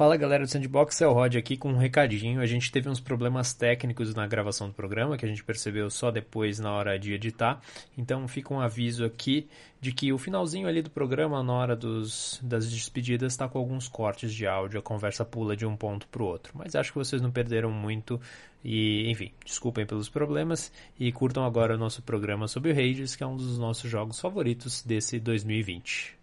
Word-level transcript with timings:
Fala 0.00 0.16
galera 0.16 0.44
do 0.44 0.50
Sandbox, 0.50 1.02
é 1.02 1.06
o 1.06 1.12
Rod 1.12 1.36
aqui 1.36 1.58
com 1.58 1.72
um 1.72 1.76
recadinho. 1.76 2.40
A 2.40 2.46
gente 2.46 2.72
teve 2.72 2.88
uns 2.88 2.98
problemas 2.98 3.52
técnicos 3.52 4.14
na 4.14 4.26
gravação 4.26 4.66
do 4.66 4.72
programa 4.72 5.14
que 5.18 5.26
a 5.26 5.28
gente 5.28 5.44
percebeu 5.44 5.90
só 5.90 6.10
depois 6.10 6.58
na 6.58 6.72
hora 6.72 6.98
de 6.98 7.12
editar. 7.12 7.60
Então 7.98 8.26
fica 8.26 8.54
um 8.54 8.60
aviso 8.60 9.04
aqui 9.04 9.46
de 9.78 9.92
que 9.92 10.10
o 10.10 10.16
finalzinho 10.16 10.66
ali 10.66 10.80
do 10.80 10.88
programa, 10.88 11.42
na 11.42 11.52
hora 11.52 11.76
dos, 11.76 12.40
das 12.42 12.70
despedidas, 12.70 13.34
está 13.34 13.46
com 13.46 13.58
alguns 13.58 13.88
cortes 13.88 14.32
de 14.32 14.46
áudio. 14.46 14.80
A 14.80 14.82
conversa 14.82 15.22
pula 15.22 15.54
de 15.54 15.66
um 15.66 15.76
ponto 15.76 16.08
para 16.08 16.22
o 16.22 16.26
outro. 16.26 16.54
Mas 16.56 16.74
acho 16.74 16.92
que 16.92 16.98
vocês 16.98 17.20
não 17.20 17.30
perderam 17.30 17.70
muito. 17.70 18.18
E, 18.64 19.06
enfim, 19.10 19.32
desculpem 19.44 19.84
pelos 19.84 20.08
problemas 20.08 20.72
e 20.98 21.12
curtam 21.12 21.44
agora 21.44 21.74
o 21.74 21.78
nosso 21.78 22.00
programa 22.00 22.48
sobre 22.48 22.70
o 22.70 22.72
Hades, 22.72 23.14
que 23.14 23.22
é 23.22 23.26
um 23.26 23.36
dos 23.36 23.58
nossos 23.58 23.90
jogos 23.90 24.18
favoritos 24.18 24.82
desse 24.82 25.20
2020. 25.20 26.18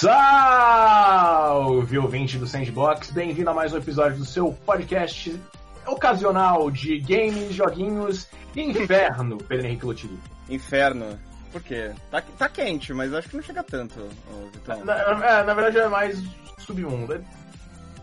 Salve, 0.00 1.98
ouvinte 1.98 2.38
do 2.38 2.46
Sandbox! 2.46 3.10
Bem-vindo 3.10 3.50
a 3.50 3.52
mais 3.52 3.72
um 3.72 3.78
episódio 3.78 4.18
do 4.18 4.24
seu 4.24 4.52
podcast 4.64 5.36
ocasional 5.84 6.70
de 6.70 7.00
games, 7.00 7.52
joguinhos 7.52 8.28
e 8.54 8.62
inferno, 8.62 9.38
Pedro 9.48 9.66
Henrique 9.66 9.84
Lotiri. 9.84 10.16
Inferno? 10.48 11.18
Por 11.50 11.60
quê? 11.64 11.90
Tá, 12.12 12.22
tá 12.22 12.48
quente, 12.48 12.94
mas 12.94 13.12
acho 13.12 13.28
que 13.28 13.34
não 13.34 13.42
chega 13.42 13.60
tanto, 13.64 14.08
Vitão. 14.52 14.84
Na, 14.84 14.94
é, 14.94 15.42
na 15.42 15.52
verdade 15.52 15.78
é 15.78 15.88
mais 15.88 16.22
sub 16.58 16.84
1. 16.84 17.08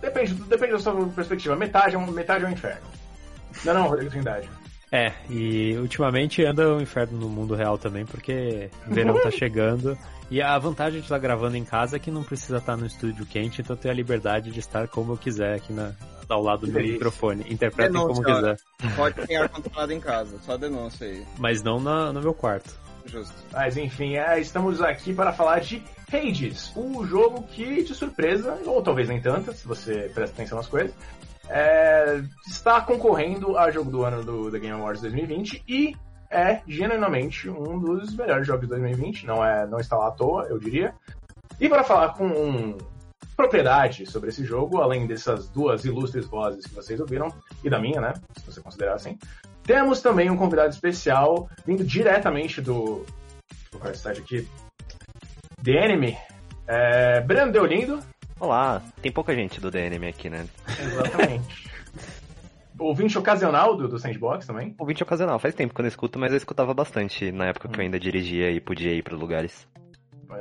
Depende, 0.01 0.33
depende 0.33 0.73
da 0.73 0.79
sua 0.79 1.07
perspectiva. 1.07 1.55
Metade 1.55 1.95
é 1.95 1.97
um, 1.97 2.07
metade 2.07 2.43
é 2.43 2.47
um 2.49 2.51
inferno. 2.51 2.87
Não, 3.63 3.73
não, 3.73 3.87
Rodrigo 3.87 4.11
Trindade. 4.11 4.49
É, 4.91 5.13
e 5.29 5.77
ultimamente 5.77 6.43
anda 6.43 6.73
o 6.73 6.75
um 6.75 6.81
inferno 6.81 7.17
no 7.17 7.29
mundo 7.29 7.55
real 7.55 7.77
também, 7.77 8.05
porque 8.05 8.69
o 8.85 8.93
verão 8.93 9.17
tá 9.21 9.31
chegando. 9.31 9.97
E 10.29 10.41
a 10.41 10.57
vantagem 10.57 10.99
de 10.99 11.05
estar 11.05 11.19
gravando 11.19 11.55
em 11.55 11.63
casa 11.63 11.97
é 11.97 11.99
que 11.99 12.09
não 12.09 12.23
precisa 12.23 12.57
estar 12.57 12.75
no 12.75 12.85
estúdio 12.85 13.25
quente, 13.25 13.61
então 13.61 13.75
eu 13.75 13.79
tenho 13.79 13.93
a 13.93 13.95
liberdade 13.95 14.51
de 14.51 14.59
estar 14.59 14.87
como 14.87 15.13
eu 15.13 15.17
quiser 15.17 15.55
aqui 15.55 15.71
na, 15.71 15.91
ao 16.27 16.41
lado 16.41 16.65
do 16.65 16.73
meu 16.73 16.81
microfone. 16.81 17.45
Interpretem 17.47 17.93
denúncia, 17.93 18.23
como 18.23 18.35
quiser. 18.35 18.57
Pode 18.95 19.27
ter 19.27 19.35
ar-condicionado 19.35 19.93
em 19.93 19.99
casa, 19.99 20.37
só 20.39 20.57
denúncia 20.57 21.07
aí. 21.07 21.25
Mas 21.37 21.61
não 21.61 21.79
na, 21.79 22.11
no 22.11 22.21
meu 22.21 22.33
quarto. 22.33 22.73
Justo. 23.05 23.35
Mas 23.53 23.77
enfim, 23.77 24.15
é, 24.15 24.39
estamos 24.39 24.81
aqui 24.81 25.13
para 25.13 25.31
falar 25.31 25.59
de 25.59 25.83
Hades, 26.11 26.71
um 26.75 27.05
jogo 27.05 27.43
que, 27.43 27.83
de 27.83 27.93
surpresa, 27.93 28.57
ou 28.65 28.81
talvez 28.81 29.07
nem 29.07 29.21
tanta, 29.21 29.53
se 29.53 29.67
você 29.67 30.09
presta 30.13 30.35
atenção 30.35 30.57
nas 30.57 30.67
coisas, 30.67 30.93
é, 31.47 32.23
está 32.47 32.81
concorrendo 32.81 33.57
a 33.57 33.69
jogo 33.69 33.91
do 33.91 34.03
ano 34.03 34.23
do 34.23 34.49
The 34.49 34.57
Game 34.57 34.73
Awards 34.73 35.01
2020 35.01 35.63
e 35.67 35.95
é 36.35 36.61
genuinamente 36.67 37.49
um 37.49 37.79
dos 37.79 38.15
melhores 38.15 38.45
jogos 38.45 38.63
de 38.63 38.67
2020, 38.67 39.25
não, 39.25 39.43
é, 39.43 39.65
não 39.65 39.79
está 39.79 39.97
lá 39.97 40.07
à 40.07 40.11
toa, 40.11 40.47
eu 40.49 40.59
diria. 40.59 40.93
E 41.59 41.69
para 41.69 41.83
falar 41.83 42.09
com 42.13 42.27
um, 42.27 42.77
propriedade 43.35 44.05
sobre 44.05 44.29
esse 44.29 44.43
jogo, 44.43 44.81
além 44.81 45.07
dessas 45.07 45.47
duas 45.49 45.85
ilustres 45.85 46.25
vozes 46.25 46.65
que 46.65 46.73
vocês 46.73 46.99
ouviram, 46.99 47.33
e 47.63 47.69
da 47.69 47.79
minha, 47.79 48.01
né, 48.01 48.13
se 48.37 48.45
você 48.45 48.61
considerar 48.61 48.95
assim, 48.95 49.17
temos 49.63 50.01
também 50.01 50.29
um 50.29 50.37
convidado 50.37 50.69
especial 50.69 51.49
vindo 51.65 51.83
diretamente 51.83 52.61
do. 52.61 53.05
Vou 53.71 53.81
colocar 53.81 53.91
esse 53.91 54.07
aqui. 54.07 54.47
The 55.63 55.71
Enemy. 55.71 56.17
É, 56.67 57.21
Brando 57.21 57.53
Deolindo. 57.53 57.99
Olá, 58.39 58.81
tem 59.01 59.11
pouca 59.11 59.33
gente 59.33 59.59
do 59.59 59.71
The 59.71 59.87
Enemy 59.87 60.07
aqui, 60.07 60.29
né? 60.29 60.45
Exatamente. 60.79 61.69
Ouvinte 62.77 63.17
ocasional 63.17 63.75
do, 63.75 63.87
do 63.87 63.97
Sandbox 63.97 64.45
também? 64.45 64.75
Ouvinte 64.77 65.03
ocasional, 65.03 65.39
faz 65.39 65.55
tempo 65.55 65.73
que 65.73 65.79
eu 65.79 65.83
não 65.83 65.87
escuto, 65.87 66.19
mas 66.19 66.31
eu 66.31 66.37
escutava 66.37 66.73
bastante 66.73 67.31
na 67.31 67.45
época 67.45 67.67
hum. 67.67 67.71
que 67.71 67.79
eu 67.79 67.83
ainda 67.83 67.99
dirigia 67.99 68.51
e 68.51 68.59
podia 68.59 68.93
ir 68.93 69.03
para 69.03 69.15
lugares. 69.15 69.67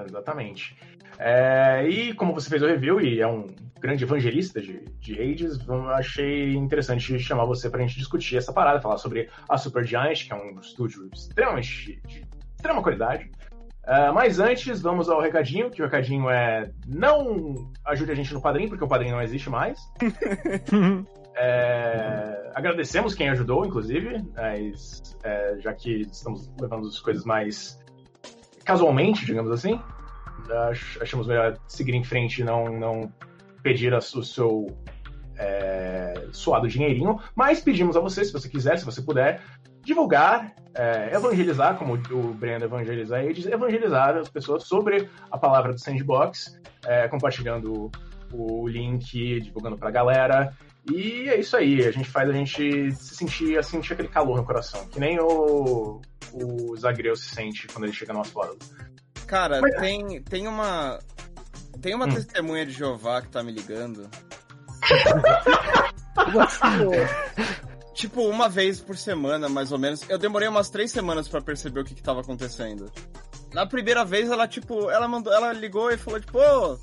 Exatamente. 0.07 0.77
É, 1.19 1.87
e 1.89 2.13
como 2.15 2.35
você 2.35 2.51
fez 2.51 2.63
o 2.63 2.67
review 2.67 3.01
e 3.01 3.21
é 3.21 3.27
um 3.27 3.47
grande 3.81 4.03
evangelista 4.03 4.61
de, 4.61 4.81
de 4.99 5.15
Hades, 5.15 5.59
achei 5.95 6.55
interessante 6.55 7.19
chamar 7.19 7.45
você 7.45 7.71
para 7.71 7.83
a 7.83 7.87
gente 7.87 7.99
discutir 7.99 8.37
essa 8.37 8.53
parada, 8.53 8.81
falar 8.81 8.99
sobre 8.99 9.29
a 9.49 9.57
Super 9.57 9.85
Giant, 9.85 10.25
que 10.25 10.33
é 10.33 10.37
um 10.37 10.59
estúdio 10.59 11.09
extremamente 11.13 12.01
de 12.07 12.25
extrema 12.57 12.83
qualidade. 12.83 13.31
Uh, 13.85 14.15
mas 14.15 14.41
antes, 14.41 14.81
vamos 14.81 15.11
ao 15.11 15.21
recadinho, 15.21 15.71
que 15.71 15.83
o 15.83 15.85
recadinho 15.85 16.31
é 16.31 16.71
não 16.87 17.71
ajude 17.85 18.13
a 18.13 18.15
gente 18.15 18.33
no 18.33 18.41
padrinho, 18.41 18.71
porque 18.71 18.85
o 18.85 18.89
padrinho 18.89 19.13
não 19.13 19.23
existe 19.23 19.51
mais. 19.51 19.79
É, 21.37 22.51
agradecemos 22.55 23.15
quem 23.15 23.29
ajudou, 23.29 23.67
inclusive, 23.67 24.25
mas, 24.35 25.17
é, 25.23 25.57
já 25.59 25.73
que 25.73 26.03
estamos 26.03 26.51
levando 26.61 26.87
as 26.87 27.01
coisas 27.01 27.25
mais 27.25 27.79
casualmente, 28.65 29.27
digamos 29.27 29.51
assim, 29.51 29.81
achamos 31.01 31.27
melhor 31.27 31.59
seguir 31.67 31.95
em 31.95 32.05
frente 32.05 32.41
e 32.41 32.45
não, 32.45 32.67
não 32.67 33.13
pedir 33.63 33.93
o 33.95 34.01
seu 34.01 34.67
é, 35.37 36.29
suado 36.33 36.69
dinheirinho, 36.69 37.19
mas 37.35 37.61
pedimos 37.61 37.97
a 37.97 38.01
você, 38.01 38.25
se 38.25 38.33
você 38.33 38.49
quiser, 38.49 38.79
se 38.79 38.85
você 38.85 39.03
puder, 39.03 39.41
divulgar, 39.83 40.55
é, 40.75 41.15
evangelizar, 41.15 41.77
como 41.77 41.95
o 41.95 42.35
Brenda 42.35 42.65
evangeliza 42.65 43.23
eles, 43.23 43.47
evangelizar 43.47 44.17
as 44.17 44.29
pessoas 44.29 44.65
sobre 44.65 45.09
a 45.31 45.39
palavra 45.39 45.73
do 45.73 45.79
Sandbox, 45.79 46.59
é, 46.87 47.09
compartilhando 47.09 47.91
o 48.33 48.67
link, 48.67 49.41
divulgando 49.41 49.77
pra 49.77 49.91
galera. 49.91 50.53
E 50.91 51.31
é 51.31 51.41
isso 51.41 51.57
aí, 51.57 51.87
a 51.87 51.91
gente 51.91 52.09
faz 52.09 52.29
a 52.29 52.33
gente 52.33 52.93
se 52.93 53.15
sentir, 53.15 53.59
assim, 53.59 53.79
sentir 53.79 53.95
aquele 53.95 54.09
calor 54.09 54.37
no 54.37 54.45
coração, 54.45 54.87
que 54.89 55.01
nem 55.01 55.19
o, 55.19 56.03
o 56.33 56.77
Zagreu 56.77 57.17
se 57.17 57.35
sente 57.35 57.67
quando 57.69 57.85
ele 57.85 57.93
chega 57.93 58.13
no 58.13 58.19
nosso 58.19 58.39
lado. 58.39 58.59
Cara, 59.27 59.61
Mas... 59.61 59.75
tem, 59.77 60.23
tem 60.23 60.47
uma. 60.47 60.99
Tem 61.81 61.95
uma 61.95 62.07
hum. 62.07 62.15
testemunha 62.15 62.67
de 62.67 62.73
Jeová 62.73 63.23
que 63.23 63.29
tá 63.29 63.43
me 63.43 63.53
ligando. 63.53 64.09
tipo, 67.95 68.23
uma 68.23 68.49
vez 68.49 68.81
por 68.81 68.97
semana, 68.97 69.49
mais 69.49 69.73
ou 69.73 69.79
menos. 69.79 70.09
Eu 70.09 70.19
demorei 70.19 70.49
umas 70.49 70.71
três 70.71 70.91
semanas 70.91 71.29
para 71.29 71.41
perceber 71.41 71.81
o 71.81 71.85
que, 71.85 71.95
que 71.95 72.03
tava 72.03 72.21
acontecendo. 72.21 72.93
Na 73.53 73.67
primeira 73.67 74.05
vez, 74.05 74.31
ela, 74.31 74.47
tipo, 74.47 74.91
ela 74.91 75.09
mandou, 75.09 75.33
ela 75.33 75.53
ligou 75.53 75.91
e 75.91 75.97
falou, 75.97 76.21
tipo, 76.21 76.39
ô, 76.39 76.79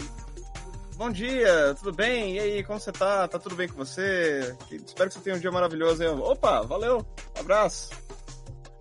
bom 1.02 1.10
dia, 1.10 1.74
tudo 1.80 1.92
bem? 1.92 2.36
E 2.36 2.40
aí, 2.40 2.64
como 2.64 2.80
você 2.80 2.92
tá? 2.92 3.28
Tá 3.28 3.40
tudo 3.40 3.56
bem 3.56 3.68
com 3.68 3.74
você? 3.74 4.56
Espero 4.72 5.10
que 5.10 5.16
você 5.16 5.20
tenha 5.20 5.36
um 5.36 5.40
dia 5.40 5.52
maravilhoso. 5.52 6.04
Eu, 6.04 6.22
Opa, 6.22 6.62
valeu, 6.62 7.04
abraço. 7.40 7.90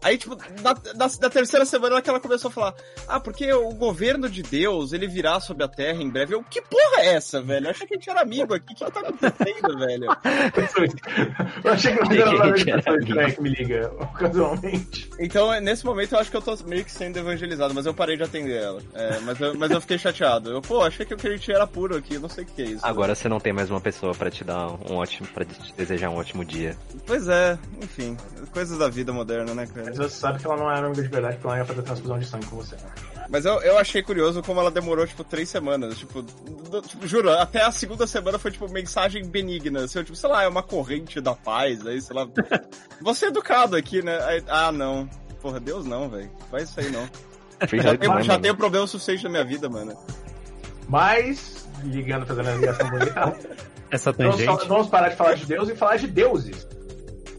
Aí, 0.02 0.16
tipo, 0.16 0.36
na, 0.62 0.74
na, 0.94 1.10
na, 1.20 1.30
terceira 1.30 1.66
semana 1.66 2.00
que 2.00 2.08
ela 2.08 2.20
começou 2.20 2.48
a 2.48 2.52
falar: 2.52 2.74
Ah, 3.06 3.20
porque 3.20 3.52
o 3.52 3.70
governo 3.74 4.28
de 4.28 4.42
Deus, 4.42 4.92
ele 4.92 5.06
virá 5.06 5.38
sobre 5.40 5.62
a 5.62 5.68
Terra 5.68 6.02
em 6.02 6.08
breve. 6.08 6.34
Eu, 6.34 6.42
que 6.42 6.62
porra 6.62 7.02
é 7.02 7.14
essa, 7.14 7.42
velho? 7.42 7.66
Eu 7.66 7.70
achei 7.70 7.86
que 7.86 7.94
a 7.94 7.96
gente 7.96 8.10
era 8.10 8.22
amigo 8.22 8.54
aqui. 8.54 8.72
O 8.72 8.76
que, 8.76 8.84
que 8.84 8.90
tá 8.90 9.00
acontecendo, 9.00 9.78
velho? 9.78 10.06
eu 11.64 11.72
achei 11.72 11.96
que 11.96 12.16
eu 12.16 13.18
era 13.18 13.30
que 13.32 13.42
me 13.42 13.50
liga, 13.50 13.90
casualmente. 14.18 15.10
Então, 15.18 15.60
nesse 15.60 15.84
momento, 15.84 16.14
eu 16.14 16.18
acho 16.18 16.30
que 16.30 16.36
eu 16.36 16.42
tô 16.42 16.56
meio 16.64 16.84
que 16.84 16.92
sendo 16.92 17.18
evangelizado, 17.18 17.74
mas 17.74 17.84
eu 17.84 17.92
parei 17.92 18.16
de 18.16 18.22
atender 18.22 18.62
ela. 18.62 18.82
É, 18.94 19.18
mas, 19.20 19.40
eu, 19.40 19.54
mas 19.54 19.70
eu 19.70 19.80
fiquei 19.80 19.98
chateado. 19.98 20.50
Eu, 20.50 20.62
pô, 20.62 20.82
achei 20.82 21.04
que 21.04 21.14
a 21.14 21.30
gente 21.30 21.52
era 21.52 21.66
puro 21.66 21.96
aqui, 21.96 22.14
eu 22.14 22.20
não 22.20 22.28
sei 22.28 22.44
o 22.44 22.46
que 22.46 22.62
é 22.62 22.64
isso. 22.66 22.86
Agora 22.86 23.14
você 23.14 23.28
não 23.28 23.38
tem 23.38 23.52
mais 23.52 23.70
uma 23.70 23.80
pessoa 23.80 24.14
pra 24.14 24.30
te 24.30 24.44
dar 24.44 24.68
um 24.68 24.96
ótimo, 24.96 25.28
pra 25.28 25.44
te 25.44 25.74
desejar 25.76 26.08
um 26.10 26.16
ótimo 26.16 26.44
dia. 26.44 26.76
Pois 27.06 27.28
é, 27.28 27.58
enfim, 27.82 28.16
coisas 28.52 28.78
da 28.78 28.88
vida 28.88 29.12
moderna, 29.12 29.54
né, 29.54 29.66
cara? 29.66 29.89
Mas 29.90 30.12
você 30.12 30.20
sabe 30.20 30.38
que 30.38 30.46
ela 30.46 30.56
não 30.56 30.70
é 30.70 30.78
amiga 30.78 31.02
de 31.02 31.08
verdade, 31.08 31.36
porque 31.36 31.48
ela 31.48 31.58
ia 31.58 31.64
fazer 31.64 31.82
transfusão 31.82 32.18
de 32.18 32.26
sangue 32.26 32.46
com 32.46 32.56
você. 32.56 32.76
Mas 33.28 33.44
eu, 33.44 33.60
eu 33.62 33.78
achei 33.78 34.02
curioso 34.02 34.42
como 34.42 34.60
ela 34.60 34.70
demorou, 34.70 35.06
tipo, 35.06 35.22
três 35.22 35.48
semanas. 35.48 35.98
Tipo, 35.98 36.22
do, 36.22 36.82
tipo, 36.82 37.06
juro, 37.06 37.30
até 37.30 37.62
a 37.62 37.70
segunda 37.70 38.06
semana 38.06 38.38
foi, 38.38 38.50
tipo, 38.50 38.68
mensagem 38.70 39.24
benigna. 39.24 39.84
Assim, 39.84 40.02
tipo, 40.02 40.16
sei 40.16 40.28
lá, 40.28 40.42
é 40.42 40.48
uma 40.48 40.62
corrente 40.62 41.20
da 41.20 41.34
paz, 41.34 41.86
aí, 41.86 42.00
sei 42.00 42.16
lá. 42.16 42.26
Você 43.02 43.26
é 43.26 43.28
educado 43.28 43.76
aqui, 43.76 44.02
né? 44.02 44.18
Aí, 44.24 44.42
ah, 44.48 44.72
não. 44.72 45.08
Porra, 45.40 45.60
Deus 45.60 45.86
não, 45.86 46.08
velho. 46.08 46.30
Faz 46.50 46.70
isso 46.70 46.80
aí 46.80 46.90
não. 46.90 47.08
Já, 47.82 47.96
tenho, 47.96 48.22
já 48.22 48.38
tenho 48.38 48.56
problema 48.56 48.86
suficiente 48.86 49.24
na 49.24 49.30
minha 49.30 49.44
vida, 49.44 49.68
mano. 49.68 49.96
Mas, 50.88 51.68
ligando, 51.84 52.26
fazendo 52.26 52.48
a 52.48 52.54
ligação 52.54 52.90
bonita. 52.90 53.36
Essa 53.90 54.12
tangente. 54.12 54.44
Vamos, 54.44 54.66
vamos 54.66 54.86
parar 54.88 55.08
de 55.08 55.16
falar 55.16 55.34
de 55.34 55.46
Deus 55.46 55.68
e 55.68 55.76
falar 55.76 55.96
de 55.96 56.06
deuses. 56.06 56.66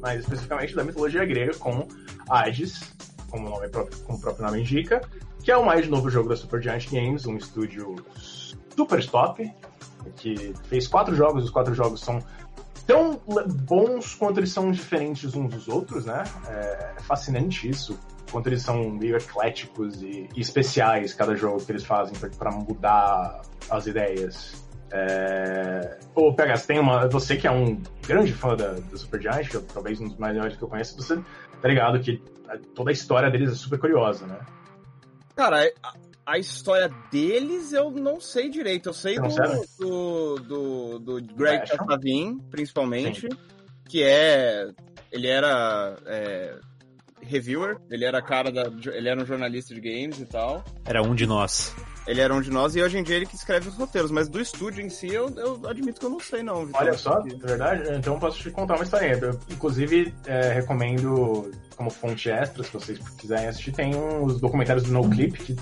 Mais 0.01 0.21
especificamente 0.21 0.75
da 0.75 0.83
mitologia 0.83 1.25
grega, 1.25 1.53
com 1.55 1.87
Hades, 2.29 2.94
como 3.29 3.47
o, 3.47 3.50
nome, 3.50 3.69
como 3.69 4.18
o 4.18 4.21
próprio 4.21 4.45
nome 4.45 4.62
indica, 4.62 5.01
que 5.44 5.51
é 5.51 5.57
o 5.57 5.65
mais 5.65 5.88
novo 5.88 6.09
jogo 6.09 6.29
da 6.29 6.35
Supergiant 6.35 6.89
Games, 6.91 7.25
um 7.25 7.38
estúdio 7.38 7.95
super 8.15 9.06
top, 9.07 9.51
que 10.18 10.53
fez 10.65 10.88
quatro 10.88 11.15
jogos, 11.15 11.45
os 11.45 11.50
quatro 11.50 11.73
jogos 11.73 12.01
são 12.01 12.19
tão 12.85 13.21
bons 13.63 14.15
quanto 14.15 14.39
eles 14.39 14.51
são 14.51 14.71
diferentes 14.71 15.35
uns 15.35 15.53
dos 15.53 15.68
outros, 15.68 16.06
né? 16.06 16.23
É 16.47 16.95
fascinante 17.01 17.69
isso, 17.69 17.97
quanto 18.31 18.47
eles 18.47 18.62
são 18.62 18.89
meio 18.89 19.15
ecléticos 19.15 20.01
e, 20.01 20.27
e 20.35 20.41
especiais, 20.41 21.13
cada 21.13 21.35
jogo 21.35 21.63
que 21.63 21.71
eles 21.71 21.83
fazem 21.83 22.15
para 22.38 22.51
mudar 22.51 23.41
as 23.69 23.88
ideias. 23.88 24.65
É... 24.91 26.00
Pegas, 26.35 26.65
tem 26.65 26.79
uma. 26.79 27.07
Você 27.07 27.38
que 27.38 27.47
é 27.47 27.51
um 27.51 27.81
grande 28.06 28.33
fã 28.33 28.56
da, 28.56 28.74
da 28.74 28.97
Supergiant, 28.97 29.47
talvez 29.74 30.01
um 30.01 30.07
dos 30.07 30.17
maiores 30.17 30.57
que 30.57 30.63
eu 30.63 30.67
conheço, 30.67 30.95
você 30.97 31.17
tá 31.61 31.67
ligado 31.67 31.99
que 31.99 32.21
toda 32.73 32.89
a 32.89 32.93
história 32.93 33.29
deles 33.29 33.51
é 33.51 33.55
super 33.55 33.79
curiosa, 33.79 34.25
né? 34.25 34.39
Cara, 35.35 35.71
a, 35.83 35.93
a 36.25 36.37
história 36.37 36.89
deles 37.11 37.73
eu 37.73 37.91
não 37.91 38.19
sei 38.19 38.49
direito. 38.49 38.89
Eu 38.89 38.93
sei 38.93 39.15
do, 39.15 39.29
do, 39.79 40.35
do, 40.39 40.99
do, 40.99 41.35
Greg 41.35 41.69
Castavin, 41.69 42.39
principalmente, 42.49 43.21
Sim. 43.21 43.37
que 43.87 44.03
é. 44.03 44.69
Ele 45.11 45.27
era. 45.27 45.97
É, 46.05 46.59
reviewer, 47.21 47.77
ele 47.89 48.05
era 48.05 48.21
cara 48.21 48.51
da. 48.51 48.63
Ele 48.93 49.09
era 49.09 49.21
um 49.21 49.25
jornalista 49.25 49.73
de 49.73 49.81
games 49.81 50.19
e 50.19 50.25
tal. 50.25 50.63
Era 50.85 51.01
um 51.01 51.15
de 51.15 51.25
nós. 51.25 51.73
Ele 52.07 52.19
era 52.19 52.33
um 52.33 52.42
de 52.42 52.50
nós 52.50 52.75
e 52.75 52.81
hoje 52.81 52.98
em 52.98 53.03
dia 53.03 53.15
ele 53.15 53.25
que 53.25 53.36
escreve 53.36 53.69
os 53.69 53.75
roteiros, 53.75 54.12
mas 54.12 54.27
do 54.27 54.39
estúdio 54.39 54.83
em 54.83 54.89
si 54.89 55.07
eu, 55.07 55.30
eu 55.38 55.62
admito 55.68 56.00
que 56.00 56.06
eu 56.06 56.09
não 56.09 56.19
sei 56.19 56.42
não. 56.42 56.65
Vitor. 56.65 56.81
Olha 56.81 56.94
só, 56.98 57.19
é 57.19 57.48
verdade? 57.48 57.83
Então 57.94 58.19
posso 58.19 58.39
te 58.39 58.50
contar 58.50 58.75
uma 58.75 58.83
historinha. 58.83 59.18
Eu, 59.18 59.39
inclusive, 59.50 60.13
é, 60.25 60.51
recomendo 60.53 61.51
como 61.75 61.89
fonte 61.89 62.30
extra, 62.30 62.63
se 62.63 62.74
vocês 62.74 63.00
quiserem 63.18 63.48
assistir, 63.48 63.71
tem 63.71 63.95
uns 63.95 64.39
documentários 64.39 64.83
do 64.86 64.92
NoClip 64.92 65.38
que 65.38 65.56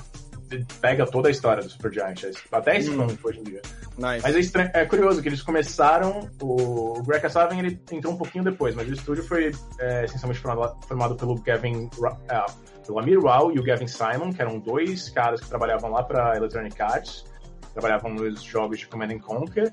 pega 0.82 1.06
toda 1.06 1.28
a 1.28 1.32
história 1.32 1.62
do 1.62 1.70
Supergiant. 1.70 2.24
É 2.24 2.32
até 2.52 2.78
esse 2.78 2.90
hum. 2.90 3.08
hoje 3.24 3.40
em 3.40 3.44
dia. 3.44 3.62
Nice. 3.98 4.22
Mas 4.24 4.36
é, 4.36 4.40
estranho, 4.40 4.72
é, 4.74 4.86
curioso 4.86 5.22
que 5.22 5.28
eles 5.28 5.42
começaram. 5.42 6.30
O, 6.42 7.00
o 7.00 7.04
Greg 7.04 7.22
Kasaven 7.22 7.60
ele 7.60 7.80
entrou 7.92 8.14
um 8.14 8.18
pouquinho 8.18 8.44
depois, 8.44 8.74
mas 8.74 8.88
o 8.88 8.94
estúdio 8.94 9.24
foi 9.24 9.52
é, 9.80 10.06
essencialmente 10.06 10.40
formado, 10.40 10.78
formado 10.88 11.16
pelo 11.16 11.36
Gavin. 11.36 11.90
Uh, 11.98 12.79
pelo 12.90 13.00
Amir 13.00 13.24
Rao 13.24 13.52
e 13.52 13.60
o 13.60 13.64
Gavin 13.64 13.88
Simon, 13.88 14.34
que 14.34 14.42
eram 14.42 14.58
dois 14.58 15.10
caras 15.10 15.40
que 15.40 15.48
trabalhavam 15.48 15.92
lá 15.92 16.02
para 16.02 16.36
Electronic 16.36 16.82
Arts, 16.82 17.24
trabalhavam 17.72 18.12
nos 18.12 18.42
jogos 18.42 18.80
de 18.80 18.88
Command 18.88 19.14
and 19.14 19.20
Conquer. 19.20 19.72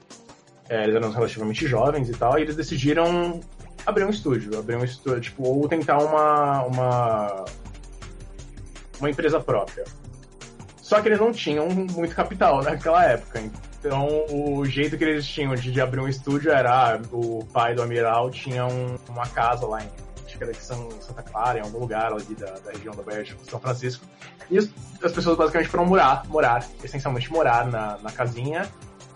É, 0.68 0.82
eles 0.82 0.94
eram 0.94 1.10
relativamente 1.10 1.66
jovens 1.66 2.10
e 2.10 2.12
tal, 2.12 2.38
e 2.38 2.42
eles 2.42 2.54
decidiram 2.54 3.40
abrir 3.86 4.04
um 4.04 4.10
estúdio, 4.10 4.58
abrir 4.58 4.76
um 4.76 4.84
estúdio, 4.84 5.20
tipo, 5.22 5.44
ou 5.44 5.66
tentar 5.66 5.96
uma, 5.96 6.64
uma, 6.64 7.44
uma 9.00 9.08
empresa 9.08 9.40
própria. 9.40 9.84
Só 10.82 11.00
que 11.00 11.08
eles 11.08 11.18
não 11.18 11.32
tinham 11.32 11.68
muito 11.70 12.14
capital 12.14 12.62
naquela 12.62 13.02
época. 13.02 13.40
Então, 13.78 14.26
o 14.30 14.64
jeito 14.66 14.98
que 14.98 15.04
eles 15.04 15.26
tinham 15.26 15.54
de, 15.54 15.72
de 15.72 15.80
abrir 15.80 16.00
um 16.00 16.08
estúdio 16.08 16.52
era: 16.52 16.94
ah, 16.94 17.00
o 17.10 17.44
pai 17.46 17.74
do 17.74 17.82
Amiral 17.82 18.30
tinha 18.30 18.66
um, 18.66 18.96
uma 19.08 19.26
casa 19.26 19.66
lá 19.66 19.82
em, 19.82 19.88
acho 20.36 20.38
que 20.38 20.44
era 20.44 20.52
de 20.52 20.58
São, 20.58 20.90
Santa 21.00 21.22
Clara, 21.22 21.58
em 21.58 21.62
algum 21.62 21.78
lugar 21.78 22.12
ali 22.12 22.34
da, 22.34 22.50
da 22.58 22.72
região 22.72 22.94
da 22.94 23.02
de 23.22 23.50
São 23.50 23.58
Francisco. 23.58 24.06
E 24.50 24.58
as, 24.58 24.68
as, 25.02 25.12
pessoas 25.12 25.36
basicamente 25.36 25.68
foram 25.68 25.86
morar, 25.86 26.24
morar, 26.28 26.66
essencialmente 26.84 27.32
morar 27.32 27.66
na, 27.66 27.98
na 27.98 28.12
casinha 28.12 28.68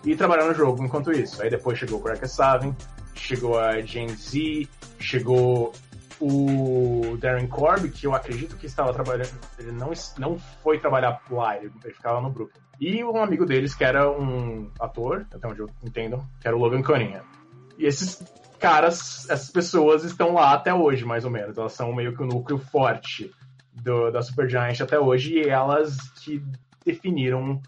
e 0.03 0.15
trabalhar 0.15 0.45
no 0.45 0.53
jogo 0.53 0.83
enquanto 0.83 1.11
isso. 1.11 1.41
Aí 1.41 1.49
depois 1.49 1.77
chegou 1.77 1.99
o 1.99 2.01
Cracker 2.01 2.27
Savin, 2.27 2.75
chegou 3.13 3.59
a 3.59 3.79
Gen 3.81 4.09
Z, 4.09 4.67
chegou 4.99 5.71
o 6.19 7.17
Darren 7.19 7.47
Corb, 7.47 7.89
que 7.89 8.05
eu 8.05 8.13
acredito 8.13 8.55
que 8.57 8.65
estava 8.65 8.93
trabalhando, 8.93 9.31
ele 9.57 9.71
não, 9.71 9.91
não 10.17 10.37
foi 10.63 10.79
trabalhar 10.79 11.19
lá, 11.31 11.57
ele, 11.57 11.71
ele 11.83 11.93
ficava 11.93 12.21
no 12.21 12.29
Brooklyn. 12.29 12.61
E 12.79 13.03
um 13.03 13.21
amigo 13.21 13.45
deles, 13.45 13.75
que 13.75 13.83
era 13.83 14.09
um 14.09 14.71
ator, 14.79 15.27
até 15.33 15.47
onde 15.47 15.59
eu 15.59 15.69
entendo, 15.83 16.23
que 16.39 16.47
era 16.47 16.55
o 16.55 16.59
Logan 16.59 16.81
Cunningham. 16.81 17.23
E 17.77 17.85
esses 17.85 18.23
caras, 18.61 19.27
essas 19.29 19.49
pessoas 19.49 20.03
estão 20.03 20.33
lá 20.33 20.53
até 20.53 20.73
hoje, 20.73 21.03
mais 21.03 21.25
ou 21.25 21.31
menos. 21.31 21.57
Elas 21.57 21.73
são 21.73 21.93
meio 21.93 22.15
que 22.15 22.21
o 22.21 22.27
núcleo 22.27 22.59
forte 22.59 23.31
do, 23.73 24.11
da 24.11 24.21
Supergiant 24.21 24.79
até 24.79 24.99
hoje, 24.99 25.39
e 25.39 25.49
elas 25.49 25.97
que 26.23 26.41
definiram 26.85 27.59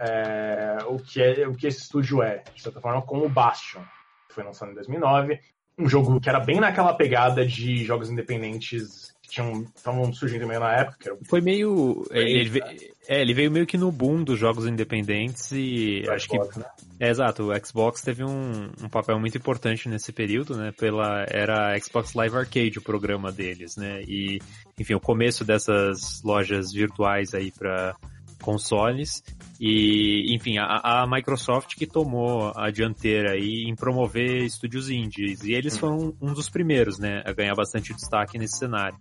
é, 0.00 0.78
o, 0.86 0.96
que 0.96 1.22
é, 1.22 1.46
o 1.46 1.54
que 1.54 1.66
esse 1.66 1.82
estúdio 1.82 2.22
é, 2.22 2.42
de 2.54 2.62
certa 2.62 2.80
forma, 2.80 3.02
com 3.02 3.18
o 3.18 3.28
Bastion. 3.28 3.82
Foi 4.30 4.42
lançado 4.42 4.72
em 4.72 4.74
2009, 4.74 5.38
um 5.78 5.88
jogo 5.88 6.18
que 6.20 6.28
era 6.28 6.40
bem 6.40 6.58
naquela 6.58 6.94
pegada 6.94 7.46
de 7.46 7.84
jogos 7.84 8.10
independentes 8.10 9.14
que 9.17 9.17
estavam 9.28 10.12
surgindo 10.12 10.46
meio 10.46 10.60
na 10.60 10.72
época. 10.72 11.16
Foi 11.28 11.40
meio. 11.40 12.04
ele, 12.10 12.48
veio, 12.48 12.64
é, 13.06 13.20
ele 13.20 13.34
veio 13.34 13.50
meio 13.50 13.66
que 13.66 13.76
no 13.76 13.92
boom 13.92 14.24
dos 14.24 14.38
jogos 14.38 14.66
independentes 14.66 15.52
e 15.52 16.04
acho 16.08 16.26
Xbox, 16.26 16.54
que. 16.54 16.60
Né? 16.60 16.66
É, 17.00 17.10
exato, 17.10 17.50
o 17.50 17.66
Xbox 17.66 18.02
teve 18.02 18.24
um, 18.24 18.70
um 18.82 18.88
papel 18.88 19.18
muito 19.18 19.36
importante 19.36 19.88
nesse 19.88 20.12
período, 20.12 20.56
né? 20.56 20.72
Pela, 20.72 21.24
era 21.28 21.78
Xbox 21.78 22.14
Live 22.14 22.36
Arcade 22.36 22.78
o 22.78 22.82
programa 22.82 23.30
deles, 23.30 23.76
né? 23.76 24.02
E, 24.02 24.40
enfim, 24.78 24.94
o 24.94 25.00
começo 25.00 25.44
dessas 25.44 26.22
lojas 26.24 26.72
virtuais 26.72 27.34
aí 27.34 27.52
para 27.52 27.94
consoles 28.40 29.22
e, 29.60 30.34
enfim, 30.34 30.58
a, 30.58 31.02
a, 31.02 31.06
Microsoft 31.06 31.74
que 31.74 31.86
tomou 31.86 32.52
a 32.56 32.70
dianteira 32.70 33.32
aí 33.32 33.64
em 33.68 33.74
promover 33.74 34.44
estúdios 34.44 34.88
indies. 34.88 35.42
E 35.42 35.52
eles 35.52 35.76
foram 35.76 36.14
um 36.20 36.32
dos 36.32 36.48
primeiros, 36.48 36.98
né, 36.98 37.22
a 37.24 37.32
ganhar 37.32 37.54
bastante 37.54 37.92
destaque 37.92 38.38
nesse 38.38 38.58
cenário. 38.58 38.98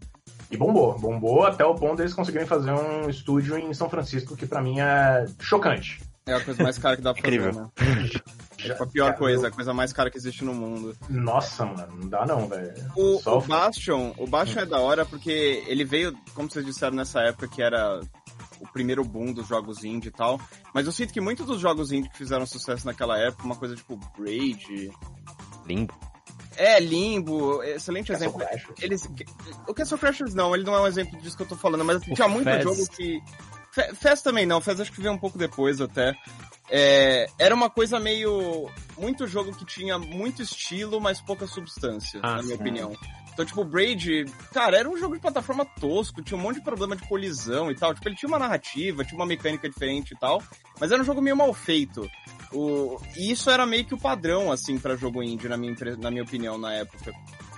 E 0.50 0.58
bombou, 0.58 0.98
bombou 0.98 1.46
até 1.46 1.66
o 1.66 1.76
ponto 1.76 1.98
deles 1.98 2.14
conseguirem 2.14 2.48
fazer 2.48 2.72
um 2.72 3.10
estúdio 3.10 3.58
em 3.58 3.74
São 3.74 3.90
Francisco, 3.90 4.36
que 4.36 4.46
para 4.46 4.62
mim 4.62 4.80
é 4.80 5.26
chocante. 5.40 6.02
É 6.26 6.34
a 6.34 6.44
coisa 6.44 6.62
mais 6.62 6.78
cara 6.78 6.98
que 6.98 7.02
dá 7.02 7.14
pra 7.14 7.24
fazer, 7.24 7.54
né? 7.54 7.70
É 8.60 8.72
a 8.72 8.86
pior 8.86 9.16
coisa, 9.16 9.48
a 9.48 9.52
coisa 9.52 9.74
mais 9.74 9.94
cara 9.94 10.10
que 10.10 10.18
existe 10.18 10.44
no 10.44 10.54
mundo. 10.54 10.96
Nossa, 11.10 11.66
mano, 11.66 11.96
não 11.96 12.10
dá 12.10 12.26
não, 12.26 12.48
velho. 12.48 12.74
O, 12.96 13.22
o, 13.24 13.42
Bastion, 13.42 14.14
o 14.18 14.28
Bastion 14.28 14.62
é 14.62 14.66
da 14.66 14.80
hora 14.80 15.06
porque 15.06 15.64
ele 15.68 15.86
veio, 15.86 16.18
como 16.34 16.50
vocês 16.50 16.66
disseram 16.66 16.96
nessa 16.96 17.22
época, 17.22 17.48
que 17.48 17.62
era 17.62 18.02
o 18.60 18.68
primeiro 18.74 19.04
boom 19.04 19.32
dos 19.32 19.48
jogos 19.48 19.84
indie 19.84 20.10
e 20.10 20.12
tal. 20.12 20.42
Mas 20.74 20.86
eu 20.86 20.92
sinto 20.92 21.14
que 21.14 21.22
muitos 21.22 21.46
dos 21.46 21.62
jogos 21.62 21.92
indie 21.92 22.10
que 22.10 22.18
fizeram 22.18 22.46
sucesso 22.46 22.86
naquela 22.86 23.18
época, 23.18 23.46
uma 23.46 23.56
coisa 23.56 23.76
tipo 23.76 23.98
Braid. 24.18 24.92
Limbo. 25.66 25.94
É, 26.58 26.80
Limbo, 26.80 27.62
excelente 27.64 28.12
Castle 28.12 28.28
exemplo. 28.28 28.48
Crashers. 28.48 28.82
Eles, 28.82 29.10
o 29.68 29.74
Castle 29.74 29.98
Crashers 29.98 30.34
não, 30.34 30.56
ele 30.56 30.64
não 30.64 30.76
é 30.76 30.82
um 30.82 30.88
exemplo 30.88 31.20
disso 31.22 31.38
que 31.38 31.44
eu 31.44 31.48
tô 31.48 31.56
falando, 31.56 31.86
mas 31.86 31.98
o 31.98 32.14
tinha 32.16 32.28
muito 32.28 32.50
Fez. 32.50 32.64
jogo 32.64 32.88
que. 32.90 33.22
Fez 33.94 34.24
também 34.24 34.46
não, 34.46 34.60
Fez 34.60 34.82
acho 34.82 34.92
que 34.92 35.00
veio 35.00 35.14
um 35.14 35.20
pouco 35.20 35.38
depois 35.38 35.80
até. 35.80 36.16
É, 36.70 37.28
era 37.38 37.54
uma 37.54 37.70
coisa 37.70 38.00
meio. 38.00 38.70
Muito 38.98 39.28
jogo 39.28 39.56
que 39.56 39.66
tinha 39.66 40.00
muito 40.00 40.42
estilo, 40.42 41.00
mas 41.00 41.22
pouca 41.22 41.46
substância, 41.46 42.20
ah, 42.24 42.38
na 42.38 42.44
minha 42.44 42.56
sim. 42.56 42.62
opinião. 42.62 42.98
Então, 43.38 43.46
tipo, 43.46 43.62
o 43.62 43.66
Braid, 43.66 44.26
cara, 44.52 44.80
era 44.80 44.90
um 44.90 44.98
jogo 44.98 45.14
de 45.14 45.22
plataforma 45.22 45.64
tosco, 45.64 46.24
tinha 46.24 46.36
um 46.36 46.42
monte 46.42 46.56
de 46.56 46.64
problema 46.64 46.96
de 46.96 47.08
colisão 47.08 47.70
e 47.70 47.76
tal. 47.76 47.94
Tipo, 47.94 48.10
ele 48.10 48.16
tinha 48.16 48.28
uma 48.28 48.40
narrativa, 48.40 49.06
tinha 49.06 49.16
uma 49.16 49.28
mecânica 49.28 49.70
diferente 49.70 50.16
e 50.16 50.18
tal, 50.18 50.42
mas 50.80 50.92
era 50.92 51.00
um 51.00 51.06
jogo 51.06 51.22
meio 51.22 51.38
mal 51.38 51.54
feito. 51.54 52.10
O... 52.52 53.00
E 53.16 53.32
isso 53.32 53.50
era 53.50 53.66
meio 53.66 53.86
que 53.86 53.94
o 53.94 54.00
padrão, 54.00 54.52
assim, 54.52 54.78
para 54.78 54.96
jogo 54.96 55.24
indie, 55.24 55.50
na 55.50 55.58
minha, 55.58 55.76
na 56.00 56.12
minha 56.12 56.24
opinião, 56.24 56.58
na 56.58 56.74
época. 56.74 57.14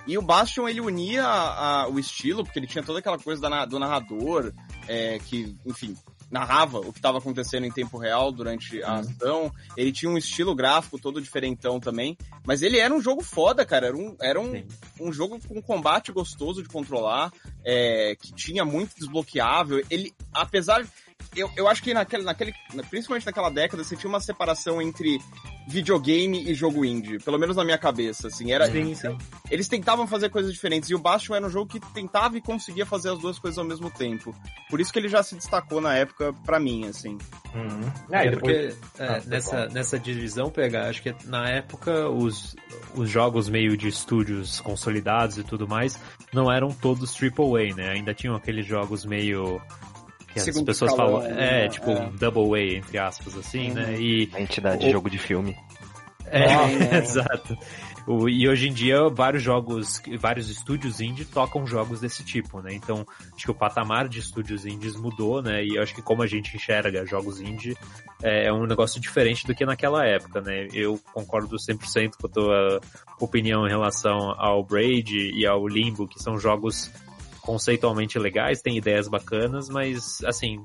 E 0.06 0.16
o 0.18 0.22
Bastion, 0.22 0.68
ele 0.68 0.80
unia 0.80 1.24
a, 1.24 1.82
a, 1.82 1.88
o 1.88 1.98
estilo, 1.98 2.42
porque 2.42 2.58
ele 2.58 2.66
tinha 2.66 2.82
toda 2.82 2.98
aquela 2.98 3.18
coisa 3.18 3.40
da, 3.40 3.64
do 3.64 3.78
narrador, 3.78 4.52
é, 4.88 5.18
que, 5.20 5.56
enfim, 5.64 5.96
narrava 6.30 6.78
o 6.78 6.92
que 6.92 6.98
estava 6.98 7.18
acontecendo 7.18 7.66
em 7.66 7.72
tempo 7.72 7.98
real 7.98 8.30
durante 8.30 8.82
a 8.82 8.94
uhum. 8.94 9.00
ação. 9.00 9.52
Ele 9.76 9.92
tinha 9.92 10.10
um 10.10 10.16
estilo 10.16 10.54
gráfico 10.54 10.98
todo 10.98 11.20
diferentão 11.20 11.80
também. 11.80 12.16
Mas 12.46 12.62
ele 12.62 12.78
era 12.78 12.94
um 12.94 13.00
jogo 13.00 13.22
foda, 13.22 13.66
cara. 13.66 13.88
Era 13.88 13.96
um, 13.96 14.16
era 14.20 14.40
um, 14.40 14.64
um 15.00 15.12
jogo 15.12 15.40
com 15.46 15.60
combate 15.60 16.12
gostoso 16.12 16.62
de 16.62 16.68
controlar, 16.68 17.32
é, 17.64 18.16
que 18.20 18.32
tinha 18.32 18.64
muito 18.64 18.94
desbloqueável. 18.96 19.84
Ele, 19.90 20.14
apesar 20.32 20.86
eu, 21.34 21.50
eu 21.56 21.68
acho 21.68 21.82
que 21.82 21.94
naquele, 21.94 22.24
naquele, 22.24 22.54
principalmente 22.88 23.26
naquela 23.26 23.50
década, 23.50 23.84
você 23.84 23.96
tinha 23.96 24.08
uma 24.08 24.20
separação 24.20 24.80
entre 24.80 25.20
videogame 25.68 26.50
e 26.50 26.54
jogo 26.54 26.84
indie, 26.84 27.18
pelo 27.18 27.38
menos 27.38 27.56
na 27.56 27.64
minha 27.64 27.78
cabeça, 27.78 28.26
assim, 28.26 28.50
era 28.50 28.66
sim, 28.66 28.94
sim. 28.94 29.16
eles 29.50 29.68
tentavam 29.68 30.06
fazer 30.06 30.28
coisas 30.28 30.52
diferentes 30.52 30.90
e 30.90 30.94
o 30.94 30.98
Bastion 30.98 31.36
era 31.36 31.46
um 31.46 31.50
jogo 31.50 31.70
que 31.70 31.80
tentava 31.92 32.36
e 32.36 32.40
conseguia 32.40 32.84
fazer 32.84 33.10
as 33.10 33.18
duas 33.20 33.38
coisas 33.38 33.56
ao 33.56 33.64
mesmo 33.64 33.88
tempo. 33.90 34.34
Por 34.68 34.80
isso 34.80 34.92
que 34.92 34.98
ele 34.98 35.08
já 35.08 35.22
se 35.22 35.36
destacou 35.36 35.80
na 35.80 35.94
época 35.94 36.32
para 36.44 36.58
mim, 36.58 36.86
assim. 36.86 37.16
Uhum. 37.54 37.92
É, 38.10 38.26
é 38.26 38.30
depois... 38.30 38.74
porque 38.74 39.02
é, 39.02 39.06
ah, 39.06 39.22
nessa, 39.26 39.66
nessa 39.68 39.98
divisão 39.98 40.50
pegar, 40.50 40.88
acho 40.88 41.02
que 41.02 41.14
na 41.26 41.48
época 41.48 42.08
os, 42.08 42.56
os 42.94 43.08
jogos 43.08 43.48
meio 43.48 43.76
de 43.76 43.88
estúdios 43.88 44.60
consolidados 44.60 45.38
e 45.38 45.44
tudo 45.44 45.68
mais 45.68 45.98
não 46.32 46.50
eram 46.50 46.70
todos 46.70 47.14
AAA, 47.14 47.74
né? 47.76 47.90
Ainda 47.90 48.12
tinham 48.12 48.34
aqueles 48.34 48.66
jogos 48.66 49.04
meio 49.04 49.60
que 50.32 50.40
as 50.40 50.62
pessoas 50.62 50.94
falam, 50.94 51.22
é, 51.24 51.68
tipo, 51.68 51.90
é. 51.90 52.10
double 52.18 52.54
A, 52.54 52.78
entre 52.78 52.98
aspas, 52.98 53.36
assim, 53.36 53.70
né? 53.70 53.82
uhum. 53.82 53.90
né? 53.90 54.00
E, 54.00 54.30
a 54.32 54.40
entidade 54.40 54.84
de 54.84 54.90
jogo 54.90 55.10
de 55.10 55.18
filme. 55.18 55.56
É, 56.26 56.44
é. 56.44 56.98
exato. 57.02 57.56
O, 58.06 58.28
e 58.28 58.48
hoje 58.48 58.68
em 58.68 58.72
dia, 58.72 59.08
vários 59.08 59.42
jogos, 59.42 60.02
vários 60.18 60.48
estúdios 60.48 61.00
indie 61.00 61.24
tocam 61.24 61.66
jogos 61.66 62.00
desse 62.00 62.24
tipo, 62.24 62.60
né? 62.60 62.72
Então, 62.72 63.06
acho 63.34 63.44
que 63.44 63.50
o 63.50 63.54
patamar 63.54 64.08
de 64.08 64.18
estúdios 64.18 64.64
indies 64.64 64.96
mudou, 64.96 65.42
né? 65.42 65.64
E 65.64 65.76
eu 65.76 65.82
acho 65.82 65.94
que 65.94 66.02
como 66.02 66.22
a 66.22 66.26
gente 66.26 66.56
enxerga 66.56 67.04
jogos 67.04 67.40
indie, 67.40 67.76
é, 68.22 68.46
é 68.46 68.52
um 68.52 68.66
negócio 68.66 69.00
diferente 69.00 69.46
do 69.46 69.54
que 69.54 69.66
naquela 69.66 70.04
época, 70.06 70.40
né? 70.40 70.66
Eu 70.72 70.98
concordo 71.12 71.56
100% 71.56 72.12
com 72.20 72.26
a 72.26 72.30
tua 72.30 72.80
opinião 73.20 73.66
em 73.66 73.70
relação 73.70 74.34
ao 74.38 74.64
Braid 74.64 75.32
e 75.34 75.46
ao 75.46 75.66
Limbo, 75.68 76.08
que 76.08 76.20
são 76.22 76.38
jogos 76.38 76.90
conceitualmente 77.42 78.18
legais, 78.18 78.62
tem 78.62 78.76
ideias 78.76 79.08
bacanas, 79.08 79.68
mas 79.68 80.22
assim, 80.24 80.64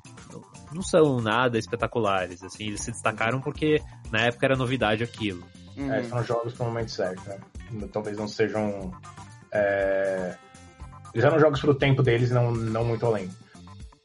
não 0.74 0.82
são 0.82 1.20
nada 1.20 1.58
espetaculares, 1.58 2.44
assim, 2.44 2.67
eles 2.67 2.82
se 2.82 2.91
destacaram 2.91 3.41
porque 3.41 3.82
na 4.12 4.22
época 4.22 4.46
era 4.46 4.55
novidade 4.55 5.03
aquilo. 5.03 5.44
Uhum. 5.77 5.94
É, 5.94 6.03
são 6.03 6.24
jogos 6.24 6.53
pro 6.53 6.65
momento 6.65 6.91
certo, 6.91 7.27
né? 7.27 7.39
Talvez 7.91 8.17
não 8.17 8.27
sejam. 8.27 8.91
É... 9.51 10.36
Eles 11.13 11.25
eram 11.25 11.39
jogos 11.39 11.60
pro 11.60 11.75
tempo 11.75 12.03
deles 12.03 12.32
não, 12.32 12.51
não 12.51 12.86
muito 12.86 13.05
além. 13.05 13.29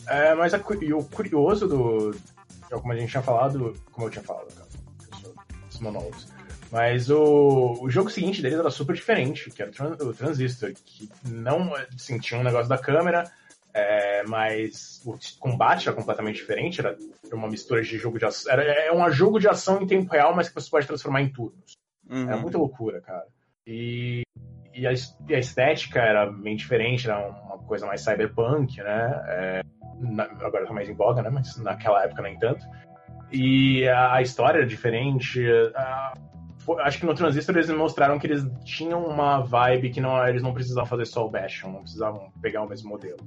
É, 0.06 0.34
mas 0.34 0.54
a, 0.54 0.60
e 0.80 0.92
o 0.92 1.04
curioso 1.04 1.68
do. 1.68 2.16
Como 2.70 2.92
a 2.92 2.96
gente 2.96 3.10
tinha 3.10 3.22
falado. 3.22 3.74
Como 3.92 4.06
eu 4.06 4.10
tinha 4.10 4.24
falado, 4.24 4.52
cara. 4.54 4.68
Os 5.70 5.80
monólogos. 5.80 6.28
Mas 6.70 7.10
o, 7.10 7.78
o 7.80 7.90
jogo 7.90 8.10
seguinte 8.10 8.40
deles 8.40 8.58
era 8.58 8.70
super 8.70 8.94
diferente, 8.94 9.50
que 9.50 9.60
era 9.60 9.70
o 10.04 10.14
Transistor, 10.14 10.72
que 10.84 11.08
não 11.24 11.74
assim, 11.74 12.18
tinha 12.18 12.38
um 12.38 12.44
negócio 12.44 12.68
da 12.68 12.78
câmera, 12.78 13.24
é, 13.74 14.22
mas 14.24 15.00
o 15.04 15.18
combate 15.38 15.88
era 15.88 15.96
completamente 15.96 16.36
diferente, 16.36 16.80
era 16.80 16.96
uma 17.32 17.48
mistura 17.48 17.82
de 17.82 17.98
jogo 17.98 18.18
de 18.18 18.24
ação. 18.24 18.52
Era, 18.52 18.62
é 18.62 18.92
um 18.92 19.10
jogo 19.10 19.40
de 19.40 19.48
ação 19.48 19.82
em 19.82 19.86
tempo 19.86 20.12
real, 20.12 20.34
mas 20.34 20.48
que 20.48 20.54
você 20.54 20.70
pode 20.70 20.86
transformar 20.86 21.22
em 21.22 21.28
turnos. 21.28 21.76
Uhum. 22.08 22.28
Era 22.28 22.36
muita 22.36 22.58
loucura, 22.58 23.00
cara. 23.00 23.26
E, 23.66 24.22
e, 24.72 24.86
a, 24.86 24.92
e, 25.28 25.34
a, 25.34 25.38
estética 25.38 26.00
era 26.00 26.26
bem 26.26 26.56
diferente, 26.56 27.08
era 27.08 27.28
uma 27.28 27.58
coisa 27.58 27.86
mais 27.86 28.02
cyberpunk, 28.02 28.76
né? 28.78 29.22
É, 29.26 29.62
na, 30.00 30.24
agora 30.24 30.66
tá 30.66 30.72
mais 30.72 30.88
em 30.88 30.94
voga, 30.94 31.22
né? 31.22 31.30
Mas 31.30 31.56
naquela 31.56 32.04
época 32.04 32.22
nem 32.22 32.38
tanto. 32.38 32.64
E 33.32 33.88
a, 33.88 34.14
a 34.14 34.22
história 34.22 34.58
era 34.58 34.66
diferente. 34.66 35.40
A, 35.76 36.14
acho 36.78 36.98
que 36.98 37.06
no 37.06 37.14
Transistor 37.14 37.56
eles 37.56 37.70
mostraram 37.70 38.18
que 38.18 38.26
eles 38.26 38.44
tinham 38.64 39.04
uma 39.04 39.40
vibe 39.40 39.90
que 39.90 40.00
não, 40.00 40.26
eles 40.26 40.42
não 40.42 40.52
precisavam 40.52 40.88
fazer 40.88 41.06
só 41.06 41.26
o 41.26 41.30
Bastion, 41.30 41.70
não 41.70 41.82
precisavam 41.82 42.30
pegar 42.40 42.62
o 42.62 42.68
mesmo 42.68 42.88
modelo. 42.88 43.18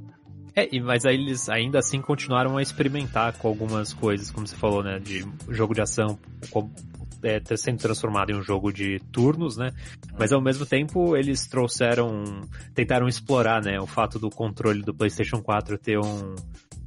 É, 0.56 0.68
mas 0.80 1.06
aí 1.06 1.16
eles 1.16 1.50
ainda 1.50 1.80
assim 1.80 2.00
continuaram 2.00 2.58
a 2.58 2.62
experimentar 2.62 3.34
com 3.34 3.48
algumas 3.48 3.92
coisas, 3.92 4.30
como 4.30 4.46
você 4.46 4.56
falou, 4.56 4.84
né? 4.84 5.00
De 5.00 5.26
jogo 5.50 5.74
de 5.74 5.82
ação 5.82 6.20
é, 7.24 7.42
sendo 7.56 7.80
transformado 7.80 8.32
em 8.32 8.36
um 8.36 8.44
jogo 8.44 8.72
de 8.72 9.00
turnos, 9.12 9.58
né? 9.58 9.72
Mas 10.18 10.32
ao 10.32 10.42
mesmo 10.42 10.66
tempo 10.66 11.18
eles 11.18 11.48
trouxeram, 11.48 12.42
tentaram 12.76 13.08
explorar, 13.08 13.64
né? 13.64 13.80
O 13.80 13.88
fato 13.88 14.20
do 14.20 14.30
controle 14.30 14.84
do 14.84 14.94
PlayStation 14.94 15.42
4 15.42 15.78
ter 15.80 15.98
um, 15.98 16.36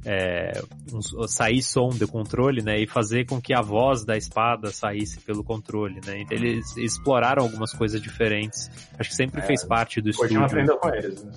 é, 0.09 0.61
um, 0.93 1.27
sair 1.27 1.61
som 1.61 1.89
do 1.89 2.07
controle, 2.07 2.61
né, 2.61 2.79
e 2.79 2.87
fazer 2.87 3.25
com 3.25 3.41
que 3.41 3.53
a 3.53 3.61
voz 3.61 4.05
da 4.05 4.15
espada 4.15 4.71
saísse 4.71 5.19
pelo 5.19 5.43
controle, 5.43 5.99
né. 6.05 6.21
Então 6.21 6.37
eles 6.37 6.77
exploraram 6.77 7.43
algumas 7.43 7.73
coisas 7.73 8.01
diferentes. 8.01 8.71
Acho 8.97 9.09
que 9.09 9.15
sempre 9.15 9.41
é, 9.41 9.43
fez 9.43 9.65
parte 9.65 9.99
do 9.99 10.09
estúdio. 10.09 10.37
Hoje 10.37 10.45
aprendeu 10.45 10.77
com 10.77 10.89
eles. 10.95 11.23
Né? 11.23 11.31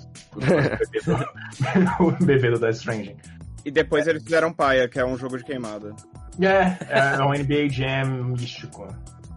o 1.99 2.11
bebê 2.23 2.49
do 2.49 2.59
Death 2.59 2.75
Stranding. 2.75 3.17
E 3.65 3.69
depois 3.69 4.07
é. 4.07 4.11
eles 4.11 4.23
fizeram 4.23 4.53
Paia, 4.53 4.87
que 4.87 4.97
é 4.97 5.05
um 5.05 5.17
jogo 5.17 5.37
de 5.37 5.43
queimada. 5.43 5.93
É, 6.39 7.17
é 7.17 7.23
um 7.23 7.31
NBA 7.31 7.69
Jam 7.69 8.23
místico. 8.23 8.87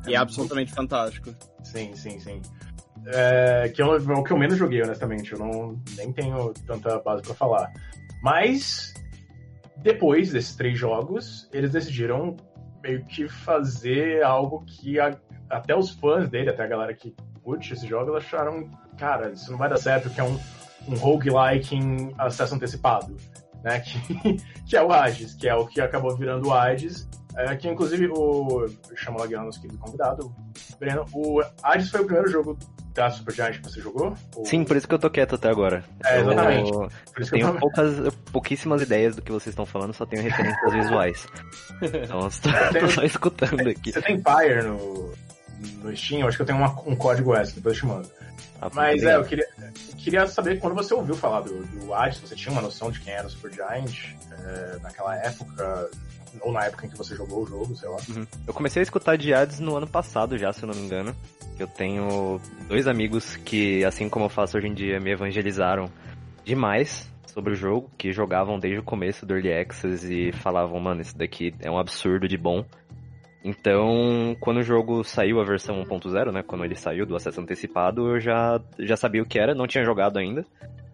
E 0.07 0.15
é 0.15 0.17
absolutamente 0.17 0.73
fantástico. 0.73 1.35
Sim, 1.65 1.95
sim, 1.97 2.21
sim. 2.21 2.41
É, 3.07 3.69
que 3.75 3.83
é 3.83 3.85
o 3.85 4.23
que 4.23 4.33
eu 4.33 4.39
menos 4.39 4.57
joguei, 4.57 4.81
honestamente. 4.81 5.33
Eu 5.33 5.41
não 5.41 5.83
nem 5.97 6.13
tenho 6.13 6.55
tanta 6.67 7.01
base 7.01 7.23
para 7.23 7.35
falar. 7.35 7.73
Mas 8.23 8.95
depois 9.85 10.33
desses 10.33 10.57
três 10.57 10.79
jogos, 10.79 11.47
eles 11.53 11.71
decidiram 11.71 12.35
meio 12.83 13.05
que 13.05 13.29
fazer 13.29 14.25
algo 14.25 14.65
que 14.67 14.99
a, 14.99 15.15
até 15.51 15.77
os 15.77 15.91
fãs 15.91 16.27
dele, 16.31 16.49
até 16.49 16.65
a 16.65 16.67
galera 16.67 16.95
que 16.95 17.15
curte 17.43 17.75
esse 17.75 17.87
jogo, 17.87 18.17
acharam, 18.17 18.71
cara, 18.99 19.33
isso 19.33 19.51
não 19.51 19.59
vai 19.59 19.69
dar 19.69 19.77
certo, 19.77 20.09
que 20.09 20.19
é 20.19 20.25
um, 20.25 20.41
um 20.89 20.95
roguelike 20.95 21.77
em 21.77 22.15
acesso 22.17 22.55
antecipado, 22.55 23.15
né? 23.63 23.81
Que, 23.85 24.37
que 24.71 24.77
é 24.77 24.83
o 24.83 24.91
Hades, 24.91 25.35
que 25.35 25.47
é 25.47 25.55
o 25.55 25.67
que 25.67 25.83
acabou 25.83 26.17
virando 26.17 26.49
o 26.49 26.53
Hades, 26.55 27.07
é, 27.37 27.55
que 27.55 27.69
inclusive 27.69 28.09
o. 28.09 28.67
Chama 28.95 29.21
lá 29.21 29.45
nosso 29.45 29.61
querido 29.61 29.79
convidado, 29.79 30.35
Breno. 30.79 31.05
O 31.13 31.43
Hades 31.63 31.91
foi 31.91 32.01
o 32.01 32.07
primeiro 32.07 32.31
jogo 32.31 32.59
da 32.95 33.11
Supergiant 33.11 33.59
que 33.59 33.63
você 33.65 33.81
jogou? 33.81 34.15
Ou... 34.37 34.47
Sim, 34.47 34.65
por 34.65 34.77
isso 34.77 34.87
que 34.87 34.95
eu 34.95 34.99
tô 34.99 35.11
quieto 35.11 35.35
até 35.35 35.49
agora. 35.49 35.85
É, 36.05 36.21
exatamente. 36.21 36.73
Eu, 36.73 36.89
eu 37.19 37.27
tenho 37.29 37.53
tô... 37.53 37.59
poucas, 37.59 38.15
pouquíssimas 38.33 38.83
ideias 38.83 39.17
do 39.17 39.23
que 39.23 39.33
vocês 39.33 39.53
estão 39.53 39.67
falando, 39.67 39.93
só 39.93 40.07
tenho 40.07 40.23
referências 40.23 40.73
visuais. 40.73 41.27
Então 42.05 42.21
eu 42.21 42.31
tô, 42.31 42.81
tô, 42.81 42.89
só 42.89 43.03
escutando 43.03 43.69
aqui. 43.69 43.93
Você 43.93 44.01
tem 44.01 44.21
Pyre 44.21 44.63
no, 44.63 45.13
no 45.83 45.97
Steam? 45.97 46.21
Eu 46.21 46.29
acho 46.29 46.37
que 46.37 46.43
eu 46.43 46.47
tenho 46.47 46.59
uma, 46.59 46.71
um 46.87 46.95
código 46.95 47.35
S, 47.35 47.55
depois 47.55 47.77
eu 47.77 47.81
te 47.81 47.87
mando. 47.87 48.11
Mas 48.73 49.03
é, 49.03 49.17
eu 49.17 49.25
queria, 49.25 49.47
queria 49.99 50.27
saber 50.27 50.59
quando 50.59 50.75
você 50.75 50.95
ouviu 50.95 51.15
falar 51.15 51.41
do, 51.43 51.65
do 51.65 51.93
Hades, 51.93 52.19
você 52.19 52.35
tinha 52.35 52.53
uma 52.53 52.63
noção 52.63 52.91
de 52.91 53.01
quem 53.01 53.13
era 53.13 53.27
o 53.27 53.31
Supergiant 53.31 54.15
é, 54.31 54.79
naquela 54.81 55.17
época, 55.17 55.91
ou 56.41 56.53
na 56.53 56.65
época 56.65 56.87
em 56.87 56.89
que 56.89 56.97
você 56.97 57.15
jogou 57.15 57.43
o 57.43 57.47
jogo, 57.47 57.77
sei 57.77 57.89
lá. 57.89 57.99
Uhum. 58.09 58.27
Eu 58.47 58.55
comecei 58.55 58.81
a 58.81 58.83
escutar 58.83 59.17
de 59.17 59.35
Hades 59.35 59.61
no 59.61 59.77
ano 59.77 59.87
passado 59.87 60.39
já, 60.39 60.53
se 60.53 60.63
eu 60.63 60.69
não 60.69 60.75
me 60.75 60.83
engano. 60.83 61.15
Eu 61.59 61.69
tenho 61.69 62.41
dois 62.67 62.87
amigos 62.87 63.37
que, 63.37 63.85
assim 63.85 64.09
como 64.09 64.25
eu 64.25 64.29
faço 64.29 64.57
hoje 64.57 64.67
em 64.67 64.75
dia, 64.75 64.99
me 64.99 65.13
evangelizaram 65.13 65.91
demais 66.45 67.09
sobre 67.27 67.53
o 67.53 67.57
jogo, 67.57 67.91
que 67.99 68.13
jogavam 68.13 68.59
desde 68.59 68.79
o 68.79 68.83
começo 68.83 69.27
do 69.27 69.35
Early 69.35 69.53
Access 69.53 70.07
e 70.07 70.33
falavam, 70.33 70.79
mano, 70.81 71.01
isso 71.01 71.17
daqui 71.17 71.55
é 71.61 71.71
um 71.71 71.79
absurdo 71.79 72.29
de 72.29 72.37
bom. 72.37 72.65
Então, 73.45 74.35
quando 74.41 74.57
o 74.57 74.63
jogo 74.63 75.05
saiu 75.05 75.39
a 75.39 75.45
versão 75.45 75.85
1.0, 75.85 76.33
né, 76.33 76.43
quando 76.43 76.65
ele 76.65 76.75
saiu 76.75 77.05
do 77.05 77.15
acesso 77.15 77.43
antecipado, 77.43 78.09
eu 78.09 78.19
já, 78.19 78.59
já 78.79 78.97
sabia 78.97 79.23
o 79.23 79.27
que 79.27 79.39
era, 79.39 79.55
não 79.55 79.67
tinha 79.67 79.85
jogado 79.85 80.19
ainda, 80.19 80.47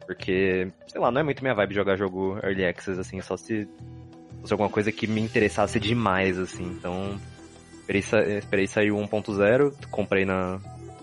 porque, 0.05 0.67
sei 0.89 1.01
lá, 1.01 1.13
não 1.13 1.21
é 1.21 1.25
muito 1.25 1.43
minha 1.43 1.55
vibe 1.55 1.77
jogar 1.77 1.97
jogo 1.97 2.37
Early 2.43 2.67
Access, 2.67 2.99
assim, 2.99 3.21
só 3.21 3.37
se 3.37 3.69
fosse 4.41 4.53
alguma 4.53 4.69
coisa 4.69 4.91
que 4.91 5.07
me 5.07 5.21
interessasse 5.21 5.79
demais, 5.79 6.37
assim. 6.41 6.65
Então, 6.65 7.21
esperei, 7.79 8.39
esperei 8.39 8.67
sair 8.67 8.91
o 8.91 8.97
1.0, 8.97 9.73
comprei 9.89 10.25
na, 10.25 10.59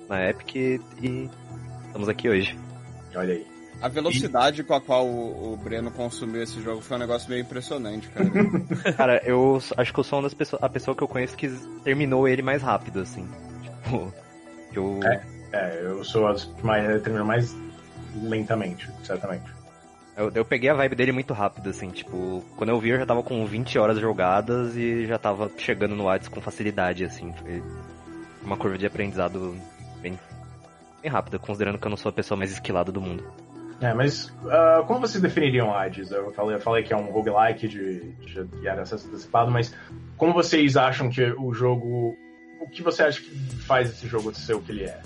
na 0.09 0.29
Epic 0.29 0.81
e 1.01 1.29
estamos 1.85 2.09
aqui 2.09 2.27
hoje. 2.27 2.59
Olha 3.15 3.35
aí. 3.35 3.56
A 3.81 3.88
velocidade 3.88 4.62
e... 4.62 4.63
com 4.63 4.74
a 4.74 4.81
qual 4.81 5.05
o, 5.05 5.53
o, 5.53 5.57
Breno 5.57 5.91
consumiu 5.91 6.41
esse 6.41 6.62
jogo 6.62 6.81
foi 6.81 6.98
um 6.98 7.00
negócio 7.00 7.29
meio 7.29 7.41
impressionante, 7.41 8.10
cara. 8.10 8.29
cara, 8.98 9.22
eu 9.24 9.62
acho 9.77 9.93
que 9.93 10.00
eu 10.00 10.03
sou 10.03 10.17
uma 10.17 10.24
das 10.24 10.34
pessoas, 10.34 10.63
a 10.63 10.69
pessoa 10.69 10.96
que 10.96 11.03
eu 11.03 11.07
conheço 11.07 11.38
que 11.38 11.48
terminou 11.84 12.27
ele 12.27 12.41
mais 12.41 12.62
rápido, 12.62 13.01
assim. 13.01 13.27
Tipo, 13.62 14.13
eu... 14.74 15.00
É, 15.03 15.22
é 15.51 15.81
eu 15.84 16.03
sou 16.03 16.27
as 16.27 16.50
mais, 16.63 17.01
termino 17.03 17.25
mais 17.25 17.55
lentamente, 18.24 18.89
certamente. 19.03 19.57
Eu, 20.15 20.31
eu 20.34 20.43
peguei 20.43 20.69
a 20.69 20.74
vibe 20.74 20.96
dele 20.96 21.12
muito 21.12 21.31
rápido, 21.31 21.69
assim, 21.69 21.91
tipo, 21.91 22.43
quando 22.55 22.72
eu 22.72 22.79
vi 22.79 22.89
eu 22.89 22.98
já 22.98 23.05
tava 23.05 23.22
com 23.22 23.46
20 23.46 23.77
horas 23.77 24.00
jogadas 24.00 24.75
e 24.75 25.05
já 25.05 25.19
tava 25.19 25.51
chegando 25.57 25.96
no 25.96 26.10
Hades 26.10 26.27
com 26.27 26.41
facilidade, 26.41 27.05
assim. 27.05 27.31
Foi 27.34 27.62
uma 28.41 28.57
curva 28.57 28.79
de 28.79 28.88
aprendizado 28.88 29.55
bem, 30.01 30.17
bem 31.03 31.12
rápida, 31.12 31.38
considerando 31.38 31.77
que 31.77 31.86
eu 31.86 31.91
não 31.91 31.98
sou 31.98 32.10
a 32.10 32.13
pessoa 32.13 32.36
mais 32.36 32.51
esquilada 32.51 32.91
do 32.91 33.00
mundo. 33.00 33.24
É, 33.79 33.93
mas 33.93 34.25
uh, 34.43 34.84
como 34.88 35.01
vocês 35.01 35.22
definiriam 35.22 35.74
Hades? 35.74 36.12
Eu 36.12 36.31
falei, 36.34 36.55
eu 36.55 36.60
falei 36.62 36.84
que 36.84 36.93
é 36.93 36.98
um 36.98 37.12
roguelike 37.12 37.67
de, 37.67 38.12
de, 38.13 38.43
de 38.43 38.69
acesso 38.69 39.07
antecipado, 39.07 39.51
mas 39.51 39.74
como 40.17 40.34
vocês 40.34 40.75
acham 40.75 41.10
que 41.10 41.24
o 41.24 41.53
jogo. 41.53 42.15
O 42.60 42.69
que 42.69 42.81
você 42.81 43.03
acha 43.03 43.22
que 43.22 43.29
faz 43.65 43.89
esse 43.89 44.07
jogo 44.07 44.34
ser 44.34 44.55
o 44.55 44.62
que 44.62 44.72
ele 44.72 44.86
é? 44.86 45.00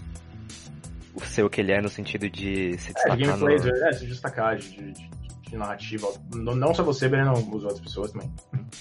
o 1.13 1.21
ser 1.21 1.43
o 1.43 1.49
que 1.49 1.61
ele 1.61 1.71
é 1.71 1.81
no 1.81 1.89
sentido 1.89 2.29
de 2.29 2.77
se 2.77 2.93
destacar. 2.93 3.19
É, 3.19 3.25
gameplay, 3.25 3.57
no... 3.57 3.85
é, 3.87 3.93
se 3.93 4.05
destacar, 4.05 4.57
de, 4.57 4.69
de, 4.69 5.09
de 5.41 5.57
narrativa. 5.57 6.07
Não 6.33 6.73
só 6.73 6.83
você, 6.83 7.07
Breno, 7.07 7.31
as 7.31 7.43
outras 7.43 7.79
pessoas 7.79 8.11
também. 8.11 8.31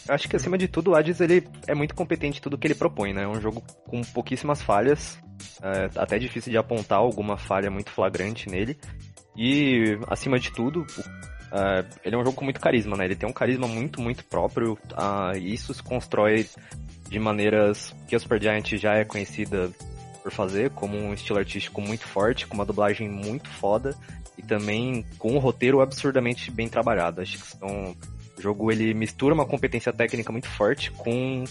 Acho 0.09 0.29
que 0.29 0.37
acima 0.37 0.57
de 0.57 0.69
tudo, 0.69 0.93
o 0.93 0.95
Hades 0.95 1.21
ele 1.21 1.47
é 1.67 1.75
muito 1.75 1.95
competente 1.95 2.39
em 2.39 2.43
tudo 2.43 2.59
que 2.59 2.67
ele 2.67 2.75
propõe, 2.75 3.13
né? 3.13 3.25
É 3.25 3.29
um 3.29 3.41
jogo 3.41 3.63
com 3.87 4.01
pouquíssimas 4.03 4.63
falhas, 4.63 5.19
é 5.63 5.91
até 5.97 6.19
difícil 6.19 6.51
de 6.51 6.59
apontar 6.59 6.99
alguma 6.99 7.37
falha 7.37 7.71
muito 7.71 7.91
flagrante 7.91 8.49
nele. 8.49 8.79
E, 9.41 9.99
acima 10.07 10.39
de 10.39 10.53
tudo, 10.53 10.87
Uh, 11.51 11.83
ele 12.05 12.15
é 12.15 12.19
um 12.19 12.25
jogo 12.25 12.37
com 12.37 12.45
muito 12.45 12.61
carisma, 12.61 12.97
né? 12.97 13.07
Ele 13.07 13.17
tem 13.17 13.29
um 13.29 13.33
carisma 13.33 13.67
muito, 13.67 14.01
muito 14.01 14.25
próprio. 14.25 14.75
Uh, 14.93 15.37
e 15.37 15.53
isso 15.53 15.75
se 15.75 15.83
constrói 15.83 16.49
de 17.09 17.19
maneiras 17.19 17.93
que 18.07 18.15
a 18.15 18.21
Supergiant 18.21 18.77
já 18.77 18.95
é 18.95 19.05
conhecida 19.05 19.69
por 20.23 20.31
fazer, 20.31 20.71
como 20.71 20.97
um 20.97 21.13
estilo 21.13 21.41
artístico 21.41 21.81
muito 21.81 22.07
forte, 22.07 22.47
com 22.47 22.55
uma 22.55 22.65
dublagem 22.65 23.09
muito 23.09 23.49
foda 23.49 23.97
e 24.39 24.43
também 24.43 25.05
com 25.19 25.33
um 25.33 25.39
roteiro 25.39 25.81
absurdamente 25.81 26.53
bem 26.53 26.69
trabalhado. 26.69 27.21
Acho 27.21 27.37
que 27.37 27.65
o 27.65 27.97
jogo 28.41 28.71
ele 28.71 28.95
mistura 28.95 29.35
uma 29.35 29.45
competência 29.45 29.93
técnica 29.93 30.31
muito 30.31 30.49
forte 30.49 30.93
com 30.93 31.43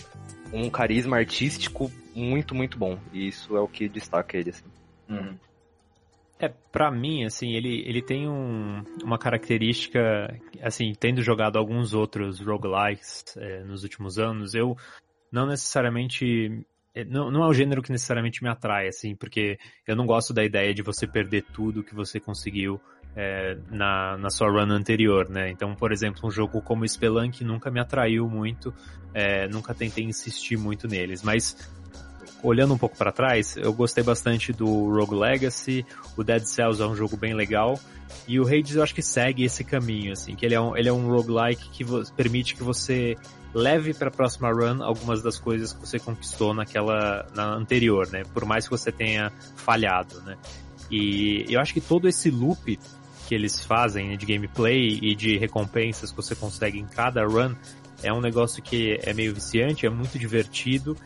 um 0.54 0.70
carisma 0.70 1.18
artístico 1.18 1.92
muito, 2.16 2.56
muito 2.56 2.78
bom. 2.78 2.98
E 3.12 3.28
isso 3.28 3.58
é 3.58 3.60
o 3.60 3.68
que 3.68 3.90
destaca 3.90 4.38
ele, 4.38 4.52
assim. 4.52 4.66
Uhum. 5.10 5.36
É, 6.40 6.48
pra 6.48 6.90
mim, 6.90 7.26
assim, 7.26 7.52
ele, 7.52 7.84
ele 7.86 8.02
tem 8.02 8.28
um, 8.30 8.82
uma 9.04 9.18
característica, 9.18 10.00
assim, 10.62 10.94
tendo 10.98 11.22
jogado 11.22 11.58
alguns 11.58 11.94
outros 11.94 12.40
roguelikes 12.40 13.26
é, 13.38 13.64
nos 13.66 13.84
últimos 13.84 14.18
anos, 14.18 14.54
eu 14.54 14.78
não 15.32 15.46
necessariamente 15.46 16.66
é, 16.96 17.04
não, 17.06 17.30
não 17.30 17.44
é 17.44 17.48
um 17.48 17.54
gênero 17.54 17.82
que 17.82 17.92
necessariamente 17.92 18.42
me 18.44 18.50
atrai, 18.50 18.88
assim, 18.88 19.16
porque 19.16 19.58
eu 19.88 19.96
não 19.96 20.06
gosto 20.06 20.34
da 20.34 20.44
ideia 20.44 20.74
de 20.74 20.82
você 20.82 21.06
perder 21.06 21.44
tudo 21.54 21.84
que 21.84 21.94
você 21.94 22.20
conseguiu 22.20 22.80
é, 23.16 23.58
na, 23.70 24.18
na 24.18 24.30
sua 24.30 24.50
run 24.50 24.72
anterior, 24.72 25.30
né? 25.30 25.50
Então, 25.50 25.76
por 25.76 25.92
exemplo, 25.92 26.28
um 26.28 26.32
jogo 26.32 26.62
como 26.62 26.88
Spelunk 26.88 27.44
nunca 27.44 27.70
me 27.70 27.80
atraiu 27.80 28.28
muito, 28.28 28.74
é, 29.14 29.48
nunca 29.48 29.74
tentei 29.74 30.04
insistir 30.04 30.58
muito 30.58 30.88
neles, 30.88 31.24
mas 31.24 31.56
olhando 32.44 32.74
um 32.74 32.78
pouco 32.78 32.98
para 32.98 33.12
trás, 33.12 33.56
eu 33.58 33.74
gostei 33.74 34.04
bastante 34.04 34.54
do 34.54 34.66
Rogue 34.66 35.16
Legacy, 35.16 35.86
o 36.16 36.24
Dead 36.24 36.44
Cells 36.44 36.82
é 36.82 36.86
um 36.86 36.96
jogo 36.96 37.18
bem 37.18 37.34
legal, 37.34 37.80
e 38.28 38.40
o 38.40 38.48
Hades 38.48 38.76
eu 38.76 38.84
acho 38.84 38.94
que 38.94 39.02
segue 39.02 39.44
esse 39.44 39.64
caminho, 39.64 40.14
assim, 40.14 40.36
que 40.36 40.46
ele 40.46 40.56
é 40.56 40.62
um, 40.62 40.76
ele 40.76 40.90
é 40.90 40.94
um 40.94 41.10
roguelike 41.10 41.70
que 41.70 41.86
permite 42.16 42.56
que 42.56 42.64
você 42.64 43.18
leve 43.54 43.94
para 43.94 44.10
a 44.10 44.12
próxima 44.12 44.52
run 44.52 44.84
algumas 44.84 45.22
das 45.22 45.40
coisas 45.40 45.74
que 45.74 45.80
você 45.80 46.00
conquistou 46.00 46.54
naquela 46.54 47.26
na 47.34 47.54
anterior, 47.56 48.08
né? 48.12 48.24
Por 48.34 48.46
mais 48.46 48.66
que 48.66 48.72
você 48.72 48.92
tenha 48.92 49.32
falhado, 49.56 50.22
né? 50.22 50.38
E 50.92 51.46
eu 51.50 51.60
acho 51.60 51.74
que 51.74 51.82
todo 51.82 52.08
esse 52.08 52.30
loop 52.30 52.80
que 53.28 53.36
eles 53.36 53.64
fazem 53.64 54.10
né, 54.10 54.16
de 54.16 54.26
gameplay 54.26 55.00
e 55.02 55.14
de 55.14 55.38
recompensas 55.38 56.10
que 56.10 56.18
você 56.18 56.36
consegue 56.36 56.80
em 56.80 56.86
cada 56.86 57.24
run 57.24 57.54
é 58.02 58.12
um 58.12 58.22
negócio 58.22 58.62
que 58.62 59.00
é 59.04 59.14
meio 59.14 59.34
viciante, 59.34 59.86
é 59.86 59.90
muito 59.90 60.18
divertido 60.18 60.98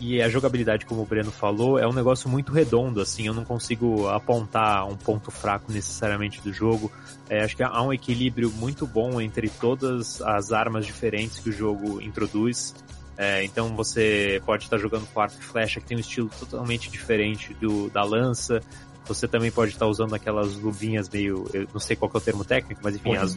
e 0.00 0.20
a 0.20 0.28
jogabilidade, 0.28 0.86
como 0.86 1.02
o 1.02 1.06
Breno 1.06 1.30
falou, 1.30 1.78
é 1.78 1.86
um 1.86 1.92
negócio 1.92 2.28
muito 2.28 2.52
redondo, 2.52 3.00
assim, 3.00 3.26
eu 3.26 3.34
não 3.34 3.44
consigo 3.44 4.08
apontar 4.08 4.86
um 4.86 4.96
ponto 4.96 5.30
fraco 5.30 5.72
necessariamente 5.72 6.40
do 6.40 6.52
jogo. 6.52 6.90
É, 7.28 7.42
acho 7.42 7.56
que 7.56 7.62
há 7.62 7.82
um 7.82 7.92
equilíbrio 7.92 8.50
muito 8.50 8.86
bom 8.86 9.20
entre 9.20 9.48
todas 9.48 10.20
as 10.22 10.52
armas 10.52 10.86
diferentes 10.86 11.38
que 11.38 11.48
o 11.48 11.52
jogo 11.52 12.00
introduz. 12.00 12.74
É, 13.16 13.44
então 13.44 13.76
você 13.76 14.42
pode 14.44 14.64
estar 14.64 14.76
jogando 14.78 15.06
com 15.06 15.20
arco 15.20 15.36
e 15.38 15.44
flecha 15.44 15.80
que 15.80 15.86
tem 15.86 15.96
um 15.96 16.00
estilo 16.00 16.28
totalmente 16.38 16.90
diferente 16.90 17.54
do 17.54 17.88
da 17.88 18.02
lança. 18.02 18.60
Você 19.06 19.28
também 19.28 19.50
pode 19.50 19.72
estar 19.72 19.86
usando 19.86 20.14
aquelas 20.14 20.56
luvinhas 20.56 21.08
meio, 21.08 21.44
eu 21.52 21.66
não 21.72 21.80
sei 21.80 21.94
qual 21.94 22.10
é 22.12 22.16
o 22.16 22.20
termo 22.20 22.44
técnico, 22.44 22.80
mas 22.82 22.96
enfim, 22.96 23.14
as, 23.16 23.36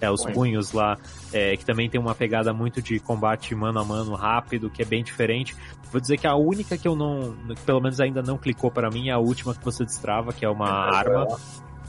é, 0.00 0.10
os 0.10 0.24
punhos 0.24 0.72
lá, 0.72 0.96
é, 1.32 1.56
que 1.56 1.64
também 1.64 1.90
tem 1.90 2.00
uma 2.00 2.14
pegada 2.14 2.52
muito 2.52 2.80
de 2.80 3.00
combate 3.00 3.54
mano 3.54 3.80
a 3.80 3.84
mano 3.84 4.14
rápido, 4.14 4.70
que 4.70 4.82
é 4.82 4.84
bem 4.84 5.02
diferente. 5.02 5.56
Vou 5.90 6.00
dizer 6.00 6.18
que 6.18 6.26
a 6.26 6.36
única 6.36 6.76
que 6.78 6.86
eu 6.86 6.94
não, 6.94 7.36
pelo 7.66 7.80
menos 7.80 8.00
ainda 8.00 8.22
não 8.22 8.38
clicou 8.38 8.70
para 8.70 8.90
mim, 8.90 9.08
é 9.08 9.12
a 9.12 9.18
última 9.18 9.54
que 9.54 9.64
você 9.64 9.84
destrava, 9.84 10.32
que 10.32 10.44
é 10.44 10.48
uma 10.48 10.68
é, 10.68 10.96
arma. 10.96 11.38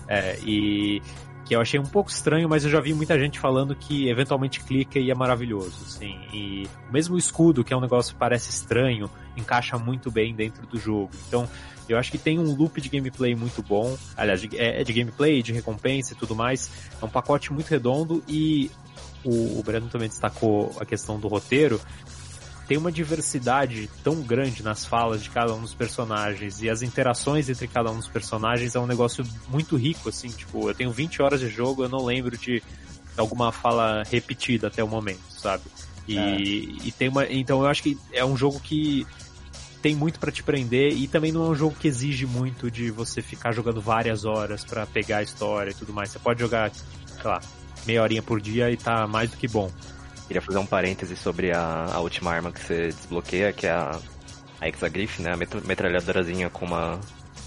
É, 0.08 0.40
e 0.44 1.02
que 1.50 1.56
eu 1.56 1.62
achei 1.62 1.80
um 1.80 1.86
pouco 1.86 2.12
estranho, 2.12 2.48
mas 2.48 2.64
eu 2.64 2.70
já 2.70 2.80
vi 2.80 2.94
muita 2.94 3.18
gente 3.18 3.40
falando 3.40 3.76
que 3.76 4.08
eventualmente 4.08 4.60
clica 4.64 5.00
e 5.00 5.10
é 5.10 5.16
maravilhoso, 5.16 5.84
assim. 5.84 6.16
E 6.32 6.68
mesmo 6.92 7.16
o 7.16 7.18
escudo, 7.18 7.64
que 7.64 7.74
é 7.74 7.78
um 7.78 7.82
negócio 7.82 8.14
que 8.14 8.20
parece 8.20 8.52
estranho, 8.52 9.10
encaixa 9.36 9.76
muito 9.76 10.12
bem 10.12 10.36
dentro 10.36 10.68
do 10.68 10.78
jogo. 10.78 11.10
Então, 11.28 11.50
eu 11.94 11.98
acho 11.98 12.12
que 12.12 12.18
tem 12.18 12.40
um 12.40 12.54
loop 12.54 12.80
de 12.80 12.90
gameplay 12.90 13.36
muito 13.36 13.62
bom. 13.62 13.98
Aliás, 14.16 14.44
é, 14.54 14.82
é 14.82 14.84
de 14.84 14.94
gameplay, 14.94 15.42
de 15.42 15.54
recompensa 15.54 16.14
e 16.14 16.16
tudo 16.16 16.36
mais. 16.36 16.70
É 17.02 17.06
um 17.06 17.10
pacote 17.10 17.52
muito 17.52 17.68
redondo 17.68 18.24
e 18.28 18.70
o, 19.24 19.60
o 19.60 19.64
Breno 19.64 19.88
também 19.88 20.08
destacou 20.08 20.76
a 20.80 20.86
questão 20.86 21.20
do 21.20 21.28
roteiro 21.28 21.80
tem 22.70 22.78
uma 22.78 22.92
diversidade 22.92 23.90
tão 24.04 24.22
grande 24.22 24.62
nas 24.62 24.86
falas 24.86 25.24
de 25.24 25.32
cada 25.32 25.52
um 25.56 25.62
dos 25.62 25.74
personagens 25.74 26.62
e 26.62 26.70
as 26.70 26.84
interações 26.84 27.50
entre 27.50 27.68
cada 27.68 27.90
um 27.90 27.98
dos 27.98 28.08
personagens 28.08 28.76
é 28.76 28.80
um 28.80 28.86
negócio 28.86 29.26
muito 29.48 29.76
rico, 29.76 30.08
assim, 30.08 30.30
tipo, 30.30 30.70
eu 30.70 30.76
tenho 30.76 30.92
20 30.92 31.20
horas 31.24 31.40
de 31.40 31.50
jogo, 31.50 31.84
eu 31.84 31.90
não 31.90 32.06
lembro 32.06 32.38
de 32.38 32.62
alguma 33.18 33.52
fala 33.52 34.04
repetida 34.04 34.68
até 34.68 34.84
o 34.84 34.88
momento, 34.88 35.20
sabe? 35.30 35.64
E, 36.08 36.16
é. 36.16 36.38
e 36.88 36.92
tem 36.92 37.10
uma, 37.10 37.26
então 37.26 37.62
eu 37.62 37.68
acho 37.68 37.82
que 37.82 37.98
é 38.14 38.24
um 38.24 38.38
jogo 38.38 38.60
que 38.60 39.06
tem 39.82 39.96
muito 39.96 40.20
para 40.20 40.32
te 40.32 40.44
prender 40.44 40.94
e 40.94 41.08
também 41.08 41.32
não 41.32 41.46
é 41.46 41.50
um 41.50 41.56
jogo 41.56 41.76
que 41.78 41.88
exige 41.88 42.26
muito 42.26 42.70
de 42.70 42.92
você 42.92 43.22
ficar 43.22 43.52
jogando 43.52 43.82
várias 43.82 44.26
horas 44.26 44.64
para 44.64 44.86
pegar 44.86 45.18
a 45.18 45.24
história 45.24 45.72
e 45.72 45.74
tudo 45.74 45.94
mais. 45.94 46.10
Você 46.10 46.20
pode 46.20 46.40
jogar, 46.40 46.72
sei 46.72 47.24
lá, 47.24 47.40
meia 47.86 48.02
horinha 48.02 48.22
por 48.22 48.42
dia 48.42 48.70
e 48.70 48.78
tá 48.78 49.08
mais 49.08 49.32
do 49.32 49.38
que 49.38 49.48
bom. 49.48 49.72
Queria 50.28 50.42
fazer 50.42 50.60
um 50.60 50.66
parêntese 50.66 51.16
sobre 51.16 51.52
a, 51.52 51.86
a 51.92 52.00
última 52.02 52.32
arma 52.32 52.52
que 52.52 52.62
você 52.62 52.88
desbloqueia, 52.90 53.52
que 53.52 53.66
é 53.66 53.72
a, 53.72 54.00
a 54.62 54.70
Exagriff, 54.70 55.22
né? 55.22 55.32
A 55.34 55.68
metralhadorazinha 55.68 56.50
com 56.50 56.66
uma, 56.66 57.00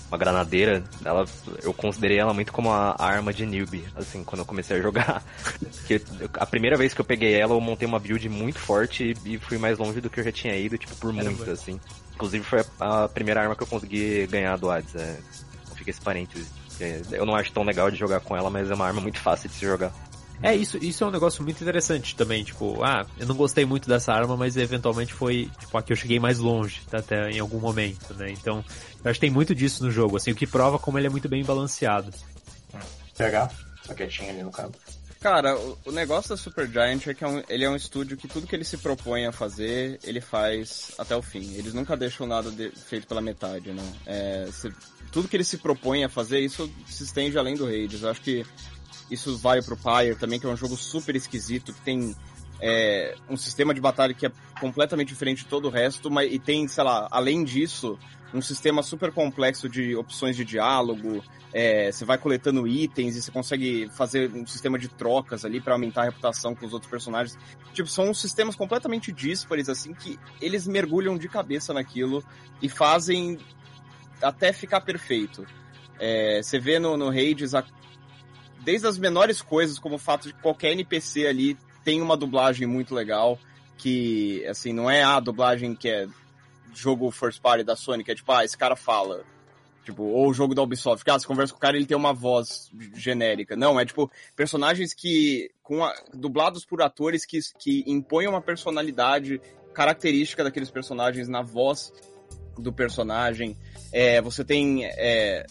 uma 0.08 0.18
granadeira. 0.18 0.82
Ela, 1.04 1.24
eu 1.62 1.72
considerei 1.72 2.18
ela 2.18 2.34
muito 2.34 2.52
como 2.52 2.70
a 2.70 2.96
arma 2.98 3.32
de 3.32 3.46
newbie, 3.46 3.84
assim, 3.94 4.24
quando 4.24 4.40
eu 4.40 4.46
comecei 4.46 4.78
a 4.78 4.80
jogar. 4.82 5.22
que 5.86 6.02
a 6.34 6.46
primeira 6.46 6.76
vez 6.76 6.92
que 6.92 7.00
eu 7.00 7.04
peguei 7.04 7.34
ela, 7.34 7.54
eu 7.54 7.60
montei 7.60 7.86
uma 7.86 8.00
build 8.00 8.28
muito 8.28 8.58
forte 8.58 9.14
e, 9.24 9.34
e 9.34 9.38
fui 9.38 9.58
mais 9.58 9.78
longe 9.78 10.00
do 10.00 10.10
que 10.10 10.18
eu 10.18 10.24
já 10.24 10.32
tinha 10.32 10.56
ido, 10.56 10.76
tipo, 10.76 10.96
por 10.96 11.12
muito, 11.12 11.48
assim. 11.50 11.78
Inclusive 12.14 12.44
foi 12.44 12.64
a, 12.80 13.04
a, 13.04 13.08
primeira 13.08 13.40
arma 13.40 13.56
que 13.56 13.62
eu 13.62 13.66
consegui 13.66 14.26
ganhar 14.26 14.56
do 14.56 14.70
Hades. 14.70 14.94
É, 14.94 15.18
fica 15.74 15.90
esse 15.90 16.00
parênteses. 16.00 16.50
Eu 17.10 17.24
não 17.24 17.34
acho 17.34 17.52
tão 17.52 17.62
legal 17.62 17.90
de 17.90 17.96
jogar 17.96 18.20
com 18.20 18.36
ela, 18.36 18.50
mas 18.50 18.70
é 18.70 18.74
uma 18.74 18.86
arma 18.86 19.00
muito 19.00 19.18
fácil 19.18 19.48
de 19.48 19.54
se 19.54 19.64
jogar. 19.64 19.92
É, 20.42 20.56
isso, 20.56 20.76
isso 20.78 21.04
é 21.04 21.06
um 21.06 21.10
negócio 21.10 21.44
muito 21.44 21.62
interessante 21.62 22.16
também, 22.16 22.42
tipo, 22.42 22.82
ah, 22.82 23.06
eu 23.16 23.26
não 23.28 23.36
gostei 23.36 23.64
muito 23.64 23.88
dessa 23.88 24.12
arma, 24.12 24.36
mas 24.36 24.56
eventualmente 24.56 25.14
foi, 25.14 25.48
tipo, 25.60 25.78
a 25.78 25.82
que 25.82 25.92
eu 25.92 25.96
cheguei 25.96 26.18
mais 26.18 26.40
longe, 26.40 26.80
tá, 26.90 26.98
até 26.98 27.30
em 27.30 27.38
algum 27.38 27.60
momento, 27.60 28.12
né? 28.14 28.32
Então, 28.32 28.64
eu 29.04 29.10
acho 29.10 29.20
que 29.20 29.26
tem 29.26 29.30
muito 29.30 29.54
disso 29.54 29.84
no 29.84 29.90
jogo, 29.90 30.16
assim, 30.16 30.32
o 30.32 30.34
que 30.34 30.44
prova 30.44 30.80
como 30.80 30.98
ele 30.98 31.06
é 31.06 31.10
muito 31.10 31.28
bem 31.28 31.44
balanceado. 31.44 32.12
PH, 33.16 33.50
tá 33.86 33.94
quietinho 33.94 34.30
ali 34.30 34.42
no 34.42 34.50
canto. 34.50 34.76
Cara, 35.22 35.56
o, 35.84 35.92
negócio 35.92 36.30
da 36.30 36.36
Super 36.36 36.68
Giant 36.68 37.06
é 37.06 37.14
que 37.14 37.22
é 37.22 37.28
um, 37.28 37.40
ele 37.48 37.64
é 37.64 37.70
um 37.70 37.76
estúdio 37.76 38.16
que 38.16 38.26
tudo 38.26 38.44
que 38.44 38.56
ele 38.56 38.64
se 38.64 38.76
propõe 38.76 39.24
a 39.24 39.30
fazer, 39.30 40.00
ele 40.02 40.20
faz 40.20 40.90
até 40.98 41.14
o 41.14 41.22
fim. 41.22 41.54
Eles 41.54 41.72
nunca 41.72 41.96
deixam 41.96 42.26
nada 42.26 42.50
de, 42.50 42.70
feito 42.70 43.06
pela 43.06 43.20
metade, 43.20 43.70
né? 43.70 43.82
É, 44.04 44.48
se, 44.50 44.74
tudo 45.12 45.28
que 45.28 45.36
ele 45.36 45.44
se 45.44 45.58
propõe 45.58 46.02
a 46.02 46.08
fazer, 46.08 46.40
isso 46.40 46.68
se 46.86 47.04
estende 47.04 47.38
além 47.38 47.54
do 47.54 47.66
Hades. 47.66 48.02
Eu 48.02 48.10
acho 48.10 48.20
que 48.20 48.44
isso 49.08 49.38
vale 49.38 49.62
pro 49.62 49.76
Pyre 49.76 50.16
também, 50.16 50.40
que 50.40 50.46
é 50.46 50.48
um 50.48 50.56
jogo 50.56 50.76
super 50.76 51.14
esquisito, 51.14 51.72
que 51.72 51.80
tem 51.82 52.16
é, 52.60 53.14
um 53.30 53.36
sistema 53.36 53.72
de 53.72 53.80
batalha 53.80 54.14
que 54.14 54.26
é 54.26 54.32
completamente 54.58 55.08
diferente 55.08 55.44
de 55.44 55.48
todo 55.48 55.68
o 55.68 55.70
resto, 55.70 56.10
mas, 56.10 56.32
e 56.32 56.38
tem, 56.40 56.66
sei 56.66 56.82
lá, 56.82 57.06
além 57.12 57.44
disso, 57.44 57.96
um 58.34 58.40
sistema 58.40 58.82
super 58.82 59.12
complexo 59.12 59.68
de 59.68 59.94
opções 59.94 60.36
de 60.36 60.44
diálogo, 60.44 61.22
é, 61.52 61.92
você 61.92 62.04
vai 62.04 62.16
coletando 62.16 62.66
itens 62.66 63.16
e 63.16 63.22
você 63.22 63.30
consegue 63.30 63.90
fazer 63.94 64.32
um 64.32 64.46
sistema 64.46 64.78
de 64.78 64.88
trocas 64.88 65.44
ali 65.44 65.60
para 65.60 65.74
aumentar 65.74 66.02
a 66.02 66.04
reputação 66.04 66.54
com 66.54 66.64
os 66.64 66.72
outros 66.72 66.90
personagens. 66.90 67.38
Tipo, 67.74 67.88
são 67.88 68.12
sistemas 68.14 68.56
completamente 68.56 69.12
díspares, 69.12 69.68
assim, 69.68 69.92
que 69.92 70.18
eles 70.40 70.66
mergulham 70.66 71.18
de 71.18 71.28
cabeça 71.28 71.74
naquilo 71.74 72.24
e 72.60 72.68
fazem 72.68 73.38
até 74.22 74.52
ficar 74.52 74.80
perfeito. 74.80 75.46
É, 75.98 76.42
você 76.42 76.58
vê 76.58 76.78
no, 76.78 76.96
no 76.96 77.08
Hades 77.08 77.54
a 77.54 77.64
desde 78.64 78.86
as 78.86 78.96
menores 78.96 79.42
coisas, 79.42 79.78
como 79.78 79.96
o 79.96 79.98
fato 79.98 80.28
de 80.28 80.34
que 80.34 80.40
qualquer 80.40 80.72
NPC 80.72 81.26
ali 81.26 81.58
tem 81.84 82.00
uma 82.00 82.16
dublagem 82.16 82.66
muito 82.66 82.94
legal, 82.94 83.38
que, 83.76 84.46
assim, 84.46 84.72
não 84.72 84.88
é 84.88 85.02
a 85.02 85.18
dublagem 85.18 85.74
que 85.74 85.88
é 85.88 86.06
jogo 86.74 87.10
first 87.10 87.40
party 87.40 87.64
da 87.64 87.76
Sony, 87.76 88.04
que 88.04 88.12
é 88.12 88.14
tipo, 88.14 88.30
ah, 88.32 88.44
esse 88.44 88.56
cara 88.56 88.76
fala. 88.76 89.24
Tipo, 89.84 90.04
ou 90.04 90.28
o 90.28 90.34
jogo 90.34 90.54
da 90.54 90.62
Ubisoft, 90.62 91.04
que 91.04 91.10
ah, 91.10 91.18
você 91.18 91.26
conversa 91.26 91.52
com 91.52 91.58
o 91.58 91.60
cara 91.60 91.76
ele 91.76 91.86
tem 91.86 91.96
uma 91.96 92.12
voz 92.12 92.70
genérica. 92.94 93.56
Não, 93.56 93.80
é 93.80 93.84
tipo, 93.84 94.10
personagens 94.36 94.94
que, 94.94 95.50
com 95.62 95.84
a, 95.84 95.92
dublados 96.14 96.64
por 96.64 96.80
atores 96.82 97.26
que, 97.26 97.40
que 97.58 97.82
impõem 97.86 98.28
uma 98.28 98.40
personalidade 98.40 99.40
característica 99.74 100.44
daqueles 100.44 100.70
personagens 100.70 101.28
na 101.28 101.42
voz 101.42 101.92
do 102.56 102.72
personagem. 102.72 103.56
É, 103.92 104.20
você 104.20 104.44
tem 104.44 104.84
é, 104.84 105.44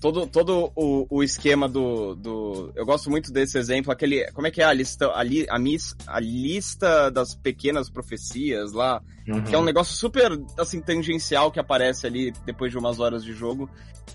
todo, 0.00 0.26
todo 0.26 0.72
o, 0.74 1.06
o 1.10 1.22
esquema 1.22 1.68
do, 1.68 2.14
do. 2.14 2.72
Eu 2.74 2.86
gosto 2.86 3.10
muito 3.10 3.30
desse 3.30 3.58
exemplo, 3.58 3.92
aquele. 3.92 4.30
Como 4.32 4.46
é 4.46 4.50
que 4.50 4.62
é 4.62 4.64
a 4.64 4.72
lista? 4.72 5.12
A, 5.14 5.22
li, 5.22 5.46
a, 5.48 5.58
mis, 5.58 5.94
a 6.06 6.18
lista 6.18 7.10
das 7.10 7.34
pequenas 7.34 7.90
profecias 7.90 8.72
lá. 8.72 9.02
Uhum. 9.28 9.44
Que 9.44 9.54
é 9.54 9.58
um 9.58 9.64
negócio 9.64 9.94
super 9.94 10.32
assim, 10.58 10.80
tangencial 10.80 11.52
que 11.52 11.60
aparece 11.60 12.06
ali 12.06 12.32
depois 12.46 12.72
de 12.72 12.78
umas 12.78 12.98
horas 12.98 13.22
de 13.22 13.32
jogo. 13.32 13.70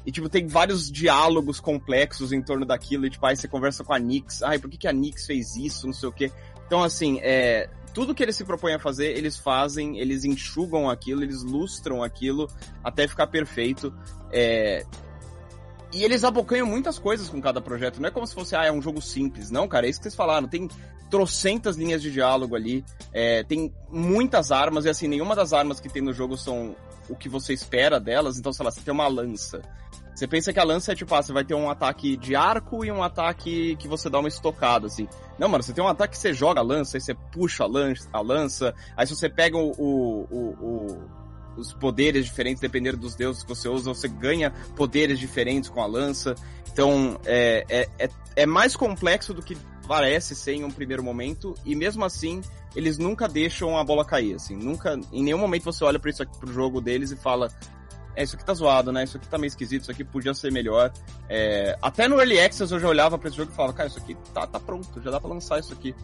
E, 0.06 0.12
tipo, 0.12 0.28
tem 0.28 0.48
vários 0.48 0.92
diálogos 0.92 1.60
complexos 1.60 2.34
em 2.34 2.42
torno 2.42 2.66
daquilo. 2.66 3.06
E, 3.06 3.10
tipo, 3.10 3.26
aí 3.26 3.36
você 3.36 3.48
conversa 3.48 3.84
com 3.84 3.94
a 3.94 4.00
Nix. 4.00 4.42
Ai, 4.42 4.58
por 4.58 4.70
que, 4.70 4.78
que 4.78 4.88
a 4.88 4.94
Nix 4.94 5.26
fez 5.26 5.56
isso? 5.56 5.86
Não 5.86 5.94
sei 5.94 6.10
o 6.10 6.12
quê. 6.12 6.32
Então, 6.66 6.84
assim, 6.84 7.20
é, 7.22 7.70
tudo 7.94 8.14
que 8.14 8.24
eles 8.24 8.36
se 8.36 8.44
propõem 8.44 8.74
a 8.74 8.80
fazer, 8.80 9.18
eles 9.18 9.38
fazem, 9.38 10.00
eles 10.00 10.26
enxugam 10.26 10.90
aquilo, 10.90 11.24
eles 11.24 11.44
lustram 11.44 12.04
aquilo 12.04 12.50
até 12.84 13.08
ficar 13.08 13.28
perfeito. 13.28 13.94
É, 14.32 14.86
e 15.94 16.04
eles 16.04 16.24
abocanham 16.24 16.68
muitas 16.68 17.00
coisas 17.00 17.30
com 17.30 17.42
cada 17.42 17.62
projeto. 17.62 18.02
Não 18.02 18.08
é 18.08 18.12
como 18.12 18.26
se 18.28 18.34
fosse, 18.34 18.56
ah, 18.56 18.66
é 18.66 18.72
um 18.72 18.82
jogo 18.82 19.02
simples. 19.02 19.50
Não, 19.52 19.68
cara, 19.68 19.88
é 19.88 19.90
isso 19.90 20.00
que 20.00 20.04
vocês 20.04 20.16
falaram. 20.16 20.48
Tem 20.48 20.68
trocentas 21.10 21.76
linhas 21.76 22.02
de 22.02 22.12
diálogo 22.12 22.56
ali. 22.56 22.84
É, 23.14 23.44
tem 23.44 23.74
muitas 23.90 24.52
armas, 24.52 24.86
e 24.86 24.90
assim, 24.90 25.08
nenhuma 25.08 25.36
das 25.36 25.54
armas 25.54 25.80
que 25.80 25.90
tem 25.90 26.02
no 26.02 26.14
jogo 26.14 26.38
são 26.38 26.76
o 27.10 27.16
que 27.16 27.30
você 27.30 27.54
espera 27.54 28.00
delas. 28.00 28.38
Então, 28.38 28.52
sei 28.52 28.66
lá, 28.66 28.72
você 28.72 28.82
tem 28.82 28.94
uma 28.94 29.08
lança. 29.08 29.62
Você 30.16 30.28
pensa 30.28 30.54
que 30.54 30.60
a 30.60 30.64
lança 30.64 30.94
é 30.94 30.96
tipo, 30.96 31.14
ah, 31.14 31.22
você 31.22 31.34
vai 31.34 31.44
ter 31.44 31.56
um 31.56 31.70
ataque 31.70 32.16
de 32.16 32.38
arco 32.38 32.86
e 32.86 32.92
um 32.92 33.04
ataque 33.04 33.76
que 33.76 33.88
você 33.88 34.10
dá 34.10 34.20
uma 34.20 34.30
estocada, 34.30 34.88
assim. 34.88 35.10
Não, 35.38 35.50
mano, 35.50 35.62
você 35.62 35.74
tem 35.74 35.84
um 35.84 35.90
ataque 35.90 36.14
que 36.14 36.20
você 36.20 36.34
joga 36.34 36.62
a 36.62 36.64
lança, 36.64 36.96
aí 36.96 37.02
você 37.02 37.14
puxa 37.14 37.66
a 37.66 37.68
lança, 37.68 38.08
a 38.14 38.22
lança 38.22 38.74
aí 38.96 39.06
se 39.06 39.14
você 39.14 39.28
pega 39.28 39.58
o, 39.58 39.72
o, 39.72 40.28
o, 40.32 40.40
o 40.62 41.10
os 41.58 41.74
poderes 41.74 42.26
diferentes 42.26 42.62
dependendo 42.62 42.98
dos 42.98 43.16
deuses 43.16 43.44
que 43.44 43.50
você 43.50 43.68
usa, 43.68 43.94
você 43.94 44.08
ganha 44.08 44.52
poderes 44.76 45.20
diferentes 45.20 45.70
com 45.70 45.82
a 45.82 45.86
lança. 45.86 46.36
Então, 46.72 47.20
é, 47.26 47.66
é, 47.70 48.06
é, 48.06 48.10
é 48.36 48.46
mais 48.46 48.76
complexo 48.76 49.34
do 49.34 49.42
que 49.42 49.58
parece 49.88 50.36
ser 50.36 50.54
em 50.54 50.64
um 50.64 50.72
primeiro 50.72 51.04
momento, 51.04 51.56
e 51.64 51.76
mesmo 51.76 52.04
assim, 52.04 52.42
eles 52.76 52.98
nunca 52.98 53.28
deixam 53.28 53.78
a 53.78 53.84
bola 53.84 54.04
cair, 54.04 54.36
assim, 54.36 54.56
nunca, 54.56 55.00
em 55.12 55.24
nenhum 55.24 55.38
momento 55.38 55.64
você 55.64 55.84
olha 55.84 56.00
para 56.00 56.10
isso 56.10 56.24
aqui, 56.24 56.38
pro 56.38 56.52
jogo 56.52 56.82
deles 56.82 57.12
e 57.12 57.16
fala, 57.16 57.50
é, 58.16 58.24
isso 58.24 58.36
aqui 58.36 58.46
tá 58.46 58.54
zoado, 58.54 58.92
né? 58.92 59.04
Isso 59.04 59.18
aqui 59.18 59.28
tá 59.28 59.38
meio 59.38 59.48
esquisito, 59.48 59.84
isso 59.84 59.92
aqui 59.92 60.04
podia 60.04 60.34
ser 60.34 60.52
melhor. 60.52 60.92
É, 61.30 61.78
até 61.82 62.08
no 62.08 62.18
Early 62.18 62.40
Access 62.40 62.74
eu 62.74 62.80
já 62.80 62.88
olhava 62.88 63.18
pra 63.18 63.28
esse 63.28 63.38
jogo 63.38 63.52
e 63.52 63.56
falava, 63.56 63.74
cara, 63.74 63.90
isso 63.90 64.00
aqui 64.00 64.16
tá, 64.34 64.48
tá 64.48 64.60
pronto, 64.60 65.02
já 65.02 65.12
dá 65.12 65.20
pra 65.20 65.30
lançar 65.30 65.60
isso 65.60 65.74
aqui. 65.74 65.96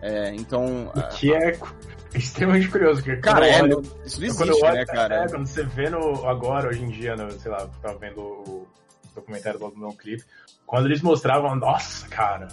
É, 0.00 0.34
então. 0.34 0.90
O 0.94 1.08
que 1.16 1.32
é 1.32 1.58
extremamente 2.14 2.68
curioso. 2.68 3.02
Porque 3.02 3.20
cara, 3.20 3.46
é, 3.46 3.62
olho, 3.62 3.82
isso 4.04 4.20
não 4.20 4.26
existe, 4.26 4.64
olho, 4.64 4.74
né, 4.74 4.86
cara? 4.86 5.24
É, 5.24 5.28
quando 5.28 5.46
você 5.46 5.64
vê 5.64 5.90
no, 5.90 6.26
agora, 6.26 6.68
hoje 6.68 6.82
em 6.82 6.88
dia, 6.88 7.16
no, 7.16 7.30
sei 7.32 7.50
lá, 7.50 7.68
tava 7.82 7.98
vendo 7.98 8.20
o 8.20 8.66
documentário 9.14 9.58
do 9.58 9.76
meu 9.76 9.92
clipe, 9.92 10.24
quando 10.66 10.86
eles 10.86 11.02
mostravam, 11.02 11.54
nossa, 11.56 12.06
cara, 12.08 12.48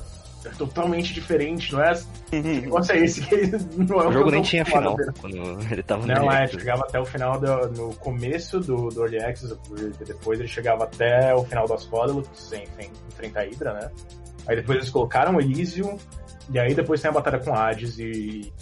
é 0.46 0.50
totalmente 0.52 1.14
diferente, 1.14 1.74
não 1.74 1.84
é? 1.84 1.94
Que 2.30 2.40
negócio 2.40 2.94
é 2.94 3.00
esse 3.00 3.22
que 3.26 3.36
não 3.78 4.02
é 4.02 4.06
o, 4.06 4.10
o 4.10 4.14
jogo 4.14 4.32
nem 4.32 4.42
tinha 4.42 4.66
final 4.66 4.96
quando 5.20 5.38
ele 5.72 5.84
tava 5.84 6.06
Não, 6.06 6.32
é, 6.32 6.48
chegava 6.48 6.84
até 6.84 7.00
o 7.00 7.06
final 7.06 7.40
do, 7.40 7.70
no 7.72 7.96
começo 7.96 8.60
do, 8.60 8.90
do 8.90 9.02
Early 9.02 9.24
Access, 9.24 9.58
depois 10.06 10.40
ele 10.40 10.48
chegava 10.48 10.84
até 10.84 11.34
o 11.34 11.44
final 11.44 11.68
das 11.68 11.86
Fódelos, 11.86 12.28
sem 12.34 12.64
enfrentar 13.10 13.42
a 13.42 13.44
Hydra, 13.44 13.74
né? 13.74 13.92
Aí 14.48 14.56
depois 14.56 14.78
eles 14.78 14.90
colocaram 14.90 15.36
o 15.36 15.42
Elysium, 15.42 15.98
e 16.52 16.60
aí 16.60 16.76
depois 16.76 17.02
tem 17.02 17.10
a 17.10 17.14
batalha 17.14 17.40
com 17.40 17.54
Hades, 17.54 17.98
e 17.98 18.54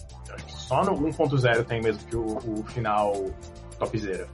só 0.48 0.84
no 0.84 0.94
1.0 0.94 1.66
tem 1.66 1.82
mesmo 1.82 2.04
que 2.06 2.16
o, 2.16 2.38
o 2.38 2.64
final 2.64 3.14
topzera. 3.78 4.28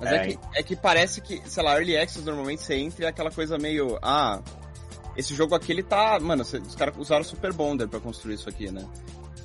Mas 0.00 0.12
é, 0.12 0.16
é, 0.16 0.26
que, 0.26 0.38
é 0.54 0.62
que 0.62 0.76
parece 0.76 1.20
que, 1.20 1.42
sei 1.48 1.62
lá, 1.62 1.74
Early 1.74 1.96
Access 1.96 2.24
normalmente 2.24 2.62
você 2.62 2.74
entra 2.74 3.02
e 3.02 3.06
é 3.06 3.08
aquela 3.08 3.30
coisa 3.30 3.58
meio, 3.58 3.98
ah, 4.02 4.40
esse 5.18 5.34
jogo 5.34 5.52
aqui, 5.52 5.72
ele 5.72 5.82
tá. 5.82 6.18
Mano, 6.20 6.42
os 6.42 6.74
caras 6.76 6.94
usaram 6.96 7.24
Super 7.24 7.52
Bonder 7.52 7.88
pra 7.88 7.98
construir 7.98 8.34
isso 8.34 8.48
aqui, 8.48 8.70
né? 8.70 8.86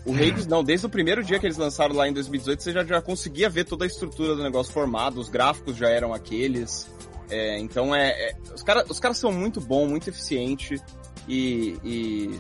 O 0.06 0.14
Hades, 0.14 0.46
não, 0.46 0.64
desde 0.64 0.86
o 0.86 0.90
primeiro 0.90 1.24
dia 1.24 1.40
que 1.40 1.48
eles 1.48 1.58
lançaram 1.58 1.96
lá 1.96 2.08
em 2.08 2.14
2018, 2.14 2.62
você 2.62 2.72
já, 2.72 2.84
já 2.84 3.02
conseguia 3.02 3.50
ver 3.50 3.64
toda 3.64 3.84
a 3.84 3.88
estrutura 3.88 4.36
do 4.36 4.44
negócio 4.44 4.72
formado, 4.72 5.20
os 5.20 5.30
gráficos 5.30 5.76
já 5.76 5.90
eram 5.90 6.14
aqueles. 6.14 6.88
É, 7.28 7.58
então 7.58 7.96
é. 7.96 8.10
é 8.10 8.36
os 8.54 8.62
caras 8.62 8.88
os 8.88 9.00
cara 9.00 9.16
são 9.16 9.32
muito 9.32 9.60
bom, 9.60 9.88
muito 9.88 10.10
eficiente 10.10 10.80
e, 11.28 11.76
e, 11.84 12.40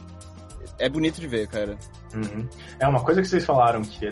é 0.78 0.88
bonito 0.88 1.19
de 1.19 1.28
ver, 1.28 1.48
cara. 1.48 1.76
Uhum. 2.13 2.48
É 2.80 2.88
uma 2.88 3.04
coisa 3.04 3.19
que 3.19 3.28
vocês 3.28 3.43
falaram 3.43 3.82
que 3.82 4.06
é 4.06 4.12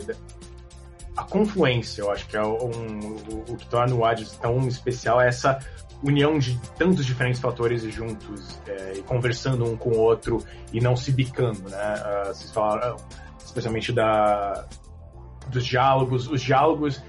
a 1.15 1.23
confluência, 1.25 2.01
eu 2.01 2.09
acho 2.09 2.27
que 2.27 2.37
é 2.37 2.43
um, 2.43 2.49
o, 2.49 3.45
o 3.49 3.57
que 3.57 3.67
torna 3.67 3.93
o 3.93 4.03
Hades 4.03 4.31
tão 4.37 4.67
especial, 4.67 5.21
é 5.21 5.27
essa 5.27 5.59
união 6.03 6.39
de 6.39 6.59
tantos 6.77 7.05
diferentes 7.05 7.39
fatores 7.39 7.83
juntos 7.83 8.59
é, 8.67 8.93
e 8.97 9.03
conversando 9.03 9.65
um 9.65 9.77
com 9.77 9.91
o 9.91 9.97
outro 9.97 10.43
e 10.73 10.79
não 10.79 10.95
se 10.95 11.11
bicando, 11.11 11.69
né? 11.69 11.95
Uh, 11.95 12.27
vocês 12.27 12.51
falaram 12.51 12.97
especialmente 13.43 13.91
da 13.91 14.65
dos 15.47 15.65
diálogos, 15.65 16.27
os 16.27 16.41
diálogos, 16.41 17.03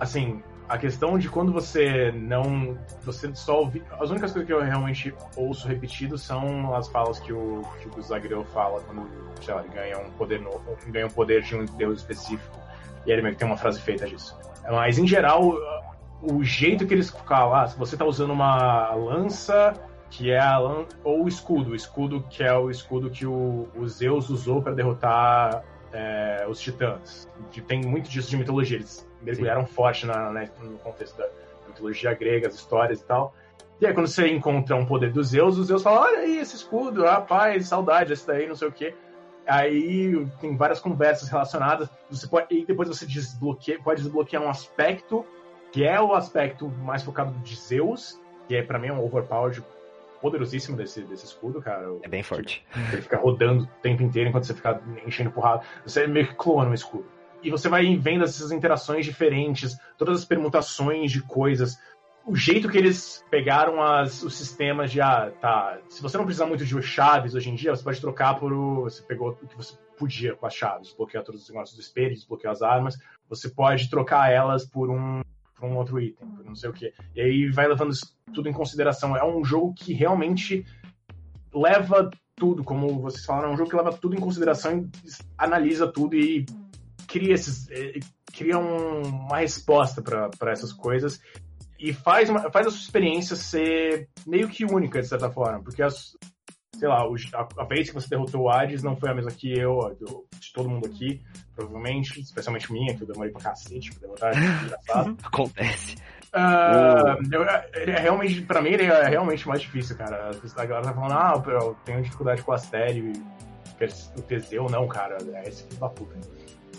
assim, 0.00 0.42
a 0.68 0.78
questão 0.78 1.18
de 1.18 1.28
quando 1.28 1.52
você 1.52 2.10
não, 2.12 2.78
você 3.02 3.34
só 3.34 3.58
ouve, 3.58 3.82
as 4.00 4.08
únicas 4.08 4.32
coisas 4.32 4.46
que 4.46 4.52
eu 4.52 4.62
realmente 4.62 5.14
ouço 5.36 5.68
repetido 5.68 6.16
são 6.16 6.74
as 6.74 6.88
falas 6.88 7.20
que 7.20 7.32
o 7.32 7.62
que 7.80 7.88
o 7.98 8.02
Zagreu 8.02 8.44
fala 8.46 8.80
quando, 8.80 9.06
sei 9.42 9.52
lá, 9.52 9.60
ele 9.60 9.74
ganha 9.74 9.98
um 9.98 10.10
poder 10.12 10.40
novo, 10.40 10.62
ganha 10.86 11.06
um 11.06 11.10
poder 11.10 11.42
de 11.42 11.56
um 11.56 11.66
deus 11.66 11.98
específico 11.98 12.58
e 13.04 13.10
ele 13.10 13.20
meio 13.20 13.34
que 13.34 13.40
tem 13.40 13.46
uma 13.46 13.56
frase 13.56 13.80
feita 13.80 14.06
disso. 14.06 14.34
Mas 14.70 14.96
em 14.96 15.06
geral 15.06 15.52
o 16.22 16.44
jeito 16.44 16.86
que 16.86 16.94
eles 16.94 17.10
falam, 17.10 17.54
ah, 17.54 17.66
se 17.66 17.76
você 17.76 17.96
tá 17.96 18.04
usando 18.04 18.30
uma 18.30 18.94
lança, 18.94 19.74
que 20.08 20.30
é 20.30 20.38
a 20.38 20.58
lan... 20.58 20.86
ou 21.02 21.24
o 21.24 21.28
escudo, 21.28 21.72
o 21.72 21.74
escudo 21.74 22.24
que 22.30 22.44
é 22.44 22.52
o 22.52 22.70
escudo 22.70 23.10
que 23.10 23.26
o, 23.26 23.68
o 23.74 23.88
Zeus 23.88 24.30
usou 24.30 24.62
para 24.62 24.72
derrotar 24.72 25.64
é, 25.92 26.46
os 26.48 26.60
titãs. 26.60 27.28
Tem 27.66 27.82
muito 27.82 28.08
disso 28.08 28.30
de 28.30 28.36
mitologia, 28.36 28.76
eles 28.76 29.08
mergulharam 29.20 29.66
Sim. 29.66 29.72
forte 29.72 30.06
na, 30.06 30.30
na, 30.30 30.42
no 30.60 30.78
contexto 30.78 31.16
da 31.16 31.26
mitologia 31.66 32.14
grega, 32.14 32.46
as 32.46 32.54
histórias 32.54 33.00
e 33.00 33.04
tal. 33.04 33.34
E 33.80 33.86
aí 33.86 33.92
quando 33.92 34.06
você 34.06 34.28
encontra 34.28 34.76
um 34.76 34.86
poder 34.86 35.10
dos 35.10 35.28
Zeus, 35.28 35.58
os 35.58 35.66
Zeus 35.66 35.82
falam, 35.82 36.02
olha 36.02 36.18
aí 36.20 36.38
esse 36.38 36.54
escudo, 36.54 37.02
rapaz, 37.02 37.66
saudade, 37.66 38.12
esse 38.12 38.26
daí, 38.26 38.46
não 38.46 38.54
sei 38.54 38.68
o 38.68 38.72
quê. 38.72 38.94
Aí 39.44 40.24
tem 40.40 40.56
várias 40.56 40.78
conversas 40.78 41.28
relacionadas. 41.28 41.88
Você 42.08 42.28
pode, 42.28 42.46
e 42.54 42.64
depois 42.64 42.88
você 42.88 43.04
desbloqueia, 43.04 43.82
pode 43.82 44.02
desbloquear 44.02 44.40
um 44.40 44.48
aspecto 44.48 45.26
que 45.72 45.84
é 45.84 46.00
o 46.00 46.12
aspecto 46.12 46.68
mais 46.68 47.02
focado 47.02 47.32
de 47.40 47.56
Zeus, 47.56 48.20
que 48.46 48.54
é 48.54 48.62
para 48.62 48.78
mim 48.78 48.88
é 48.88 48.92
um 48.92 49.02
overpower 49.02 49.62
poderosíssimo 50.20 50.76
desse, 50.76 51.02
desse 51.02 51.24
escudo, 51.24 51.60
cara. 51.60 51.86
É 52.02 52.08
bem 52.08 52.22
forte. 52.22 52.64
Ele 52.92 53.02
fica 53.02 53.16
rodando 53.16 53.64
o 53.64 53.66
tempo 53.82 54.02
inteiro 54.02 54.28
enquanto 54.28 54.44
você 54.44 54.54
fica 54.54 54.80
enchendo 55.04 55.32
porrada. 55.32 55.62
Você 55.84 56.06
meio 56.06 56.28
que 56.28 56.34
clona 56.36 56.70
o 56.70 56.74
escudo. 56.74 57.06
E 57.42 57.50
você 57.50 57.68
vai 57.68 57.96
vendo 57.96 58.22
essas 58.22 58.52
interações 58.52 59.04
diferentes, 59.04 59.76
todas 59.98 60.20
as 60.20 60.24
permutações 60.24 61.10
de 61.10 61.22
coisas. 61.22 61.76
O 62.24 62.36
jeito 62.36 62.68
que 62.68 62.78
eles 62.78 63.24
pegaram 63.30 63.82
as, 63.82 64.22
os 64.22 64.36
sistemas 64.36 64.92
de, 64.92 65.00
ah, 65.00 65.32
tá, 65.40 65.78
se 65.88 66.00
você 66.00 66.16
não 66.16 66.24
precisar 66.24 66.46
muito 66.46 66.64
de 66.64 66.82
chaves 66.82 67.34
hoje 67.34 67.50
em 67.50 67.56
dia, 67.56 67.74
você 67.74 67.82
pode 67.82 68.00
trocar 68.00 68.38
por 68.38 68.52
o. 68.52 68.82
Você 68.82 69.02
pegou 69.02 69.30
o 69.30 69.46
que 69.46 69.56
você 69.56 69.76
podia 69.98 70.36
com 70.36 70.46
as 70.46 70.54
chaves, 70.54 70.88
desbloquear 70.88 71.24
todos 71.24 71.42
os 71.42 71.48
negócios 71.48 71.76
do 71.76 71.82
espelho, 71.82 72.14
desbloquear 72.14 72.52
as 72.52 72.62
armas. 72.62 72.96
Você 73.28 73.48
pode 73.48 73.90
trocar 73.90 74.30
elas 74.30 74.64
por 74.64 74.88
um 74.88 75.22
para 75.62 75.70
um 75.70 75.76
outro 75.76 76.00
item, 76.00 76.28
por 76.28 76.44
não 76.44 76.56
sei 76.56 76.70
o 76.70 76.72
que. 76.72 76.92
E 77.14 77.20
aí 77.20 77.48
vai 77.48 77.68
levando 77.68 77.92
isso 77.92 78.16
tudo 78.34 78.48
em 78.48 78.52
consideração. 78.52 79.16
É 79.16 79.24
um 79.24 79.44
jogo 79.44 79.72
que 79.74 79.92
realmente 79.92 80.66
leva 81.54 82.10
tudo, 82.34 82.64
como 82.64 83.00
vocês 83.00 83.24
falaram, 83.24 83.50
é 83.50 83.52
um 83.52 83.56
jogo 83.56 83.70
que 83.70 83.76
leva 83.76 83.92
tudo 83.92 84.16
em 84.16 84.20
consideração 84.20 84.90
analisa 85.38 85.86
tudo 85.86 86.16
e 86.16 86.44
cria 87.06 87.34
esses 87.34 87.68
cria 88.32 88.58
um, 88.58 89.02
uma 89.02 89.38
resposta 89.38 90.02
para 90.02 90.50
essas 90.50 90.72
coisas 90.72 91.20
e 91.78 91.92
faz, 91.92 92.28
uma, 92.28 92.50
faz 92.50 92.66
a 92.66 92.70
sua 92.70 92.80
experiência 92.80 93.36
ser 93.36 94.08
meio 94.26 94.48
que 94.48 94.64
única, 94.64 95.00
de 95.00 95.06
certa 95.06 95.30
forma, 95.30 95.62
porque 95.62 95.82
as, 95.82 96.16
sei 96.82 96.88
lá, 96.88 97.06
a, 97.34 97.62
a 97.62 97.64
vez 97.64 97.88
que 97.88 97.94
você 97.94 98.08
derrotou 98.08 98.40
o 98.40 98.50
Hades 98.50 98.82
não 98.82 98.96
foi 98.96 99.08
a 99.08 99.14
mesma 99.14 99.30
que 99.30 99.56
eu, 99.56 99.96
de 100.40 100.52
todo 100.52 100.68
mundo 100.68 100.84
aqui, 100.84 101.22
provavelmente, 101.54 102.20
especialmente 102.20 102.72
minha, 102.72 102.92
que 102.92 103.04
eu 103.04 103.06
demorei 103.06 103.30
pra 103.30 103.40
cacete 103.40 103.92
pra 103.92 104.00
derrotar, 104.00 104.64
engraçado. 104.64 105.16
Acontece. 105.22 105.94
Uh, 106.34 107.22
eu, 107.30 107.46
ele 107.80 107.92
é 107.92 108.00
realmente, 108.00 108.42
pra 108.42 108.60
mim, 108.60 108.70
ele 108.70 108.82
é 108.82 109.08
realmente 109.08 109.46
mais 109.46 109.60
difícil, 109.60 109.96
cara. 109.96 110.32
A 110.56 110.64
galera 110.64 110.88
tá 110.88 110.92
falando, 110.92 111.12
ah, 111.12 111.42
eu 111.46 111.76
tenho 111.84 112.02
dificuldade 112.02 112.42
com 112.42 112.50
a 112.50 112.58
série, 112.58 113.12
o 114.16 114.22
Teseu, 114.22 114.66
não, 114.68 114.88
cara, 114.88 115.18
é 115.34 115.48
esse 115.48 115.62
filho 115.62 115.78
da 115.78 115.88
puta. 115.88 116.16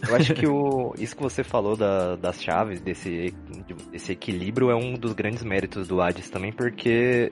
Eu 0.05 0.15
acho 0.17 0.33
que 0.33 0.45
o, 0.45 0.93
isso 0.97 1.15
que 1.15 1.23
você 1.23 1.45
falou 1.45 1.77
da, 1.77 2.17
das 2.17 2.43
chaves, 2.43 2.81
desse, 2.81 3.33
desse 3.89 4.11
equilíbrio, 4.11 4.69
é 4.69 4.75
um 4.75 4.95
dos 4.95 5.13
grandes 5.13 5.43
méritos 5.43 5.87
do 5.87 6.01
Hades 6.01 6.29
também, 6.29 6.51
porque 6.51 7.31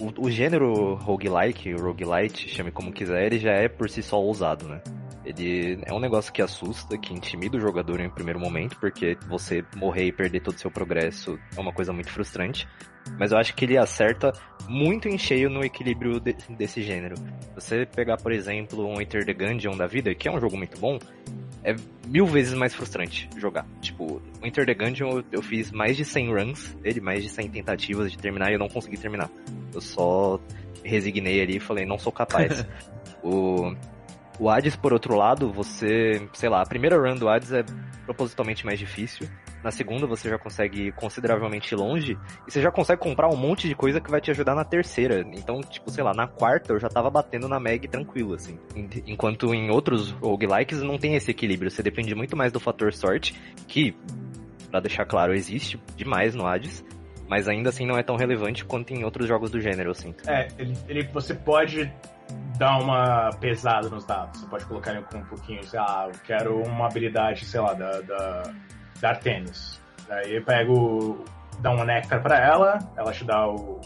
o, 0.00 0.26
o 0.26 0.30
gênero 0.30 0.94
roguelike, 0.94 1.72
roguelite, 1.74 2.48
chame 2.48 2.70
como 2.70 2.92
quiser, 2.92 3.26
ele 3.26 3.38
já 3.38 3.52
é 3.52 3.68
por 3.68 3.88
si 3.88 4.02
só 4.02 4.20
ousado, 4.20 4.68
né? 4.68 4.80
Ele 5.24 5.80
é 5.84 5.92
um 5.92 6.00
negócio 6.00 6.32
que 6.32 6.42
assusta, 6.42 6.98
que 6.98 7.12
intimida 7.12 7.56
o 7.56 7.60
jogador 7.60 8.00
em 8.00 8.10
primeiro 8.10 8.40
momento, 8.40 8.76
porque 8.78 9.16
você 9.28 9.64
morrer 9.76 10.06
e 10.06 10.12
perder 10.12 10.40
todo 10.40 10.56
o 10.56 10.58
seu 10.58 10.70
progresso 10.70 11.38
é 11.56 11.60
uma 11.60 11.72
coisa 11.72 11.92
muito 11.92 12.10
frustrante. 12.10 12.66
Mas 13.18 13.32
eu 13.32 13.38
acho 13.38 13.54
que 13.54 13.64
ele 13.64 13.76
acerta 13.76 14.32
muito 14.68 15.08
em 15.08 15.18
cheio 15.18 15.50
no 15.50 15.64
equilíbrio 15.64 16.20
de, 16.20 16.34
desse 16.50 16.82
gênero. 16.82 17.14
Você 17.54 17.86
pegar, 17.86 18.16
por 18.16 18.32
exemplo, 18.32 18.86
um 18.86 19.00
Enter 19.00 19.24
the 19.24 19.32
Gungeon 19.32 19.76
da 19.76 19.86
vida, 19.86 20.14
que 20.14 20.28
é 20.28 20.32
um 20.32 20.40
jogo 20.40 20.56
muito 20.56 20.78
bom, 20.78 20.98
é 21.64 21.74
mil 22.06 22.26
vezes 22.26 22.54
mais 22.54 22.74
frustrante 22.74 23.28
jogar. 23.36 23.66
Tipo, 23.80 24.20
o 24.40 24.46
Enter 24.46 24.66
the 24.66 24.74
Gungeon 24.74 25.18
eu, 25.18 25.24
eu 25.32 25.42
fiz 25.42 25.70
mais 25.70 25.96
de 25.96 26.04
100 26.04 26.34
runs 26.34 26.74
dele, 26.74 27.00
mais 27.00 27.22
de 27.22 27.28
100 27.28 27.50
tentativas 27.50 28.10
de 28.10 28.18
terminar 28.18 28.50
e 28.50 28.54
eu 28.54 28.58
não 28.58 28.68
consegui 28.68 28.96
terminar. 28.96 29.30
Eu 29.72 29.80
só 29.80 30.40
resignei 30.84 31.40
ali 31.40 31.56
e 31.56 31.60
falei, 31.60 31.86
não 31.86 31.98
sou 31.98 32.12
capaz. 32.12 32.66
o, 33.22 33.74
o 34.42 34.50
Hades, 34.50 34.74
por 34.74 34.92
outro 34.92 35.14
lado, 35.14 35.52
você, 35.52 36.28
sei 36.32 36.48
lá, 36.48 36.62
a 36.62 36.66
primeira 36.66 36.98
run 36.98 37.14
do 37.14 37.28
Hades 37.28 37.52
é 37.52 37.64
propositalmente 38.04 38.66
mais 38.66 38.76
difícil. 38.76 39.28
Na 39.62 39.70
segunda 39.70 40.04
você 40.04 40.28
já 40.28 40.36
consegue 40.36 40.88
ir 40.88 40.92
consideravelmente 40.94 41.72
longe. 41.76 42.18
E 42.44 42.50
você 42.50 42.60
já 42.60 42.68
consegue 42.68 43.00
comprar 43.00 43.28
um 43.28 43.36
monte 43.36 43.68
de 43.68 43.76
coisa 43.76 44.00
que 44.00 44.10
vai 44.10 44.20
te 44.20 44.32
ajudar 44.32 44.56
na 44.56 44.64
terceira. 44.64 45.24
Então, 45.32 45.60
tipo, 45.60 45.88
sei 45.92 46.02
lá, 46.02 46.12
na 46.12 46.26
quarta 46.26 46.72
eu 46.72 46.80
já 46.80 46.88
tava 46.88 47.08
batendo 47.08 47.48
na 47.48 47.60
Meg 47.60 47.86
tranquilo, 47.86 48.34
assim. 48.34 48.58
Enquanto 49.06 49.54
em 49.54 49.70
outros 49.70 50.10
roguelikes 50.10 50.82
não 50.82 50.98
tem 50.98 51.14
esse 51.14 51.30
equilíbrio. 51.30 51.70
Você 51.70 51.80
depende 51.80 52.12
muito 52.12 52.36
mais 52.36 52.50
do 52.50 52.58
fator 52.58 52.92
sorte, 52.92 53.40
que, 53.68 53.96
para 54.72 54.80
deixar 54.80 55.04
claro, 55.04 55.32
existe 55.32 55.80
demais 55.96 56.34
no 56.34 56.44
Hades 56.44 56.84
mas 57.28 57.48
ainda 57.48 57.70
assim 57.70 57.86
não 57.86 57.96
é 57.96 58.02
tão 58.02 58.14
relevante 58.14 58.62
quanto 58.62 58.92
em 58.92 59.04
outros 59.04 59.26
jogos 59.26 59.50
do 59.50 59.58
gênero, 59.58 59.92
assim. 59.92 60.14
É, 60.26 60.48
ele, 60.58 60.76
ele, 60.86 61.02
você 61.04 61.32
pode 61.32 61.90
dar 62.58 62.78
uma 62.78 63.30
pesada 63.40 63.88
nos 63.88 64.04
dados. 64.04 64.40
Você 64.40 64.46
pode 64.46 64.64
colocar 64.66 65.00
com 65.02 65.18
um 65.18 65.24
pouquinho, 65.24 65.64
sei 65.64 65.80
lá, 65.80 66.06
eu 66.06 66.20
quero 66.24 66.62
uma 66.62 66.86
habilidade, 66.86 67.44
sei 67.44 67.60
lá, 67.60 67.72
da, 67.74 68.00
da, 68.00 68.42
da 69.00 69.08
Artemis. 69.08 69.80
Aí 70.08 70.36
eu 70.36 70.44
pego, 70.44 71.24
dá 71.60 71.70
um 71.70 71.84
nectar 71.84 72.22
pra 72.22 72.38
ela, 72.38 72.78
ela 72.96 73.12
te 73.12 73.24
dá 73.24 73.48
o, 73.48 73.80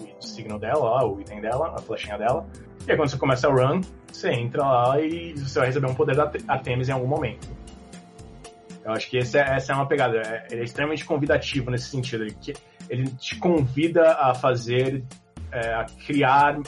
o 0.00 0.22
signal 0.22 0.58
dela, 0.58 1.04
o 1.04 1.20
item 1.20 1.40
dela, 1.40 1.74
a 1.76 1.78
flechinha 1.78 2.18
dela. 2.18 2.46
E 2.86 2.90
aí 2.90 2.96
quando 2.96 3.10
você 3.10 3.18
começa 3.18 3.48
a 3.48 3.50
run, 3.50 3.80
você 4.10 4.30
entra 4.30 4.62
lá 4.64 5.00
e 5.00 5.34
você 5.34 5.58
vai 5.58 5.68
receber 5.68 5.86
um 5.88 5.94
poder 5.94 6.16
da 6.16 6.30
Artemis 6.48 6.88
em 6.88 6.92
algum 6.92 7.06
momento. 7.06 7.48
Eu 8.84 8.92
acho 8.92 9.10
que 9.10 9.18
esse 9.18 9.36
é, 9.36 9.56
essa 9.56 9.72
é 9.72 9.74
uma 9.74 9.86
pegada. 9.86 10.18
É, 10.18 10.46
ele 10.48 10.60
é 10.60 10.64
extremamente 10.64 11.04
convidativo 11.04 11.70
nesse 11.72 11.90
sentido. 11.90 12.22
Ele, 12.22 12.36
ele 12.88 13.10
te 13.10 13.34
convida 13.36 14.12
a 14.12 14.32
fazer, 14.32 15.04
é, 15.50 15.74
a 15.74 15.86
criar, 16.06 16.58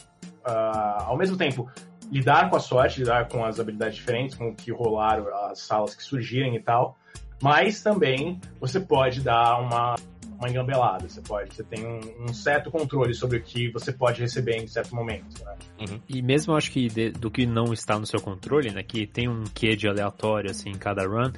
uh, 0.48 1.02
ao 1.04 1.16
mesmo 1.16 1.36
tempo, 1.36 1.70
lidar 2.10 2.48
com 2.50 2.56
a 2.56 2.60
sorte, 2.60 3.00
lidar 3.00 3.28
com 3.28 3.44
as 3.44 3.60
habilidades 3.60 3.96
diferentes, 3.96 4.36
com 4.36 4.48
o 4.48 4.54
que 4.54 4.70
rolar, 4.72 5.22
as 5.50 5.60
salas 5.60 5.94
que 5.94 6.02
surgirem 6.02 6.56
e 6.56 6.60
tal. 6.60 6.96
Mas 7.42 7.82
também 7.82 8.40
você 8.60 8.80
pode 8.80 9.20
dar 9.20 9.60
uma, 9.60 9.94
uma 10.38 10.48
engambelada. 10.48 11.08
Você 11.08 11.20
pode, 11.20 11.54
você 11.54 11.62
tem 11.62 11.86
um, 11.86 12.24
um, 12.24 12.34
certo 12.34 12.70
controle 12.70 13.14
sobre 13.14 13.38
o 13.38 13.42
que 13.42 13.70
você 13.70 13.92
pode 13.92 14.20
receber 14.20 14.56
em 14.56 14.66
certo 14.66 14.94
momento. 14.94 15.44
Né? 15.44 15.56
Uhum. 15.80 16.00
E 16.08 16.22
mesmo 16.22 16.54
acho 16.56 16.72
que 16.72 16.88
de, 16.88 17.10
do 17.10 17.30
que 17.30 17.46
não 17.46 17.72
está 17.72 17.98
no 17.98 18.06
seu 18.06 18.20
controle, 18.20 18.72
né, 18.72 18.82
que 18.82 19.06
tem 19.06 19.28
um 19.28 19.44
quê 19.54 19.76
de 19.76 19.88
aleatório 19.88 20.50
assim 20.50 20.70
em 20.70 20.78
cada 20.78 21.06
run, 21.06 21.30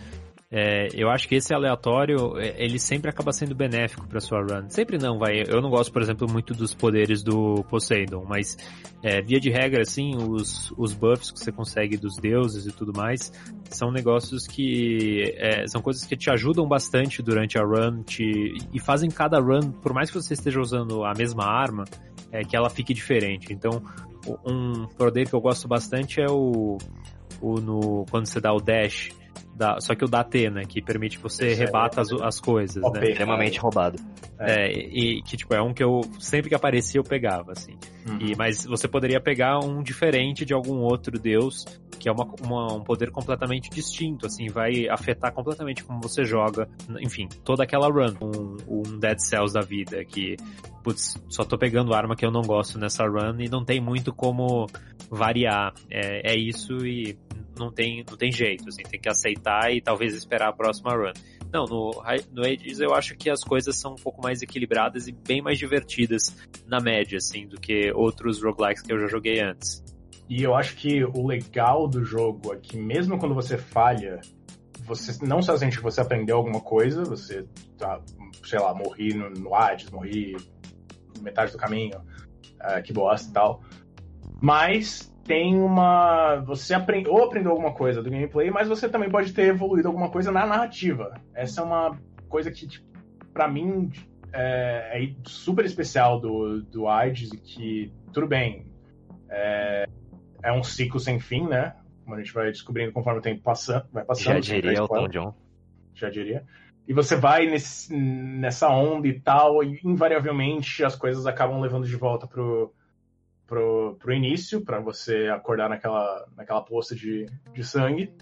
é, 0.53 0.89
eu 0.95 1.09
acho 1.09 1.29
que 1.29 1.37
esse 1.37 1.55
aleatório, 1.55 2.37
é, 2.37 2.65
ele 2.65 2.81
sempre 2.81 3.09
acaba 3.09 3.33
sendo 3.33 3.55
benéfico 3.55 4.05
para 4.09 4.19
sua 4.19 4.41
run. 4.41 4.69
Sempre 4.69 4.99
não, 4.99 5.17
vai. 5.17 5.45
Eu 5.47 5.63
não 5.63 5.71
gosto, 5.71 5.93
por 5.93 6.03
exemplo, 6.03 6.29
muito 6.29 6.53
dos 6.53 6.75
poderes 6.75 7.23
do 7.23 7.63
Poseidon, 7.71 8.25
mas 8.29 8.57
é, 9.01 9.23
via 9.23 9.39
de 9.39 9.49
regra, 9.49 9.83
assim, 9.83 10.17
os, 10.17 10.73
os 10.77 10.93
buffs 10.93 11.31
que 11.31 11.39
você 11.39 11.53
consegue 11.53 11.97
dos 11.97 12.17
deuses 12.17 12.67
e 12.67 12.73
tudo 12.73 12.93
mais, 12.93 13.33
são 13.71 13.93
negócios 13.93 14.49
que 14.49 15.33
é, 15.37 15.69
são 15.69 15.81
coisas 15.81 16.05
que 16.05 16.17
te 16.17 16.29
ajudam 16.31 16.67
bastante 16.67 17.23
durante 17.23 17.57
a 17.57 17.63
run 17.63 18.03
te, 18.03 18.57
e 18.73 18.81
fazem 18.81 19.09
cada 19.09 19.39
run, 19.39 19.71
por 19.71 19.95
mais 19.95 20.11
que 20.11 20.21
você 20.21 20.35
esteja 20.35 20.61
usando 20.61 21.05
a 21.05 21.13
mesma 21.15 21.45
arma, 21.45 21.85
é, 22.33 22.43
que 22.43 22.57
ela 22.57 22.69
fique 22.69 22.93
diferente. 22.93 23.53
Então, 23.53 23.81
um 24.45 24.89
poder 24.99 25.29
que 25.29 25.35
eu 25.35 25.41
gosto 25.41 25.69
bastante 25.69 26.21
é 26.21 26.29
o, 26.29 26.77
o 27.41 27.61
no, 27.61 28.05
quando 28.11 28.27
você 28.27 28.41
dá 28.41 28.53
o 28.53 28.61
dash 28.61 29.20
da, 29.61 29.79
só 29.79 29.95
que 29.95 30.03
o 30.03 30.09
da 30.09 30.21
Atena, 30.21 30.65
que 30.65 30.81
permite 30.81 31.19
você 31.19 31.49
Esse 31.49 31.61
rebata 31.61 32.01
é, 32.01 32.03
as, 32.03 32.13
as 32.13 32.41
coisas, 32.41 32.83
OP, 32.83 32.99
né? 32.99 33.11
Extremamente 33.11 33.61
roubado. 33.61 33.99
É, 34.39 34.73
e 34.73 35.21
que 35.21 35.37
tipo, 35.37 35.55
é 35.55 35.61
um 35.61 35.75
que 35.75 35.85
eu 35.85 36.01
sempre 36.19 36.49
que 36.49 36.55
aparecia 36.55 36.99
eu 36.99 37.05
pegava, 37.05 37.53
assim. 37.53 37.77
Uhum. 38.09 38.19
E, 38.21 38.35
mas 38.35 38.65
você 38.65 38.89
poderia 38.89 39.21
pegar 39.21 39.59
um 39.59 39.83
diferente 39.83 40.47
de 40.47 40.55
algum 40.55 40.79
outro 40.79 41.19
deus, 41.19 41.67
que 41.99 42.09
é 42.09 42.13
uma, 42.13 42.27
uma, 42.41 42.73
um 42.73 42.83
poder 42.83 43.11
completamente 43.11 43.69
distinto, 43.69 44.25
assim, 44.25 44.49
vai 44.49 44.89
afetar 44.89 45.31
completamente 45.31 45.85
como 45.85 46.01
você 46.01 46.25
joga, 46.25 46.67
enfim, 46.99 47.29
toda 47.45 47.63
aquela 47.63 47.89
run, 47.89 48.15
um, 48.23 48.57
um 48.67 48.99
Dead 48.99 49.19
Cells 49.19 49.53
da 49.53 49.61
vida, 49.61 50.03
que, 50.07 50.39
putz, 50.83 51.23
só 51.29 51.45
tô 51.45 51.59
pegando 51.59 51.93
arma 51.93 52.17
que 52.17 52.25
eu 52.25 52.31
não 52.31 52.41
gosto 52.41 52.79
nessa 52.79 53.05
run 53.05 53.39
e 53.41 53.49
não 53.51 53.63
tem 53.63 53.79
muito 53.79 54.11
como 54.11 54.67
variar. 55.11 55.75
É, 55.91 56.33
é 56.33 56.35
isso 56.35 56.79
e 56.87 57.19
não 57.61 57.71
tem, 57.71 58.05
não 58.09 58.17
tem 58.17 58.33
jeito, 58.33 58.69
assim, 58.69 58.83
tem 58.83 58.99
que 58.99 59.09
aceitar 59.09 59.73
e 59.73 59.81
talvez 59.81 60.15
esperar 60.15 60.49
a 60.49 60.53
próxima 60.53 60.93
run. 60.93 61.13
Não, 61.53 61.65
no, 61.67 62.03
no 62.33 62.45
Ages 62.45 62.81
eu 62.81 62.95
acho 62.95 63.17
que 63.17 63.29
as 63.29 63.45
coisas 63.45 63.77
são 63.77 63.93
um 63.93 63.97
pouco 63.97 64.23
mais 64.23 64.41
equilibradas 64.41 65.07
e 65.07 65.13
bem 65.13 65.43
mais 65.43 65.59
divertidas 65.59 66.35
na 66.67 66.81
média, 66.81 67.19
assim, 67.19 67.47
do 67.47 67.61
que 67.61 67.93
outros 67.93 68.43
roguelikes 68.43 68.83
que 68.83 68.93
eu 68.93 68.99
já 68.99 69.07
joguei 69.07 69.41
antes. 69.41 69.85
E 70.29 70.43
eu 70.43 70.55
acho 70.55 70.77
que 70.77 71.05
o 71.05 71.27
legal 71.27 71.89
do 71.89 72.05
jogo 72.05 72.55
é 72.55 72.57
que 72.57 72.79
mesmo 72.79 73.19
quando 73.19 73.35
você 73.35 73.59
falha, 73.59 74.21
você 74.85 75.25
não 75.27 75.43
só 75.43 75.57
sente 75.57 75.77
que 75.77 75.83
você 75.83 76.01
aprendeu 76.01 76.37
alguma 76.37 76.61
coisa, 76.61 77.03
você 77.03 77.45
tá, 77.77 78.01
sei 78.45 78.61
lá, 78.61 78.73
morri 78.73 79.13
no, 79.13 79.29
no 79.31 79.55
Hades, 79.55 79.91
morri 79.91 80.37
metade 81.21 81.53
do 81.53 81.59
caminho, 81.59 81.99
uh, 82.63 82.81
que 82.83 82.93
bosta 82.93 83.29
e 83.29 83.33
tal. 83.33 83.61
Mas 84.41 85.10
tem 85.25 85.61
uma. 85.61 86.37
Você 86.47 86.75
aprende, 86.75 87.09
ou 87.09 87.25
aprendeu 87.25 87.53
alguma 87.53 87.73
coisa 87.73 88.03
do 88.03 88.11
gameplay, 88.11 88.51
mas 88.51 88.69
você 88.69 88.89
também 88.89 89.11
pode 89.11 89.33
ter 89.33 89.49
evoluído 89.49 89.89
alguma 89.89 90.11
coisa 90.11 90.33
na 90.33 90.47
narrativa. 90.47 91.21
Essa 91.35 91.61
é 91.61 91.65
uma 91.65 91.99
coisa 92.29 92.51
que, 92.51 92.67
tipo, 92.67 92.87
pra 93.33 93.49
mim, 93.49 93.91
é, 94.33 95.03
é 95.03 95.15
super 95.25 95.65
especial 95.65 96.21
do, 96.21 96.63
do 96.63 96.89
AIDS, 96.89 97.31
que, 97.45 97.93
tudo 98.13 98.27
bem, 98.27 98.67
é, 99.29 99.87
é 100.43 100.53
um 100.53 100.63
ciclo 100.63 100.99
sem 100.99 101.19
fim, 101.19 101.47
né? 101.47 101.75
Como 102.05 102.17
a 102.17 102.19
gente 102.19 102.33
vai 102.33 102.51
descobrindo 102.51 102.93
conforme 102.93 103.21
o 103.21 103.23
tempo 103.23 103.43
passa, 103.43 103.87
vai 103.93 104.05
passando. 104.05 104.35
Já 104.35 104.41
diria 104.41 104.83
o 104.83 104.89
Tom 104.89 105.09
John. 105.09 105.35
Já 105.95 106.11
diria. 106.11 106.45
E 106.89 106.93
você 106.93 107.15
vai 107.15 107.47
nesse, 107.47 107.95
nessa 107.95 108.69
onda 108.69 109.07
e 109.07 109.21
tal, 109.21 109.63
e 109.63 109.81
invariavelmente 109.85 110.83
as 110.85 110.97
coisas 110.97 111.27
acabam 111.27 111.61
levando 111.61 111.87
de 111.87 111.95
volta 111.95 112.27
pro, 112.27 112.75
pro, 113.51 113.97
pro 113.99 114.15
início, 114.15 114.65
para 114.65 114.79
você 114.79 115.27
acordar 115.27 115.69
naquela, 115.69 116.25
naquela 116.37 116.63
poça 116.63 116.95
de, 116.95 117.27
de 117.53 117.65
sangue. 117.65 118.15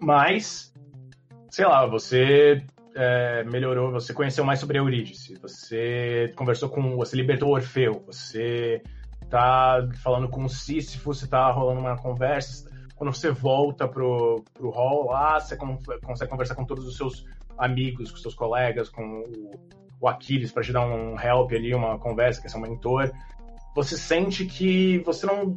Mas, 0.00 0.72
sei 1.50 1.66
lá, 1.66 1.84
você 1.84 2.64
é, 2.94 3.44
melhorou, 3.44 3.92
você 3.92 4.14
conheceu 4.14 4.42
mais 4.42 4.58
sobre 4.58 4.78
Eurídice, 4.78 5.34
você 5.34 6.32
conversou 6.34 6.70
com, 6.70 6.96
você 6.96 7.14
libertou 7.16 7.50
Orfeu, 7.50 8.02
você 8.06 8.82
tá 9.28 9.86
falando 10.02 10.26
com 10.26 10.42
o 10.42 10.48
Sísifo, 10.48 11.12
você 11.12 11.26
tá 11.26 11.50
rolando 11.50 11.80
uma 11.80 11.98
conversa, 11.98 12.70
quando 12.96 13.12
você 13.12 13.30
volta 13.30 13.86
pro, 13.86 14.42
pro 14.54 14.70
hall 14.70 15.10
lá, 15.10 15.38
você 15.38 15.54
consegue 15.54 16.30
conversar 16.30 16.54
com 16.54 16.64
todos 16.64 16.86
os 16.86 16.96
seus 16.96 17.26
amigos, 17.58 18.10
com 18.10 18.16
seus 18.16 18.34
colegas, 18.34 18.88
com 18.88 19.02
o, 19.02 19.50
o 20.00 20.08
Aquiles 20.08 20.50
para 20.50 20.62
te 20.62 20.72
dar 20.72 20.86
um 20.86 21.20
help 21.20 21.52
ali, 21.52 21.74
uma 21.74 21.98
conversa, 21.98 22.40
que 22.40 22.46
é 22.46 22.50
seu 22.50 22.58
mentor 22.58 23.12
você 23.74 23.96
sente 23.96 24.44
que 24.44 24.98
você 25.00 25.26
não. 25.26 25.56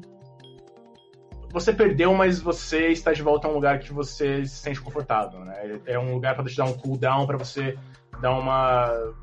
Você 1.51 1.71
perdeu, 1.71 2.13
mas 2.15 2.39
você 2.39 2.87
está 2.87 3.13
de 3.13 3.21
volta 3.21 3.47
a 3.47 3.51
um 3.51 3.53
lugar 3.53 3.79
que 3.79 3.93
você 3.93 4.43
se 4.45 4.57
sente 4.57 4.81
confortável, 4.81 5.41
né? 5.45 5.79
É 5.85 5.99
um 5.99 6.13
lugar 6.13 6.35
para 6.35 6.45
te 6.45 6.57
dar 6.57 6.65
um 6.65 6.73
cooldown, 6.73 7.27
para 7.27 7.37
você 7.37 7.77
dar 8.19 8.31
uma 8.31 9.13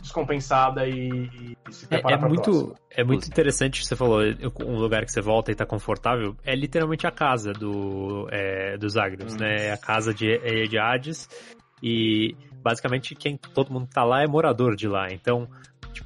descompensada 0.00 0.86
e, 0.86 1.56
e 1.68 1.72
se 1.72 1.86
preparar 1.86 2.20
é, 2.20 2.24
é 2.24 2.28
muito 2.28 2.74
É 2.90 3.04
muito 3.04 3.26
interessante 3.26 3.84
você 3.84 3.96
falou, 3.96 4.20
um 4.64 4.76
lugar 4.76 5.04
que 5.04 5.10
você 5.10 5.20
volta 5.20 5.50
e 5.50 5.52
está 5.52 5.66
confortável, 5.66 6.36
é 6.44 6.54
literalmente 6.54 7.06
a 7.06 7.10
casa 7.10 7.52
do, 7.52 8.28
é, 8.30 8.76
dos 8.76 8.92
Zagreus, 8.92 9.34
hum. 9.34 9.38
né? 9.38 9.68
É 9.68 9.72
a 9.72 9.78
casa 9.78 10.14
de, 10.14 10.30
é 10.30 10.64
de 10.64 10.78
Hades 10.78 11.28
e 11.82 12.36
basicamente 12.62 13.14
quem 13.14 13.36
todo 13.36 13.72
mundo 13.72 13.86
que 13.86 13.94
tá 13.94 14.04
lá 14.04 14.22
é 14.22 14.26
morador 14.26 14.74
de 14.76 14.88
lá. 14.88 15.08
Então, 15.10 15.48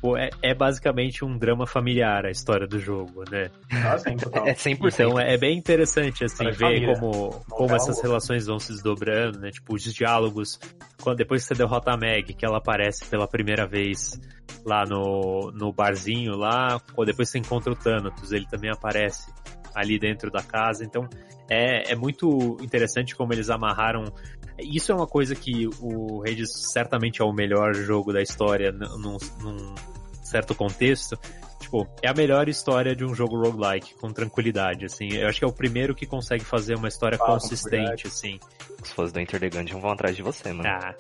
Tipo, 0.01 0.17
é, 0.17 0.31
é 0.41 0.55
basicamente 0.55 1.23
um 1.27 1.37
drama 1.37 1.67
familiar 1.67 2.25
a 2.25 2.31
história 2.31 2.67
do 2.67 2.79
jogo, 2.79 3.23
né? 3.31 3.51
Ah, 3.71 3.99
sim, 3.99 4.17
total. 4.17 4.47
É 4.47 4.55
100%. 4.55 4.95
Então 4.95 5.21
é 5.21 5.37
bem 5.37 5.59
interessante, 5.59 6.25
assim, 6.25 6.45
ver 6.45 6.55
família. 6.55 6.95
como, 6.95 7.45
como 7.51 7.75
essas 7.75 8.01
relações 8.01 8.47
vão 8.47 8.59
se 8.59 8.73
desdobrando, 8.73 9.39
né? 9.39 9.51
Tipo, 9.51 9.75
os 9.75 9.83
diálogos, 9.93 10.59
quando 11.03 11.19
depois 11.19 11.43
que 11.43 11.49
você 11.49 11.55
derrota 11.55 11.93
a 11.93 11.99
Meg, 11.99 12.33
que 12.33 12.47
ela 12.47 12.57
aparece 12.57 13.05
pela 13.05 13.29
primeira 13.29 13.67
vez 13.67 14.19
lá 14.65 14.87
no, 14.87 15.53
no 15.53 15.71
barzinho 15.71 16.35
lá, 16.35 16.81
ou 16.97 17.05
depois 17.05 17.29
você 17.29 17.39
encontra 17.39 17.71
o 17.71 17.77
Thanatos, 17.77 18.33
ele 18.33 18.47
também 18.47 18.71
aparece 18.71 19.31
ali 19.75 19.99
dentro 19.99 20.31
da 20.31 20.43
casa, 20.43 20.83
então 20.83 21.07
é, 21.51 21.93
é 21.93 21.95
muito 21.95 22.57
interessante 22.63 23.15
como 23.15 23.35
eles 23.35 23.51
amarraram 23.51 24.05
isso 24.63 24.93
é 24.93 24.95
uma 24.95 25.07
coisa 25.07 25.35
que 25.35 25.69
o 25.81 26.23
Hades 26.23 26.51
certamente 26.73 27.21
é 27.21 27.25
o 27.25 27.33
melhor 27.33 27.75
jogo 27.75 28.13
da 28.13 28.23
história 28.23 28.73
num, 28.73 29.17
num 29.41 29.75
certo 30.23 30.55
contexto. 30.55 31.19
Tipo, 31.61 31.87
é 32.03 32.09
a 32.09 32.15
melhor 32.15 32.49
história 32.49 32.97
de 32.97 33.05
um 33.05 33.15
jogo 33.15 33.37
roguelike, 33.37 33.95
com 33.95 34.11
tranquilidade, 34.13 34.87
assim. 34.87 35.09
Eu 35.13 35.29
acho 35.29 35.39
que 35.39 35.45
é 35.45 35.49
o 35.49 35.53
primeiro 35.53 35.95
que 35.95 36.07
consegue 36.07 36.45
fazer 36.45 36.75
uma 36.75 36.89
história 36.89 37.19
ah, 37.21 37.27
consistente, 37.27 38.07
assim. 38.07 38.41
Os 38.83 38.91
fãs 38.91 39.13
do 39.13 39.21
Enter 39.21 39.39
the 39.39 39.51
Gungeon 39.51 39.79
vão 39.79 39.91
atrás 39.91 40.17
de 40.17 40.23
você, 40.23 40.53
mano. 40.53 40.69
Ah. 40.69 40.95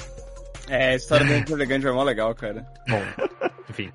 É, 0.68 0.90
a 0.90 0.94
história 0.94 1.26
do 1.26 1.32
Enter 1.32 1.56
the 1.56 1.66
Gungeon 1.66 1.90
é 1.90 1.94
mó 1.94 2.02
legal, 2.04 2.34
cara. 2.34 2.64
Bom, 2.88 3.02
enfim. 3.70 3.90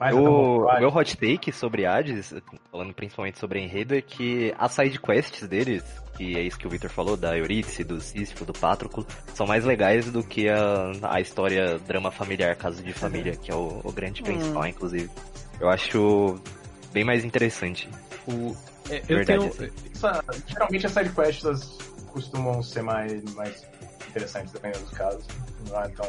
Mas 0.00 0.14
o, 0.16 0.64
o 0.64 0.78
meu 0.80 0.88
hot 0.88 1.14
take 1.14 1.52
sobre 1.52 1.84
Hades, 1.84 2.32
falando 2.72 2.94
principalmente 2.94 3.38
sobre 3.38 3.60
enredo, 3.60 3.94
é 3.94 4.00
que 4.00 4.54
as 4.58 4.72
side 4.72 4.98
quests 4.98 5.46
deles, 5.46 5.84
que 6.16 6.38
é 6.38 6.40
isso 6.40 6.58
que 6.58 6.66
o 6.66 6.70
Victor 6.70 6.88
falou, 6.88 7.18
da 7.18 7.36
Eurídice, 7.36 7.84
do 7.84 8.00
Sísifo, 8.00 8.46
do 8.46 8.54
Pátroclo, 8.54 9.06
são 9.34 9.46
mais 9.46 9.62
legais 9.62 10.10
do 10.10 10.24
que 10.24 10.48
a, 10.48 10.90
a 11.02 11.20
história 11.20 11.78
drama 11.80 12.10
familiar, 12.10 12.56
caso 12.56 12.82
de 12.82 12.94
família, 12.94 13.36
que 13.36 13.52
é 13.52 13.54
o, 13.54 13.82
o 13.84 13.92
grande 13.92 14.22
principal, 14.22 14.62
hum. 14.62 14.68
inclusive. 14.68 15.10
Eu 15.60 15.68
acho 15.68 16.40
bem 16.94 17.04
mais 17.04 17.22
interessante. 17.22 17.86
O, 18.26 18.56
é, 18.88 19.02
eu 19.06 19.18
Verdade, 19.18 19.26
tenho, 19.26 19.68
assim. 19.68 19.90
essa, 19.92 20.24
geralmente 20.46 20.86
as 20.86 20.92
side 20.92 21.10
quests 21.10 21.78
costumam 22.06 22.62
ser 22.62 22.82
mais, 22.82 23.22
mais 23.34 23.66
interessantes, 24.08 24.50
dependendo 24.50 24.82
dos 24.82 24.96
casos. 24.96 25.26
Não 25.68 25.78
é 25.78 25.88
tão 25.88 26.06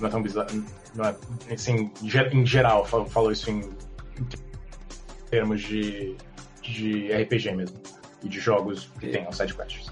não 0.00 0.08
é 0.08 0.10
tão 0.10 0.22
bizarro. 0.22 0.64
Não 0.94 1.04
é, 1.04 1.14
assim, 1.52 1.90
em 2.32 2.46
geral, 2.46 2.84
falou 2.84 3.32
isso 3.32 3.50
em, 3.50 3.60
em 3.60 4.26
termos 5.30 5.60
de, 5.60 6.16
de 6.62 7.12
RPG 7.12 7.52
mesmo. 7.52 7.76
E 8.22 8.28
de 8.28 8.38
jogos 8.38 8.90
que 9.00 9.08
tenham 9.08 9.32
side 9.32 9.54
quests. 9.54 9.90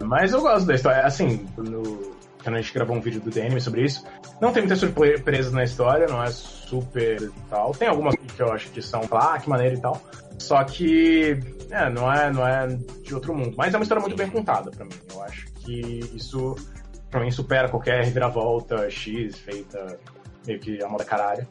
Mas 0.00 0.32
eu 0.32 0.40
gosto 0.40 0.66
da 0.66 0.74
história. 0.74 1.02
Assim, 1.02 1.46
no, 1.56 2.16
quando 2.42 2.56
a 2.56 2.60
gente 2.60 2.72
gravou 2.72 2.96
um 2.96 3.00
vídeo 3.00 3.20
do 3.20 3.30
The 3.30 3.60
sobre 3.60 3.84
isso. 3.84 4.04
Não 4.40 4.52
tem 4.52 4.62
muitas 4.62 4.78
surpresas 4.78 5.52
na 5.52 5.64
história, 5.64 6.06
não 6.06 6.22
é 6.22 6.30
super 6.30 7.30
tal. 7.50 7.72
Tem 7.72 7.88
algumas 7.88 8.14
que 8.14 8.40
eu 8.40 8.52
acho 8.52 8.70
que 8.70 8.80
são, 8.80 9.02
ah, 9.12 9.38
que 9.38 9.48
maneira 9.48 9.74
e 9.74 9.80
tal. 9.80 10.00
Só 10.38 10.62
que, 10.64 11.38
é, 11.70 11.90
não 11.90 12.12
é, 12.12 12.32
não 12.32 12.46
é 12.46 12.66
de 13.02 13.14
outro 13.14 13.34
mundo. 13.34 13.54
Mas 13.56 13.74
é 13.74 13.76
uma 13.76 13.82
história 13.82 14.00
muito 14.00 14.16
bem 14.16 14.30
contada 14.30 14.70
para 14.70 14.84
mim. 14.84 14.92
Eu 15.12 15.22
acho 15.22 15.46
que 15.56 16.00
isso, 16.14 16.54
pra 17.10 17.20
mim, 17.20 17.30
supera 17.30 17.68
qualquer 17.68 18.04
reviravolta 18.04 18.90
X 18.90 19.38
feita 19.38 19.98
meio 20.46 20.58
que 20.58 20.82
a 20.82 20.88
moda 20.88 21.04
caralho. 21.04 21.46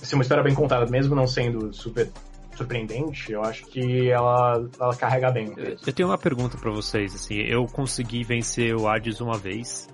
Assim, 0.00 0.16
uma 0.16 0.22
história 0.22 0.42
bem 0.42 0.54
contada, 0.54 0.86
mesmo 0.90 1.14
não 1.14 1.26
sendo 1.26 1.72
super 1.72 2.10
surpreendente, 2.54 3.32
eu 3.32 3.42
acho 3.42 3.64
que 3.66 4.10
ela, 4.10 4.68
ela 4.78 4.94
carrega 4.96 5.30
bem. 5.30 5.54
Eu 5.86 5.92
tenho 5.92 6.08
uma 6.08 6.18
pergunta 6.18 6.58
para 6.58 6.70
vocês, 6.70 7.14
assim, 7.14 7.36
eu 7.36 7.64
consegui 7.66 8.24
vencer 8.24 8.74
o 8.74 8.88
Hades 8.88 9.20
uma 9.20 9.38
vez, 9.38 9.88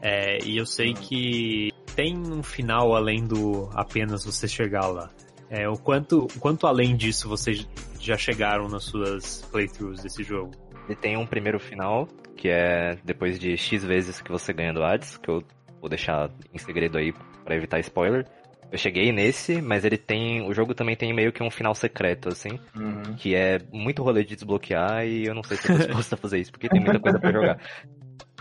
é, 0.00 0.38
e 0.44 0.56
eu 0.56 0.66
sei 0.66 0.90
hum. 0.90 0.94
que 0.94 1.72
tem 1.94 2.18
um 2.18 2.42
final 2.42 2.94
além 2.94 3.24
do 3.24 3.68
apenas 3.72 4.24
você 4.24 4.48
chegar 4.48 4.86
lá. 4.86 5.10
É, 5.48 5.68
o 5.68 5.76
quanto, 5.76 6.26
o 6.34 6.40
quanto 6.40 6.66
além 6.66 6.96
disso 6.96 7.28
vocês 7.28 7.68
já 8.00 8.16
chegaram 8.16 8.68
nas 8.68 8.84
suas 8.84 9.42
playthroughs 9.52 10.02
desse 10.02 10.22
jogo? 10.22 10.52
Ele 10.86 10.96
tem 10.96 11.16
um 11.16 11.26
primeiro 11.26 11.58
final, 11.58 12.08
que 12.36 12.48
é 12.48 12.98
depois 13.04 13.38
de 13.38 13.56
X 13.56 13.84
vezes 13.84 14.20
que 14.20 14.30
você 14.30 14.52
ganha 14.52 14.72
do 14.72 14.82
Hades, 14.82 15.16
que 15.16 15.28
eu 15.28 15.44
vou 15.80 15.88
deixar 15.88 16.30
em 16.52 16.58
segredo 16.58 16.98
aí 16.98 17.12
para 17.44 17.56
evitar 17.56 17.78
spoiler. 17.80 18.26
Eu 18.70 18.78
cheguei 18.78 19.12
nesse, 19.12 19.60
mas 19.60 19.84
ele 19.84 19.98
tem. 19.98 20.48
O 20.48 20.54
jogo 20.54 20.74
também 20.74 20.96
tem 20.96 21.12
meio 21.12 21.30
que 21.30 21.42
um 21.42 21.50
final 21.50 21.74
secreto, 21.74 22.30
assim. 22.30 22.58
Uhum. 22.74 23.14
Que 23.16 23.34
é 23.34 23.60
muito 23.70 24.02
rolê 24.02 24.24
de 24.24 24.34
desbloquear 24.34 25.06
e 25.06 25.26
eu 25.26 25.34
não 25.34 25.42
sei 25.42 25.58
se 25.58 25.70
eu 25.70 25.76
tô 25.76 25.84
disposto 25.84 26.14
a 26.14 26.16
fazer 26.16 26.38
isso, 26.38 26.50
porque 26.50 26.70
tem 26.70 26.80
muita 26.80 26.98
coisa 26.98 27.18
pra 27.18 27.32
jogar. 27.32 27.58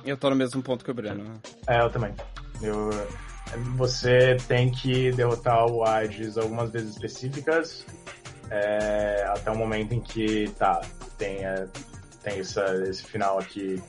Eu 0.04 0.18
tô 0.18 0.32
no 0.32 0.36
mesmo 0.36 0.64
ponto 0.64 0.84
que 0.84 0.90
o 0.90 0.96
Breno. 0.96 1.40
É, 1.68 1.80
eu 1.80 1.90
também. 1.92 2.12
Eu, 2.60 2.90
você 3.76 4.36
tem 4.48 4.72
que 4.72 5.12
derrotar 5.12 5.66
o 5.68 5.84
Hades 5.84 6.40
algumas 6.40 6.72
vezes 6.72 6.96
específicas, 6.96 7.86
é, 8.50 9.24
até 9.28 9.52
o 9.52 9.56
momento 9.56 9.94
em 9.94 10.00
que, 10.00 10.50
tá, 10.58 10.82
tem, 11.20 11.46
é, 11.46 11.68
tem 12.24 12.40
essa, 12.40 12.66
esse 12.88 13.04
final 13.04 13.40
aqui. 13.40 13.82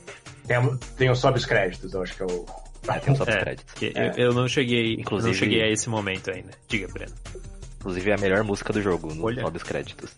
Tem, 0.47 0.77
tem 0.97 1.09
os 1.09 1.19
sobe 1.19 1.37
os 1.37 1.45
créditos, 1.45 1.93
eu 1.93 2.01
acho 2.01 2.15
que 2.15 2.23
é 2.23 2.25
o, 2.25 2.45
ah, 2.87 2.99
tem 2.99 3.13
um 3.13 3.17
créditos. 3.17 3.73
É. 3.81 4.09
Eu, 4.09 4.25
eu, 4.27 4.33
não 4.33 4.47
cheguei, 4.47 4.95
Inclusive, 4.95 5.31
não 5.31 5.39
cheguei 5.39 5.63
a 5.63 5.69
esse 5.69 5.89
momento 5.89 6.31
ainda. 6.31 6.51
Diga, 6.67 6.87
Breno. 6.87 7.13
Inclusive 7.79 8.11
é 8.11 8.13
a 8.13 8.17
melhor 8.17 8.43
música 8.43 8.73
do 8.73 8.81
jogo, 8.81 9.13
no 9.13 9.25
Olha. 9.25 9.49
dos 9.49 9.63
créditos. 9.63 10.11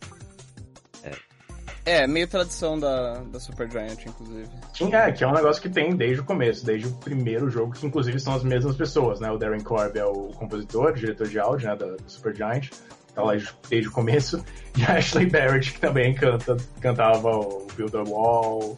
É. 1.03 2.01
é, 2.01 2.07
meio 2.07 2.27
tradição 2.27 2.79
da, 2.79 3.19
da 3.21 3.39
Super 3.39 3.69
Giant, 3.69 4.05
inclusive. 4.05 4.49
Sim, 4.73 4.93
é, 4.93 5.11
que 5.11 5.23
é 5.23 5.27
um 5.27 5.33
negócio 5.33 5.61
que 5.61 5.69
tem 5.69 5.95
desde 5.95 6.21
o 6.21 6.23
começo, 6.23 6.65
desde 6.65 6.87
o 6.87 6.91
primeiro 6.91 7.49
jogo, 7.49 7.73
que 7.73 7.85
inclusive 7.85 8.19
são 8.19 8.33
as 8.33 8.43
mesmas 8.43 8.75
pessoas, 8.75 9.19
né? 9.19 9.31
O 9.31 9.37
Darren 9.37 9.61
Korb 9.61 9.97
é 9.97 10.05
o 10.05 10.29
compositor, 10.29 10.91
o 10.91 10.93
diretor 10.93 11.27
de 11.27 11.39
áudio, 11.39 11.69
né, 11.69 11.75
da 11.75 11.95
Super 12.07 12.35
Giant, 12.35 12.69
tá 13.15 13.23
lá 13.23 13.33
desde 13.69 13.87
o 13.87 13.91
começo, 13.91 14.43
e 14.77 14.83
a 14.83 14.97
Ashley 14.97 15.25
Barrett, 15.25 15.71
que 15.71 15.79
também 15.79 16.13
canta, 16.13 16.57
cantava 16.81 17.29
o 17.29 17.65
Build 17.75 17.95
a 17.95 18.03
Wall, 18.03 18.77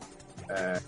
é, 0.49 0.79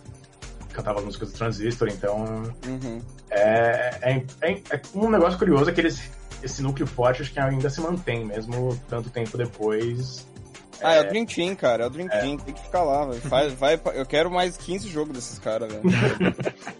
cantava 0.71 0.99
as 0.99 1.05
músicas 1.05 1.31
do 1.31 1.37
Transistor, 1.37 1.89
então. 1.89 2.53
Uhum. 2.65 3.01
É, 3.31 3.99
é, 4.01 4.25
é, 4.41 4.51
é, 4.51 4.81
um 4.95 5.09
negócio 5.09 5.37
curioso 5.37 5.69
é 5.69 5.73
que 5.73 5.81
eles, 5.81 6.09
esse 6.41 6.61
núcleo 6.61 6.87
forte 6.87 7.21
acho 7.21 7.31
que 7.31 7.39
ainda 7.39 7.69
se 7.69 7.81
mantém, 7.81 8.25
mesmo 8.25 8.79
tanto 8.87 9.09
tempo 9.09 9.37
depois. 9.37 10.27
Ah, 10.81 10.95
é, 10.95 11.01
o 11.01 11.09
Dream 11.09 11.25
Team, 11.25 11.55
cara. 11.55 11.83
É 11.83 11.87
o 11.87 11.89
Dream 11.89 12.07
é. 12.11 12.19
Team. 12.19 12.37
Tem 12.37 12.53
que 12.53 12.61
ficar 12.61 12.83
lá, 12.83 13.05
Vai, 13.25 13.49
vai, 13.49 13.81
eu 13.95 14.05
quero 14.05 14.31
mais 14.31 14.57
15 14.57 14.89
jogos 14.89 15.13
desses 15.13 15.39
caras, 15.39 15.71
velho. 15.71 15.83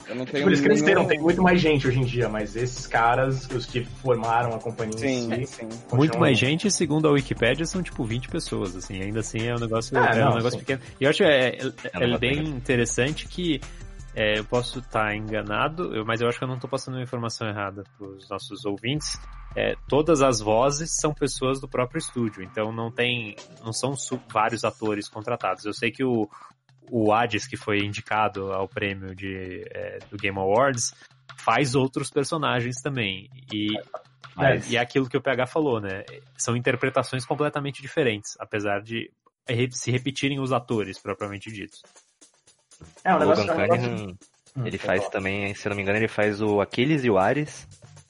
Eu 0.07 0.15
não 0.15 0.25
tenho. 0.25 0.37
Tipo, 0.37 0.49
eles 0.49 0.61
cresceram, 0.61 1.05
tem 1.05 1.19
muito 1.19 1.41
mais 1.41 1.59
gente 1.59 1.87
hoje 1.87 1.99
em 1.99 2.05
dia, 2.05 2.29
mas 2.29 2.55
esses 2.55 2.87
caras, 2.87 3.47
os 3.47 3.65
que 3.65 3.83
formaram 3.83 4.53
a 4.53 4.59
companhia 4.59 4.97
sim, 4.97 5.33
em 5.33 5.45
si, 5.45 5.55
sim. 5.55 5.69
Muito 5.93 6.19
mais 6.19 6.37
gente, 6.37 6.69
segundo 6.71 7.07
a 7.07 7.11
Wikipedia, 7.11 7.65
são 7.65 7.81
tipo 7.81 8.03
20 8.03 8.29
pessoas, 8.29 8.75
assim. 8.75 9.01
Ainda 9.01 9.19
assim 9.19 9.47
é 9.47 9.55
um 9.55 9.59
negócio, 9.59 9.97
ah, 9.97 10.11
é, 10.11 10.19
não, 10.19 10.31
um 10.31 10.35
negócio 10.35 10.59
pequeno. 10.59 10.81
E 10.99 11.03
eu 11.03 11.09
acho 11.09 11.23
é, 11.23 11.49
é, 11.49 11.63
é 11.93 12.17
bem 12.17 12.39
interessante 12.43 13.27
que 13.27 13.59
é, 14.15 14.39
eu 14.39 14.45
posso 14.45 14.79
estar 14.79 15.07
tá 15.07 15.15
enganado, 15.15 15.95
eu, 15.95 16.05
mas 16.05 16.21
eu 16.21 16.27
acho 16.27 16.37
que 16.37 16.43
eu 16.43 16.47
não 16.47 16.55
estou 16.55 16.69
passando 16.69 16.95
uma 16.95 17.03
informação 17.03 17.47
errada 17.47 17.83
para 17.97 18.07
os 18.07 18.29
nossos 18.29 18.65
ouvintes. 18.65 19.19
É, 19.55 19.75
todas 19.87 20.21
as 20.21 20.39
vozes 20.39 20.91
são 20.99 21.13
pessoas 21.13 21.59
do 21.59 21.67
próprio 21.67 21.99
estúdio, 21.99 22.43
então 22.43 22.71
não 22.71 22.91
tem, 22.91 23.35
não 23.63 23.73
são 23.73 23.95
vários 24.31 24.63
atores 24.63 25.09
contratados. 25.09 25.65
Eu 25.65 25.73
sei 25.73 25.91
que 25.91 26.03
o, 26.03 26.29
o 26.91 27.11
Hades, 27.11 27.47
que 27.47 27.57
foi 27.57 27.79
indicado 27.79 28.51
ao 28.53 28.67
prêmio 28.67 29.15
de, 29.15 29.63
é, 29.71 29.99
do 30.09 30.17
Game 30.17 30.37
Awards, 30.37 30.93
faz 31.37 31.73
outros 31.73 32.09
personagens 32.09 32.81
também. 32.81 33.29
E, 33.51 33.69
mas... 34.35 34.69
e 34.69 34.77
é 34.77 34.79
aquilo 34.79 35.09
que 35.09 35.17
o 35.17 35.21
PH 35.21 35.47
falou, 35.47 35.81
né? 35.81 36.03
São 36.37 36.55
interpretações 36.55 37.25
completamente 37.25 37.81
diferentes, 37.81 38.35
apesar 38.39 38.81
de 38.81 39.11
se 39.71 39.89
repetirem 39.89 40.39
os 40.39 40.51
atores 40.51 40.99
propriamente 40.99 41.51
ditos. 41.51 41.81
É, 43.03 43.13
o 43.15 43.17
Logan 43.17 43.47
Cunningham, 43.47 44.17
ele 44.63 44.77
faz 44.77 45.09
também, 45.09 45.53
se 45.53 45.67
eu 45.67 45.71
não 45.71 45.77
me 45.77 45.81
engano, 45.81 45.97
ele 45.97 46.07
faz 46.07 46.41
o 46.41 46.61
Aquiles 46.61 47.03
e 47.03 47.09
o 47.09 47.17
Ares. 47.17 47.67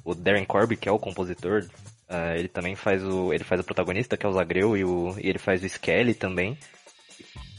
O 0.09 0.15
Darren 0.15 0.43
Corby, 0.45 0.75
que 0.75 0.89
é 0.89 0.91
o 0.91 0.97
compositor, 0.97 1.63
uh, 2.09 2.35
ele 2.35 2.47
também 2.47 2.75
faz 2.75 3.03
o. 3.03 3.31
Ele 3.31 3.43
faz 3.43 3.61
o 3.61 3.63
protagonista, 3.63 4.17
que 4.17 4.25
é 4.25 4.29
o 4.29 4.33
Zagreu, 4.33 4.75
e, 4.75 4.83
o, 4.83 5.13
e 5.19 5.29
ele 5.29 5.37
faz 5.37 5.61
o 5.61 5.67
Skelly 5.67 6.15
também. 6.15 6.57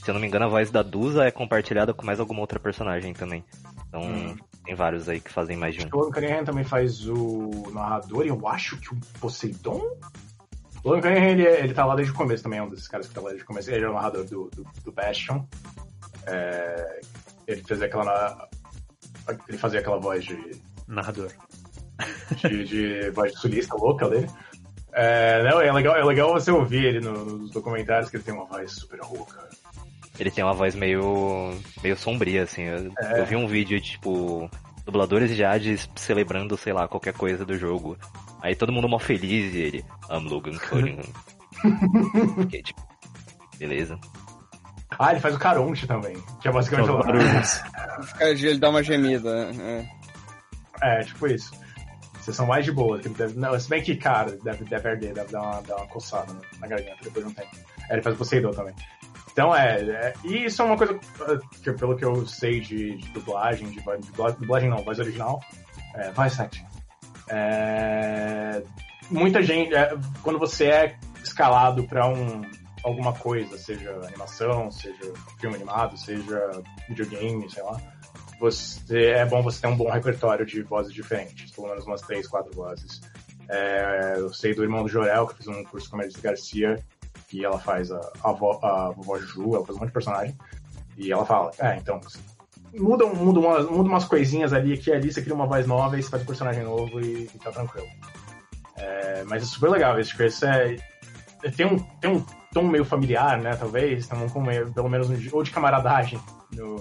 Se 0.03 0.11
eu 0.11 0.15
não 0.15 0.21
me 0.21 0.27
engano, 0.27 0.47
a 0.47 0.49
voz 0.49 0.69
da 0.71 0.83
Dusa 0.83 1.25
é 1.25 1.31
compartilhada 1.31 1.95
com 1.95 2.05
mais 2.05 2.19
alguma 2.19 2.41
outra 2.41 2.59
personagem 2.59 3.13
também. 3.13 3.45
Então, 3.87 4.03
hum. 4.03 4.37
tem 4.65 4.75
vários 4.75 5.09
aí 5.09 5.21
que 5.21 5.31
fazem 5.31 5.57
mais 5.57 5.77
de 5.77 5.87
um. 5.87 5.89
O 5.93 5.99
Logan 5.99 6.13
Cunningham 6.13 6.45
também 6.45 6.65
faz 6.65 7.07
o 7.07 7.71
narrador, 7.73 8.25
e 8.25 8.29
eu 8.31 8.49
acho 8.49 8.77
que 8.79 8.93
o 8.93 8.99
Poseidon 9.21 9.83
o 10.83 10.89
Logan 10.89 11.03
Cunningham, 11.03 11.29
ele, 11.29 11.47
ele 11.47 11.75
tá 11.75 11.85
lá 11.85 11.95
desde 11.95 12.13
o 12.13 12.17
começo 12.17 12.43
também, 12.43 12.59
é 12.59 12.63
um 12.63 12.69
desses 12.69 12.89
caras 12.89 13.07
que 13.07 13.15
tá 13.15 13.21
lá 13.21 13.29
desde 13.29 13.45
o 13.45 13.47
começo. 13.47 13.71
Ele 13.71 13.85
é 13.85 13.89
o 13.89 13.93
narrador 13.93 14.25
do, 14.25 14.51
do, 14.51 14.67
do 14.83 14.93
Bastion. 14.93 15.45
É, 16.27 17.01
ele 17.47 17.63
fazia 17.63 17.87
aquela. 17.87 18.49
Ele 19.49 19.59
fazia 19.59 19.81
aquela 19.81 19.99
voz 19.99 20.25
de. 20.25 20.61
Narrador. 20.89 21.31
De, 22.37 22.65
de 22.65 23.11
voz 23.11 23.33
sulista 23.39 23.75
louca 23.77 24.09
dele. 24.09 24.29
É, 24.93 25.43
não, 25.45 25.61
é, 25.61 25.73
legal, 25.73 25.97
é 25.97 26.05
legal 26.05 26.33
você 26.33 26.51
ouvir 26.51 26.85
ele 26.85 27.01
nos 27.01 27.51
documentários 27.51 28.11
que 28.11 28.17
ele 28.17 28.25
tem 28.25 28.35
uma 28.35 28.47
voz 28.47 28.73
super 28.73 29.01
rouca. 29.01 29.49
Ele 30.19 30.31
tem 30.31 30.45
uma 30.45 30.53
voz 30.53 30.75
meio. 30.75 31.55
meio 31.83 31.97
sombria, 31.97 32.43
assim. 32.43 32.65
Eu, 32.65 32.93
é. 32.99 33.21
eu 33.21 33.27
vi 33.27 33.37
um 33.37 33.47
vídeo 33.47 33.81
de 33.81 33.93
tipo. 33.93 34.51
Dubladores 34.85 35.37
de 35.37 35.45
Hades 35.45 35.89
celebrando, 35.95 36.57
sei 36.57 36.73
lá, 36.73 36.89
qualquer 36.89 37.13
coisa 37.13 37.45
do 37.45 37.57
jogo. 37.57 37.97
Aí 38.43 38.57
todo 38.57 38.73
mundo 38.73 38.89
mó 38.89 38.99
feliz 38.99 39.55
e 39.55 39.59
ele. 39.59 39.85
I'm 40.11 40.29
Logan 40.29 40.59
Cunningham. 40.59 41.05
Fiquei, 42.43 42.63
tipo, 42.63 42.81
beleza. 43.59 43.99
Ah, 44.99 45.13
ele 45.13 45.21
faz 45.21 45.35
o 45.35 45.39
Caronte 45.39 45.87
também, 45.87 46.17
que 46.41 46.49
é 46.49 46.53
basicamente 46.53 46.91
o 46.91 47.01
Ele 48.21 48.59
dá 48.59 48.71
uma 48.71 48.83
gemida. 48.83 49.51
É. 50.83 51.01
é, 51.01 51.05
tipo 51.05 51.27
isso. 51.27 51.53
Vocês 52.31 52.37
são 52.37 52.47
mais 52.47 52.65
de 52.65 52.71
boa. 52.71 52.99
Tipo, 52.99 53.17
não, 53.35 53.59
se 53.59 53.69
bem 53.69 53.83
que, 53.83 53.97
cara, 53.97 54.39
deve, 54.43 54.65
deve 54.65 54.89
arder, 54.89 55.13
deve 55.13 55.33
dar 55.33 55.43
uma, 55.43 55.63
dar 55.63 55.77
uma 55.77 55.87
coçada 55.89 56.33
na 56.61 56.67
garganta 56.67 56.99
depois 57.03 57.25
de 57.25 57.33
um 57.33 57.35
tempo. 57.35 57.51
É, 57.89 57.95
ele 57.95 58.03
faz 58.03 58.17
Poseidon 58.17 58.53
também. 58.53 58.75
Então, 59.33 59.55
é, 59.55 59.81
é, 59.81 60.15
E 60.25 60.45
isso 60.45 60.63
é 60.63 60.65
uma 60.65 60.77
coisa 60.77 60.99
que, 61.63 61.73
pelo 61.73 61.97
que 61.97 62.05
eu 62.05 62.25
sei 62.27 62.61
de, 62.61 62.97
de 62.97 63.09
dublagem, 63.11 63.69
de, 63.69 63.81
de, 63.81 64.13
dublagem 64.39 64.71
não, 64.71 64.79
voz 64.85 65.01
original, 65.01 65.41
é, 65.95 66.13
voice 66.13 66.41
acting. 66.41 66.65
É, 67.29 68.63
muita 69.11 69.43
gente, 69.43 69.75
é, 69.75 69.93
quando 70.23 70.39
você 70.39 70.67
é 70.67 70.99
escalado 71.23 71.85
para 71.85 72.09
um 72.09 72.43
alguma 72.83 73.13
coisa, 73.13 73.59
seja 73.59 73.91
animação, 74.07 74.71
seja 74.71 75.13
filme 75.39 75.57
animado, 75.57 75.99
seja 75.99 76.63
videogame, 76.89 77.51
sei 77.51 77.63
lá, 77.63 77.79
você, 78.41 79.11
é 79.11 79.27
bom 79.27 79.43
você 79.43 79.61
ter 79.61 79.67
um 79.67 79.77
bom 79.77 79.91
repertório 79.91 80.47
de 80.47 80.63
vozes 80.63 80.93
diferentes, 80.93 81.51
pelo 81.53 81.69
menos 81.69 81.85
umas 81.85 82.01
três, 82.01 82.27
quatro 82.27 82.53
vozes. 82.55 83.03
É, 83.49 84.15
eu 84.17 84.33
sei 84.33 84.55
do 84.55 84.63
irmão 84.63 84.83
do 84.83 84.89
Jorel, 84.89 85.27
que 85.27 85.37
fez 85.37 85.47
um 85.47 85.63
curso 85.65 85.91
com 85.91 85.97
a 85.97 85.99
Melissa 86.01 86.21
Garcia, 86.21 86.83
que 87.29 87.45
ela 87.45 87.59
faz 87.59 87.93
a, 87.93 88.01
a, 88.25 88.33
vo, 88.33 88.59
a 88.65 88.91
vovó 88.91 89.19
Ju, 89.19 89.55
ela 89.55 89.67
faz 89.67 89.77
um 89.77 89.81
monte 89.81 89.89
de 89.89 89.93
personagem, 89.93 90.39
e 90.97 91.13
ela 91.13 91.27
fala, 91.27 91.51
é, 91.59 91.77
então, 91.77 92.01
muda, 92.75 93.07
muda, 93.07 93.41
umas, 93.41 93.69
muda 93.69 93.89
umas 93.89 94.05
coisinhas 94.05 94.53
ali, 94.53 94.73
aqui 94.73 94.91
ali, 94.91 95.13
você 95.13 95.21
cria 95.21 95.35
uma 95.35 95.47
voz 95.47 95.67
nova 95.67 95.99
e 95.99 96.03
você 96.03 96.09
faz 96.09 96.23
um 96.23 96.27
personagem 96.27 96.65
novo 96.65 96.99
e, 96.99 97.25
e 97.25 97.39
tá 97.39 97.53
tranquilo. 97.53 97.89
É, 98.77 99.23
mas 99.25 99.43
é 99.43 99.47
super 99.47 99.71
legal, 99.71 100.01
esse 100.01 100.17
curso 100.17 100.47
é, 100.47 100.77
tem 101.57 101.67
um, 101.67 101.79
tem 101.79 102.11
um 102.11 102.25
tom 102.53 102.63
meio 102.65 102.85
familiar, 102.85 103.39
né? 103.39 103.55
Talvez, 103.55 104.09
com 104.33 104.41
meio, 104.41 104.73
pelo 104.73 104.89
menos, 104.89 105.09
ou 105.33 105.43
de 105.43 105.51
camaradagem 105.51 106.19
no, 106.53 106.77
no, 106.77 106.81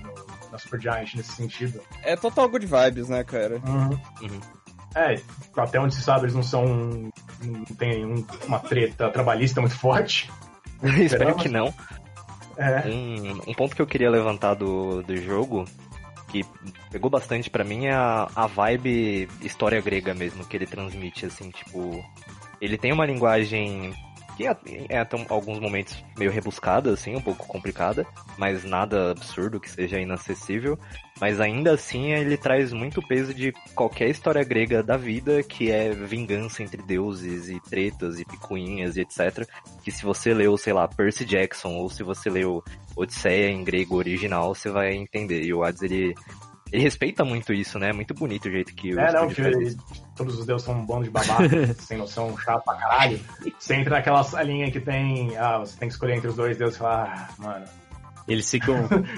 no, 0.00 0.33
na 0.54 0.58
Supergiant 0.58 1.14
nesse 1.16 1.32
sentido. 1.32 1.82
É 2.02 2.14
total 2.16 2.48
good 2.48 2.64
vibes, 2.64 3.08
né, 3.08 3.24
cara? 3.24 3.60
Uhum. 3.66 3.90
Uhum. 4.22 4.40
É, 4.94 5.20
até 5.56 5.80
onde 5.80 5.94
se 5.94 6.02
sabe, 6.02 6.24
eles 6.24 6.34
não 6.34 6.42
são. 6.42 6.64
Não 7.42 7.64
tem 7.76 8.06
um, 8.06 8.24
uma 8.46 8.60
treta 8.60 9.10
trabalhista 9.10 9.60
muito 9.60 9.76
forte. 9.76 10.30
Espero 10.80 11.34
que 11.34 11.48
não. 11.48 11.74
É. 12.56 12.88
Um, 12.88 13.50
um, 13.50 13.54
ponto 13.54 13.74
que 13.74 13.82
eu 13.82 13.86
queria 13.86 14.08
levantar 14.08 14.54
do, 14.54 15.02
do 15.02 15.16
jogo, 15.16 15.64
que 16.28 16.44
pegou 16.92 17.10
bastante 17.10 17.50
para 17.50 17.64
mim 17.64 17.86
é 17.86 17.92
a, 17.92 18.28
a 18.32 18.46
vibe 18.46 19.28
história 19.42 19.80
grega 19.80 20.14
mesmo 20.14 20.46
que 20.46 20.56
ele 20.56 20.66
transmite, 20.66 21.26
assim, 21.26 21.50
tipo. 21.50 22.04
Ele 22.60 22.78
tem 22.78 22.92
uma 22.92 23.04
linguagem 23.04 23.92
que 24.36 24.46
é, 24.46 24.56
é 24.88 25.08
alguns 25.28 25.58
momentos 25.58 26.02
meio 26.18 26.30
rebuscada, 26.30 26.92
assim, 26.92 27.14
um 27.14 27.20
pouco 27.20 27.46
complicada, 27.46 28.06
mas 28.36 28.64
nada 28.64 29.12
absurdo 29.12 29.60
que 29.60 29.70
seja 29.70 30.00
inacessível. 30.00 30.78
Mas 31.20 31.40
ainda 31.40 31.72
assim 31.72 32.12
ele 32.12 32.36
traz 32.36 32.72
muito 32.72 33.00
peso 33.00 33.32
de 33.32 33.52
qualquer 33.74 34.08
história 34.08 34.42
grega 34.42 34.82
da 34.82 34.96
vida, 34.96 35.42
que 35.42 35.70
é 35.70 35.90
vingança 35.90 36.62
entre 36.62 36.82
deuses 36.82 37.48
e 37.48 37.60
tretas 37.60 38.18
e 38.18 38.24
picuinhas 38.24 38.96
e 38.96 39.02
etc. 39.02 39.46
Que 39.82 39.92
se 39.92 40.04
você 40.04 40.34
leu, 40.34 40.56
sei 40.56 40.72
lá, 40.72 40.88
Percy 40.88 41.24
Jackson, 41.24 41.74
ou 41.76 41.88
se 41.88 42.02
você 42.02 42.28
leu 42.28 42.62
Odisseia 42.96 43.50
em 43.50 43.62
grego 43.62 43.96
original, 43.96 44.54
você 44.54 44.70
vai 44.70 44.94
entender. 44.94 45.42
E 45.42 45.54
o 45.54 45.62
Hades, 45.62 45.82
ele 45.82 46.14
ele 46.74 46.82
respeita 46.82 47.24
muito 47.24 47.52
isso, 47.52 47.78
né? 47.78 47.90
É 47.90 47.92
muito 47.92 48.12
bonito 48.12 48.48
o 48.48 48.50
jeito 48.50 48.74
que 48.74 48.92
o 48.92 48.98
É, 48.98 49.12
não, 49.12 49.28
que 49.28 49.40
ele, 49.40 49.76
todos 50.16 50.40
os 50.40 50.44
deuses 50.44 50.66
são 50.66 50.74
um 50.74 50.84
bando 50.84 51.04
de 51.04 51.10
babaca, 51.10 51.72
sem 51.78 51.96
noção, 51.96 52.36
chato 52.36 52.64
pra 52.64 52.74
caralho. 52.74 53.20
Você 53.56 53.76
entra 53.76 53.94
naquela 53.94 54.24
salinha 54.24 54.68
que 54.72 54.80
tem. 54.80 55.36
Ah, 55.36 55.58
você 55.58 55.78
tem 55.78 55.88
que 55.88 55.94
escolher 55.94 56.16
entre 56.16 56.28
os 56.28 56.34
dois 56.34 56.58
deuses 56.58 56.74
e 56.74 56.78
falar, 56.80 57.30
ah, 57.30 57.42
mano. 57.42 57.64
Eles 58.26 58.50
ficam. 58.50 58.74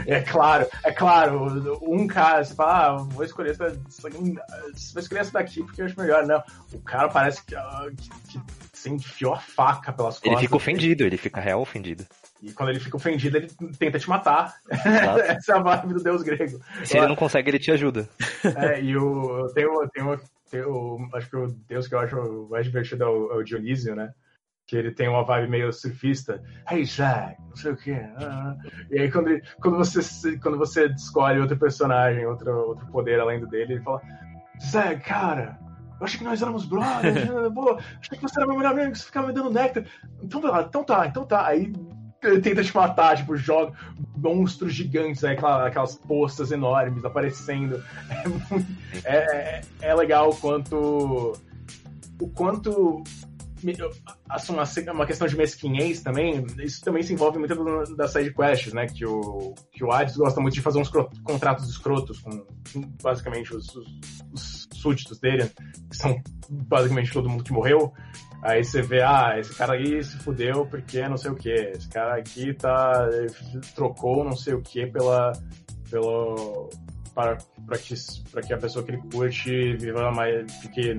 é 0.06 0.20
claro, 0.20 0.66
é 0.84 0.92
claro. 0.92 1.78
Um 1.80 2.06
cara, 2.06 2.44
você 2.44 2.54
fala, 2.54 2.88
ah, 2.88 2.96
vou 2.98 3.24
escolher 3.24 3.52
essa, 3.52 3.64
essa, 3.64 4.10
vou 4.10 5.00
escolher 5.00 5.20
essa 5.20 5.32
daqui 5.32 5.62
porque 5.62 5.80
eu 5.80 5.86
acho 5.86 5.98
melhor. 5.98 6.26
Não, 6.26 6.42
o 6.74 6.80
cara 6.80 7.08
parece 7.08 7.42
que, 7.42 7.54
ah, 7.56 7.86
que, 7.96 8.38
que 8.38 8.40
você 8.70 8.90
enfiou 8.90 9.32
a 9.32 9.38
faca 9.38 9.94
pelas 9.94 10.16
costas. 10.16 10.30
Ele 10.30 10.40
fica 10.42 10.56
ofendido, 10.56 11.04
ele 11.04 11.16
fica 11.16 11.40
real 11.40 11.62
ofendido. 11.62 12.04
E 12.42 12.52
quando 12.52 12.68
ele 12.68 12.80
fica 12.80 12.96
ofendido, 12.96 13.36
ele 13.36 13.48
tenta 13.78 13.98
te 13.98 14.08
matar. 14.08 14.54
Essa 15.26 15.52
é 15.52 15.56
a 15.56 15.60
vibe 15.60 15.94
do 15.94 16.02
deus 16.02 16.22
grego. 16.22 16.60
Se 16.84 16.96
ele 16.96 17.08
não 17.08 17.16
consegue, 17.16 17.50
ele 17.50 17.58
te 17.58 17.70
ajuda. 17.70 18.08
É, 18.56 18.80
e 18.80 18.96
o. 18.96 19.48
Tem 19.54 19.66
o. 19.66 19.88
Tem 19.88 20.02
o, 20.04 20.20
tem 20.50 20.60
o 20.62 21.08
acho 21.14 21.28
que 21.28 21.36
o 21.36 21.48
deus 21.68 21.88
que 21.88 21.94
eu 21.94 21.98
acho 21.98 22.48
mais 22.50 22.64
divertido 22.66 23.04
é 23.04 23.08
o, 23.08 23.32
é 23.32 23.36
o 23.36 23.42
Dionísio, 23.42 23.96
né? 23.96 24.12
que 24.66 24.76
ele 24.76 24.90
tem 24.90 25.08
uma 25.08 25.24
vibe 25.24 25.48
meio 25.48 25.72
surfista. 25.72 26.42
Hey, 26.68 26.84
Jack, 26.84 27.40
não 27.40 27.56
sei 27.56 27.72
o 27.72 27.76
quê. 27.76 28.00
Ah. 28.16 28.56
E 28.90 28.98
aí, 28.98 29.10
quando, 29.10 29.28
ele, 29.28 29.42
quando, 29.60 29.76
você, 29.76 30.36
quando 30.38 30.58
você 30.58 30.86
escolhe 30.86 31.40
outro 31.40 31.56
personagem, 31.56 32.26
outro, 32.26 32.50
outro 32.50 32.86
poder 32.88 33.20
além 33.20 33.38
do 33.38 33.46
dele, 33.46 33.74
ele 33.74 33.82
fala: 33.82 34.02
Zack, 34.60 35.04
cara, 35.04 35.58
eu 36.00 36.04
achei 36.04 36.18
que 36.18 36.24
nós 36.24 36.42
éramos 36.42 36.66
brothers. 36.66 37.26
Pô, 37.54 37.78
achei 38.00 38.18
que 38.18 38.22
você 38.22 38.40
era 38.40 38.46
meu 38.46 38.56
melhor 38.56 38.72
amigo, 38.72 38.96
você 38.96 39.04
ficava 39.04 39.28
me 39.28 39.32
dando 39.32 39.50
néctar. 39.50 39.84
Então 40.20 40.40
tá, 40.40 40.62
então 40.62 40.84
tá, 40.84 41.06
então 41.06 41.24
tá. 41.24 41.46
Aí 41.46 41.72
tenta 42.42 42.62
te 42.62 42.74
matar, 42.74 43.16
tipo, 43.16 43.36
joga 43.36 43.72
monstros 44.16 44.72
gigantes, 44.72 45.22
aí, 45.24 45.36
aquelas 45.36 45.94
postas 45.94 46.50
enormes 46.52 47.04
aparecendo. 47.04 47.82
É, 49.04 49.16
é, 49.16 49.62
é 49.82 49.94
legal 49.94 50.30
o 50.30 50.36
quanto. 50.36 51.34
O 52.18 52.28
quanto 52.30 53.04
assim, 54.28 54.52
uma, 54.90 55.06
questão 55.06 55.26
de 55.26 55.36
mesquinhez 55.36 56.02
também, 56.02 56.44
isso 56.58 56.84
também 56.84 57.02
se 57.02 57.12
envolve 57.12 57.38
muito 57.38 57.54
das 57.96 58.12
side 58.12 58.32
quests, 58.32 58.72
né? 58.72 58.86
Que 58.86 59.06
o, 59.06 59.54
que 59.72 59.84
o 59.84 59.90
Hades 59.90 60.16
gosta 60.16 60.40
muito 60.40 60.54
de 60.54 60.60
fazer 60.60 60.78
uns 60.78 60.90
contratos 61.22 61.68
escrotos 61.68 62.20
com 62.20 62.44
basicamente 63.02 63.54
os, 63.54 63.74
os, 63.74 63.86
os 64.32 64.68
súditos 64.74 65.18
dele, 65.18 65.50
que 65.90 65.96
são 65.96 66.20
basicamente 66.48 67.12
todo 67.12 67.28
mundo 67.28 67.44
que 67.44 67.52
morreu. 67.52 67.92
Aí 68.46 68.62
você 68.62 68.80
vê, 68.80 69.02
ah, 69.02 69.34
esse 69.36 69.52
cara 69.56 69.72
aí 69.72 70.02
se 70.04 70.16
fudeu 70.18 70.64
porque 70.66 71.08
não 71.08 71.16
sei 71.16 71.32
o 71.32 71.34
que, 71.34 71.50
esse 71.50 71.88
cara 71.88 72.16
aqui 72.16 72.54
tá. 72.54 73.08
trocou 73.74 74.22
não 74.22 74.36
sei 74.36 74.54
o 74.54 74.62
que 74.62 74.86
pela. 74.86 75.32
pelo. 75.90 76.70
para, 77.12 77.38
para, 77.66 77.76
que, 77.76 77.94
para 78.30 78.42
que 78.42 78.54
a 78.54 78.56
pessoa 78.56 78.84
que 78.84 78.92
ele 78.92 79.02
curte 79.10 79.76
viva 79.76 80.12
mais. 80.12 80.52
fique 80.60 80.96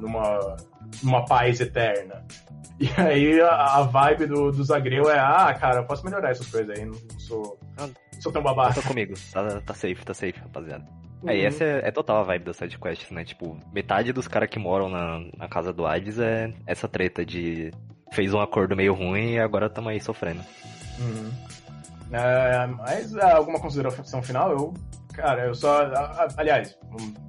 numa 0.00 0.56
uma 1.02 1.24
paz 1.26 1.60
eterna. 1.60 2.24
E 2.78 2.90
aí 3.00 3.40
a, 3.40 3.78
a 3.78 3.82
vibe 3.84 4.26
do, 4.26 4.52
do 4.52 4.62
Zagreu 4.62 5.08
é, 5.10 5.18
ah, 5.18 5.54
cara, 5.54 5.76
eu 5.78 5.86
posso 5.86 6.04
melhorar 6.04 6.30
essas 6.30 6.46
coisas 6.46 6.78
aí, 6.78 6.84
não 6.84 6.92
sou, 7.18 7.58
não 7.74 7.90
sou 8.20 8.30
tão 8.30 8.42
babaca. 8.42 8.82
Tá 8.82 8.88
comigo, 8.88 9.14
tá, 9.32 9.62
tá 9.62 9.72
safe, 9.72 10.04
tá 10.04 10.12
safe, 10.12 10.38
rapaziada. 10.38 10.84
Uhum. 11.22 11.30
Aí 11.30 11.44
essa 11.44 11.64
é, 11.64 11.88
é, 11.88 11.90
total 11.90 12.18
a 12.18 12.22
vibe 12.22 12.44
das 12.44 12.56
sidequests, 12.56 13.10
né? 13.10 13.24
Tipo, 13.24 13.58
metade 13.72 14.12
dos 14.12 14.28
caras 14.28 14.48
que 14.48 14.58
moram 14.58 14.88
na, 14.88 15.20
na 15.36 15.48
casa 15.48 15.72
do 15.72 15.86
Hades 15.86 16.18
é 16.18 16.52
essa 16.66 16.86
treta 16.86 17.24
de 17.24 17.72
fez 18.12 18.32
um 18.32 18.40
acordo 18.40 18.76
meio 18.76 18.94
ruim 18.94 19.32
e 19.32 19.38
agora 19.38 19.66
estamos 19.66 19.90
aí 19.90 20.00
sofrendo. 20.00 20.40
Uhum. 20.98 21.30
É, 22.12 22.66
mas 22.66 23.14
é, 23.14 23.32
alguma 23.32 23.58
consideração 23.58 24.22
final? 24.22 24.52
Eu, 24.52 24.74
cara, 25.12 25.46
eu 25.46 25.54
só. 25.54 25.90
Aliás, 26.36 26.78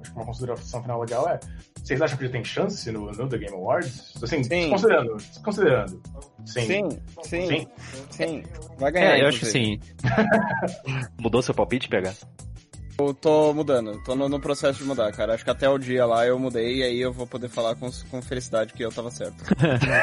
acho 0.00 0.10
que 0.10 0.16
uma 0.16 0.24
consideração 0.24 0.82
final 0.82 1.00
legal 1.00 1.28
é 1.28 1.40
vocês 1.88 2.02
acham 2.02 2.18
que 2.18 2.24
ele 2.24 2.32
tem 2.32 2.44
chance 2.44 2.92
no, 2.92 3.10
no 3.10 3.26
The 3.26 3.38
Game 3.38 3.56
Awards? 3.56 4.12
Assim, 4.22 4.44
sim. 4.44 4.68
considerando. 4.68 5.16
Considerando. 5.42 6.02
Sim. 6.44 6.66
Sim, 6.66 6.90
sim. 7.22 7.48
Sim. 7.48 7.68
sim. 8.10 8.42
Vai 8.78 8.92
ganhar. 8.92 9.16
É, 9.16 9.22
eu 9.22 9.28
acho 9.28 9.38
que 9.38 9.46
sim. 9.46 9.80
Mudou 11.18 11.40
seu 11.40 11.54
palpite, 11.54 11.88
PH? 11.88 12.12
Eu 13.00 13.14
tô 13.14 13.54
mudando, 13.54 14.02
tô 14.02 14.16
no, 14.16 14.28
no, 14.28 14.40
processo 14.40 14.80
de 14.80 14.84
mudar, 14.84 15.12
cara. 15.12 15.34
Acho 15.34 15.44
que 15.44 15.50
até 15.50 15.68
o 15.68 15.78
dia 15.78 16.04
lá 16.04 16.26
eu 16.26 16.38
mudei 16.38 16.78
e 16.78 16.82
aí 16.82 17.00
eu 17.00 17.12
vou 17.12 17.26
poder 17.26 17.48
falar 17.48 17.76
com, 17.76 17.88
com 18.10 18.20
felicidade 18.20 18.72
que 18.72 18.84
eu 18.84 18.90
tava 18.90 19.10
certo. 19.10 19.36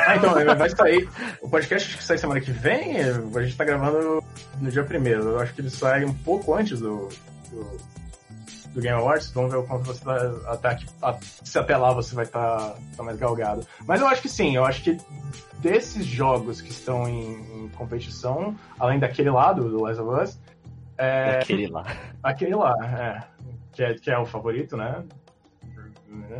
ah, 0.08 0.16
então, 0.16 0.34
vai 0.56 0.70
sair. 0.70 1.10
O 1.41 1.50
podcast 1.50 1.98
que 1.98 2.04
sai 2.04 2.18
semana 2.18 2.39
que 2.39 2.52
vem, 2.52 2.96
a 3.02 3.41
gente 3.41 3.58
tá 3.58 3.66
gravando 3.66 4.24
no 4.62 4.72
dia 4.72 4.84
primeiro. 4.84 5.24
Eu 5.24 5.39
acho 5.39 5.54
que 5.54 5.60
ele 5.60 5.70
sai 5.70 6.06
um 6.06 6.14
pouco 6.14 6.54
antes 6.54 6.80
do, 6.80 7.10
do 7.52 7.96
do 8.76 8.82
Game 8.82 9.00
Awards. 9.00 9.32
Vamos 9.32 9.52
ver 9.52 9.58
o 9.58 9.64
quanto 9.64 9.86
você 9.86 10.04
vai 10.04 10.20
até 10.48 10.68
aqui, 10.70 10.86
se 11.43 11.58
até 11.58 11.76
lá 11.76 11.93
você 11.93 12.14
vai 12.14 12.26
estar 12.26 12.58
tá, 12.58 12.76
tá 12.98 13.04
mais 13.04 13.18
galgado. 13.18 13.66
Mas 13.88 14.02
eu 14.02 14.08
acho 14.08 14.22
que 14.22 14.30
sim, 14.30 14.56
eu 14.56 14.66
acho 14.66 14.84
que 14.84 14.98
desses 15.60 16.06
jogos 16.06 16.62
que 16.62 16.70
estão 16.70 17.08
em, 17.08 17.64
em 17.64 17.70
competição, 17.70 18.56
além 18.78 19.00
daquele 19.00 19.32
lado 19.32 19.70
do 19.70 19.82
Last 19.82 20.02
of 20.02 20.24
Us. 20.24 20.45
É, 20.98 21.39
aquele 21.41 21.68
lá. 21.68 21.86
Aquele 22.24 22.56
lá, 22.56 22.74
é. 22.84 23.36
Que 23.74 23.84
é, 23.84 23.93
que 23.93 24.10
é 24.10 24.18
o 24.18 24.26
favorito, 24.26 24.78
né? 24.78 25.04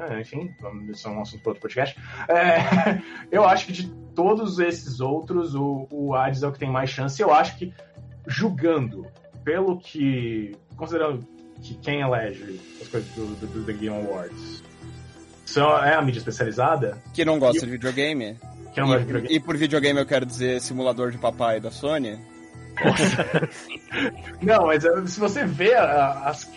É, 0.10 0.22
enfim, 0.22 0.53
isso 0.89 1.08
é 1.08 1.12
um 1.12 1.22
assunto 1.22 1.41
para 1.41 1.49
outro 1.51 1.62
podcast. 1.62 1.99
É, 2.30 3.01
eu 3.30 3.43
acho 3.43 3.66
que 3.66 3.74
de 3.74 3.89
todos 4.16 4.60
esses 4.60 5.01
outros, 5.01 5.53
o, 5.53 5.88
o 5.91 6.16
Hades 6.16 6.43
é 6.43 6.47
o 6.47 6.51
que 6.51 6.60
tem 6.60 6.72
mais 6.72 6.89
chance. 6.89 7.22
Eu 7.22 7.34
acho 7.34 7.58
que, 7.58 7.74
julgando 8.26 9.06
pelo 9.43 9.78
que. 9.78 10.56
Considerando 10.78 11.26
que 11.62 11.76
quem 11.76 12.01
elege 12.01 12.60
as 12.82 12.88
coisas 12.88 13.10
do, 13.12 13.28
do, 13.36 13.47
do 13.47 13.66
The 13.66 13.74
Game 13.74 13.95
Awards 13.95 14.64
são, 15.45 15.72
é 15.84 15.93
a 15.93 16.01
mídia 16.01 16.20
especializada. 16.20 17.01
Que 17.14 17.24
não 17.24 17.39
gosta 17.39 17.60
e, 17.60 17.66
de 17.66 17.72
videogame. 17.72 18.38
Que 18.74 18.82
não 18.82 18.88
e, 18.88 18.91
gosta 18.91 18.99
de 18.99 19.06
videogame. 19.06 19.36
E 19.36 19.39
por 19.39 19.58
videogame 19.58 19.99
eu 19.99 20.06
quero 20.06 20.26
dizer 20.26 20.62
simulador 20.62 21.12
de 21.12 21.18
papai 21.18 21.60
da 21.60 21.72
Sony. 21.72 22.20
não, 24.41 24.67
mas 24.67 24.84
eh, 24.86 25.07
se 25.07 25.19
você 25.19 25.45
vê 25.45 25.73
as, 25.76 26.49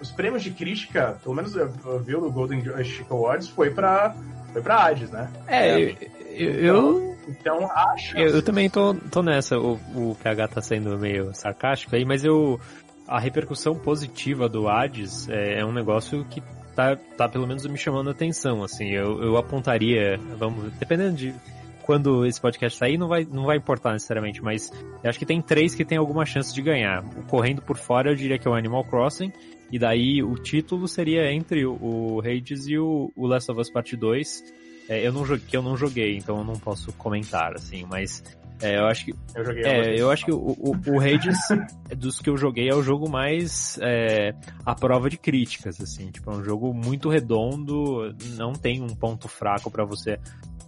os 0.00 0.10
prêmios 0.10 0.42
de 0.42 0.50
crítica, 0.50 1.18
pelo 1.22 1.34
menos 1.34 1.54
eu, 1.54 1.72
eu 1.84 2.00
vi 2.00 2.12
no 2.12 2.30
Golden 2.30 2.62
Joystick 2.62 3.10
Awards, 3.10 3.48
foi 3.48 3.70
pra, 3.70 4.14
foi 4.52 4.62
pra 4.62 4.84
Hades, 4.84 5.10
né? 5.10 5.30
É, 5.46 5.82
é 5.82 5.96
eu, 6.30 6.54
eu, 6.54 7.16
então, 7.28 7.70
acho. 7.70 8.16
Eu, 8.16 8.28
eu, 8.28 8.42
também 8.42 8.68
tô, 8.68 8.94
tô 8.94 9.22
nessa. 9.22 9.58
O, 9.58 9.74
o 9.94 10.16
PH 10.22 10.48
tá 10.48 10.60
sendo 10.60 10.98
meio 10.98 11.34
sarcástico 11.34 11.94
aí, 11.94 12.04
mas 12.04 12.24
eu, 12.24 12.58
a 13.06 13.18
repercussão 13.18 13.74
positiva 13.74 14.48
do 14.48 14.68
Hades 14.68 15.28
é, 15.28 15.60
é, 15.60 15.64
um 15.64 15.72
negócio 15.72 16.24
que 16.24 16.42
tá, 16.74 16.96
tá 17.16 17.28
pelo 17.28 17.46
menos 17.46 17.66
me 17.66 17.76
chamando 17.76 18.08
a 18.08 18.12
atenção, 18.12 18.62
assim, 18.62 18.88
eu, 18.88 19.22
eu 19.22 19.36
apontaria, 19.36 20.18
vamos, 20.38 20.72
dependendo 20.74 21.16
de 21.16 21.34
quando 21.82 22.24
esse 22.24 22.40
podcast 22.40 22.78
sair, 22.78 22.96
não 22.96 23.08
vai, 23.08 23.24
não 23.24 23.44
vai 23.44 23.56
importar 23.56 23.92
necessariamente, 23.92 24.42
mas 24.42 24.70
eu 25.02 25.10
acho 25.10 25.18
que 25.18 25.26
tem 25.26 25.40
três 25.42 25.74
que 25.74 25.84
tem 25.84 25.98
alguma 25.98 26.24
chance 26.24 26.54
de 26.54 26.62
ganhar. 26.62 27.04
O 27.16 27.22
correndo 27.24 27.62
por 27.62 27.76
fora, 27.76 28.10
eu 28.10 28.14
diria 28.14 28.38
que 28.38 28.46
é 28.46 28.50
o 28.50 28.54
Animal 28.54 28.84
Crossing, 28.84 29.32
e 29.70 29.78
daí 29.78 30.22
o 30.22 30.34
título 30.34 30.86
seria 30.88 31.32
entre 31.32 31.64
o, 31.66 32.20
Hades 32.20 32.66
e 32.66 32.78
o, 32.78 33.12
o 33.16 33.26
Last 33.26 33.50
of 33.50 33.60
Us 33.60 33.70
Part 33.70 33.96
2, 33.96 34.44
é, 34.88 35.06
eu 35.06 35.12
não 35.12 35.24
joguei, 35.24 35.46
que 35.46 35.56
eu 35.56 35.62
não 35.62 35.76
joguei, 35.76 36.16
então 36.16 36.38
eu 36.38 36.44
não 36.44 36.54
posso 36.54 36.92
comentar, 36.94 37.54
assim, 37.54 37.84
mas 37.88 38.22
é, 38.62 38.78
eu 38.78 38.86
acho 38.86 39.06
que. 39.06 39.14
Eu 39.34 39.44
joguei. 39.44 39.64
É, 39.64 40.00
eu 40.00 40.10
acho 40.10 40.24
que 40.24 40.30
o, 40.30 40.38
o, 40.38 40.76
o 40.86 41.00
Hades, 41.00 41.36
dos 41.98 42.20
que 42.20 42.30
eu 42.30 42.36
joguei, 42.36 42.68
é 42.68 42.74
o 42.74 42.82
jogo 42.82 43.10
mais 43.10 43.76
é, 43.82 44.32
à 44.64 44.72
prova 44.72 45.10
de 45.10 45.18
críticas, 45.18 45.80
assim. 45.80 46.12
Tipo, 46.12 46.30
é 46.30 46.36
um 46.36 46.44
jogo 46.44 46.72
muito 46.72 47.08
redondo, 47.08 48.14
não 48.36 48.52
tem 48.52 48.80
um 48.80 48.94
ponto 48.94 49.26
fraco 49.26 49.68
para 49.68 49.84
você 49.84 50.18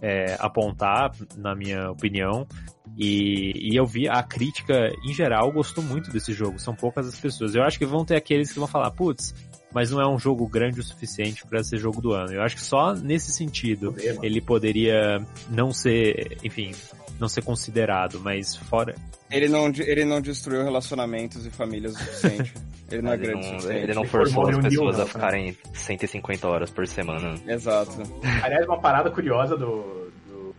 é, 0.01 0.35
apontar, 0.39 1.11
na 1.37 1.55
minha 1.55 1.91
opinião. 1.91 2.47
E, 2.97 3.71
e, 3.71 3.75
eu 3.75 3.85
vi 3.85 4.07
a 4.07 4.23
crítica, 4.23 4.89
em 5.03 5.13
geral, 5.13 5.51
gostou 5.51 5.83
muito 5.83 6.11
desse 6.11 6.31
jogo. 6.33 6.59
São 6.59 6.75
poucas 6.75 7.07
as 7.07 7.19
pessoas. 7.19 7.55
Eu 7.55 7.63
acho 7.63 7.77
que 7.77 7.85
vão 7.85 8.05
ter 8.05 8.15
aqueles 8.15 8.51
que 8.51 8.59
vão 8.59 8.67
falar, 8.67 8.91
putz, 8.91 9.33
mas 9.73 9.91
não 9.91 9.99
é 9.99 10.07
um 10.07 10.17
jogo 10.17 10.47
grande 10.47 10.79
o 10.79 10.83
suficiente 10.83 11.45
para 11.45 11.61
ser 11.63 11.77
jogo 11.77 12.01
do 12.01 12.13
ano. 12.13 12.31
Eu 12.31 12.41
acho 12.41 12.55
que 12.55 12.61
só 12.61 12.93
nesse 12.93 13.31
sentido 13.31 13.93
ele 14.23 14.39
poderia 14.39 15.25
não 15.49 15.71
ser, 15.71 16.37
enfim, 16.43 16.71
não 17.19 17.27
ser 17.29 17.41
considerado, 17.43 18.19
mas 18.19 18.55
fora. 18.55 18.95
Ele 19.31 19.47
não, 19.47 19.67
ele 19.67 20.05
não 20.05 20.21
destruiu 20.21 20.63
relacionamentos 20.63 21.45
e 21.45 21.49
famílias 21.49 21.93
o 21.95 21.97
suficiente. 21.99 22.53
Ele 22.91 23.01
não 23.01 23.13
é 23.13 23.15
Ele 23.15 23.23
grande 23.25 23.39
o 23.47 23.51
não, 23.51 23.59
suficiente. 23.59 23.83
ele 23.83 23.93
não 23.95 24.03
forçou 24.05 24.47
as 24.47 24.57
pessoas 24.59 24.99
a 24.99 25.07
ficarem 25.07 25.57
150 25.73 26.47
horas 26.47 26.69
por 26.69 26.85
semana. 26.85 27.33
Exato. 27.47 27.93
Aliás, 28.43 28.63
uma 28.67 28.79
parada 28.79 29.09
curiosa 29.09 29.57
do, 29.57 30.11
do- 30.27 30.55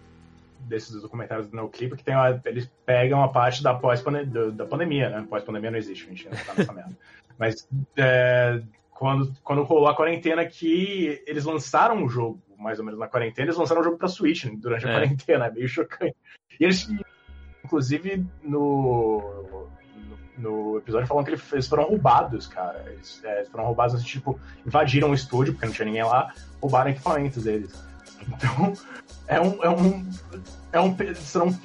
desses 0.62 1.00
documentários 1.00 1.46
do 1.46 1.56
NoClip 1.56 1.94
é 1.94 1.96
que 1.96 2.02
tem 2.02 2.16
uma, 2.16 2.42
eles 2.46 2.68
pegam 2.84 3.22
a 3.22 3.28
parte 3.28 3.62
da 3.62 3.72
pós 3.74 4.02
da 4.52 4.66
pandemia, 4.66 5.08
né? 5.08 5.24
Pós-pandemia 5.30 5.70
não 5.70 5.78
existe, 5.78 6.04
a 6.04 6.08
gente 6.08 6.24
não 6.28 6.32
tá 6.36 6.54
nessa 6.58 6.72
merda. 6.72 6.98
Mas 7.38 7.68
é, 7.96 8.60
quando, 8.90 9.32
quando 9.44 9.62
rolou 9.62 9.86
a 9.86 9.94
quarentena 9.94 10.42
aqui, 10.42 11.22
eles 11.28 11.44
lançaram 11.44 12.02
o 12.04 12.08
jogo, 12.08 12.40
mais 12.58 12.78
ou 12.78 12.84
menos 12.84 12.98
na 12.98 13.08
quarentena, 13.08 13.46
eles 13.46 13.56
lançaram 13.56 13.80
o 13.80 13.84
jogo 13.84 13.96
pra 13.98 14.08
Switch 14.08 14.46
durante 14.56 14.86
a 14.86 14.90
É. 14.90 14.92
quarentena, 14.92 15.46
é 15.46 15.50
meio 15.50 15.68
chocante. 15.68 16.16
E 16.58 16.64
eles, 16.64 16.88
inclusive, 17.64 18.24
no, 18.42 19.68
no, 20.38 20.48
no 20.72 20.78
episódio 20.78 21.06
falam 21.06 21.24
que 21.24 21.30
eles 21.52 21.66
foram 21.68 21.84
roubados, 21.84 22.46
cara. 22.46 22.84
Eles, 22.88 23.22
é, 23.24 23.44
foram 23.46 23.64
roubados, 23.66 23.94
assim, 23.94 24.04
tipo, 24.04 24.38
invadiram 24.66 25.10
o 25.10 25.14
estúdio, 25.14 25.52
porque 25.54 25.66
não 25.66 25.72
tinha 25.72 25.86
ninguém 25.86 26.04
lá, 26.04 26.32
roubaram 26.60 26.90
equipamentos 26.90 27.44
deles. 27.44 27.72
Então, 28.28 28.72
é 29.28 29.40
um. 29.40 29.62
É 29.62 29.70
um, 29.70 30.06
é 30.72 30.80
um 30.80 30.96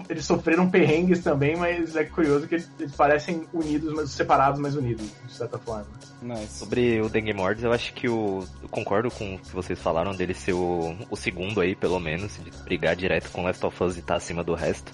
eles 0.10 0.26
sofreram 0.26 0.70
perrengues 0.70 1.22
também, 1.22 1.56
mas 1.56 1.96
é 1.96 2.04
curioso 2.04 2.48
que 2.48 2.56
eles, 2.56 2.70
eles 2.80 2.96
parecem 2.96 3.44
unidos, 3.54 3.94
mas 3.94 4.12
separados, 4.12 4.60
mas 4.60 4.76
unidos, 4.76 5.06
de 5.26 5.34
certa 5.34 5.58
forma. 5.58 5.88
Nice. 6.22 6.60
Sobre 6.60 7.02
o 7.02 7.10
Dengue 7.10 7.34
Mords, 7.34 7.64
eu 7.64 7.72
acho 7.72 7.94
que 7.94 8.08
o. 8.08 8.46
Eu 8.62 8.70
concordo 8.70 9.10
com 9.12 9.36
o 9.36 9.40
que 9.40 9.54
vocês 9.54 9.80
falaram 9.80 10.16
dele 10.16 10.34
ser 10.34 10.54
o, 10.54 10.96
o 11.10 11.16
segundo 11.16 11.62
aí, 11.62 11.76
pelo 11.76 12.00
menos, 12.00 12.40
de 12.44 12.52
brigar 12.64 12.96
direto 12.96 13.32
com 13.32 13.44
Last 13.44 13.66
of 13.66 13.84
Us 13.84 13.98
e 13.98 14.00
estar 14.00 14.16
acima 14.16 14.44
do 14.44 14.54
resto. 14.54 14.92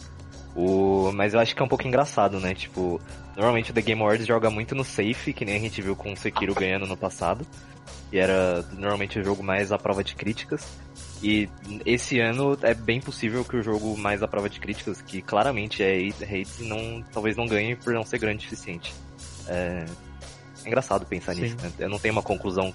O, 0.55 1.11
mas 1.13 1.35
eu 1.35 1.39
acho 1.39 1.55
que 1.55 1.61
é 1.61 1.65
um 1.65 1.67
pouco 1.67 1.87
engraçado, 1.87 2.39
né? 2.39 2.55
Tipo, 2.55 2.99
normalmente 3.35 3.69
o 3.69 3.73
The 3.73 3.81
Game 3.81 4.01
Awards 4.01 4.25
joga 4.25 4.49
muito 4.49 4.73
no 4.73 4.83
safe, 4.83 5.31
que 5.31 5.45
nem 5.45 5.55
a 5.55 5.59
gente 5.59 5.81
viu 5.81 5.95
com 5.95 6.11
o 6.11 6.17
Sekiro 6.17 6.55
ganhando 6.55 6.87
no 6.87 6.97
passado. 6.97 7.45
E 8.11 8.17
era 8.17 8.63
normalmente 8.73 9.19
o 9.19 9.23
jogo 9.23 9.43
mais 9.43 9.71
à 9.71 9.77
prova 9.77 10.03
de 10.03 10.15
críticas. 10.15 10.65
E 11.21 11.49
esse 11.85 12.19
ano 12.19 12.57
é 12.61 12.73
bem 12.73 13.01
possível 13.01 13.43
que 13.43 13.57
o 13.57 13.63
jogo 13.63 13.97
mais 13.97 14.21
à 14.21 14.27
prova 14.27 14.49
de 14.49 14.59
críticas, 14.59 15.01
que 15.01 15.21
claramente 15.21 15.81
é 15.81 15.97
Hades, 15.97 16.59
não, 16.59 17.03
talvez 17.11 17.35
não 17.35 17.47
ganhe 17.47 17.75
por 17.75 17.93
não 17.93 18.03
ser 18.03 18.19
grande 18.19 18.45
o 18.45 18.49
suficiente. 18.49 18.93
É, 19.47 19.85
é 20.63 20.67
engraçado 20.67 21.05
pensar 21.05 21.33
Sim. 21.33 21.41
nisso, 21.41 21.57
né? 21.61 21.71
Eu 21.79 21.89
não 21.89 21.97
tenho 21.97 22.13
uma 22.13 22.21
conclusão 22.21 22.73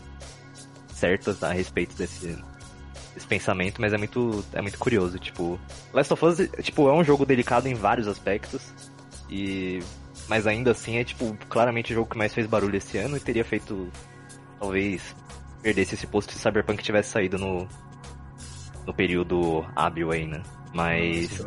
certa 0.93 1.37
a 1.47 1.53
respeito 1.53 1.97
desse, 1.97 2.37
desse 3.15 3.27
pensamento, 3.27 3.81
mas 3.81 3.93
é 3.93 3.99
muito, 3.99 4.45
é 4.53 4.61
muito 4.61 4.79
curioso. 4.79 5.19
Tipo, 5.19 5.59
Last 5.93 6.13
of 6.13 6.25
Us 6.25 6.39
tipo, 6.63 6.89
é 6.89 6.93
um 6.93 7.05
jogo 7.05 7.25
delicado 7.25 7.69
em 7.69 7.75
vários 7.75 8.09
aspectos. 8.09 8.73
E. 9.31 9.81
Mas 10.29 10.47
ainda 10.47 10.71
assim 10.71 10.97
é 10.97 11.05
tipo, 11.05 11.37
claramente 11.49 11.93
o 11.93 11.97
jogo 11.97 12.11
que 12.11 12.17
mais 12.17 12.33
fez 12.33 12.47
barulho 12.47 12.77
esse 12.77 12.99
ano 12.99 13.17
e 13.17 13.21
teria 13.21 13.45
feito. 13.45 13.89
Talvez 14.59 15.15
perdesse 15.61 15.95
esse 15.95 16.07
posto 16.07 16.33
se 16.33 16.39
Cyberpunk 16.39 16.83
tivesse 16.83 17.11
saído 17.11 17.39
no. 17.39 17.69
No 18.87 18.93
período 18.95 19.65
hábil 19.77 20.11
aí, 20.13 20.27
né? 20.27 20.43
Mas 20.75 21.31
Se 21.31 21.45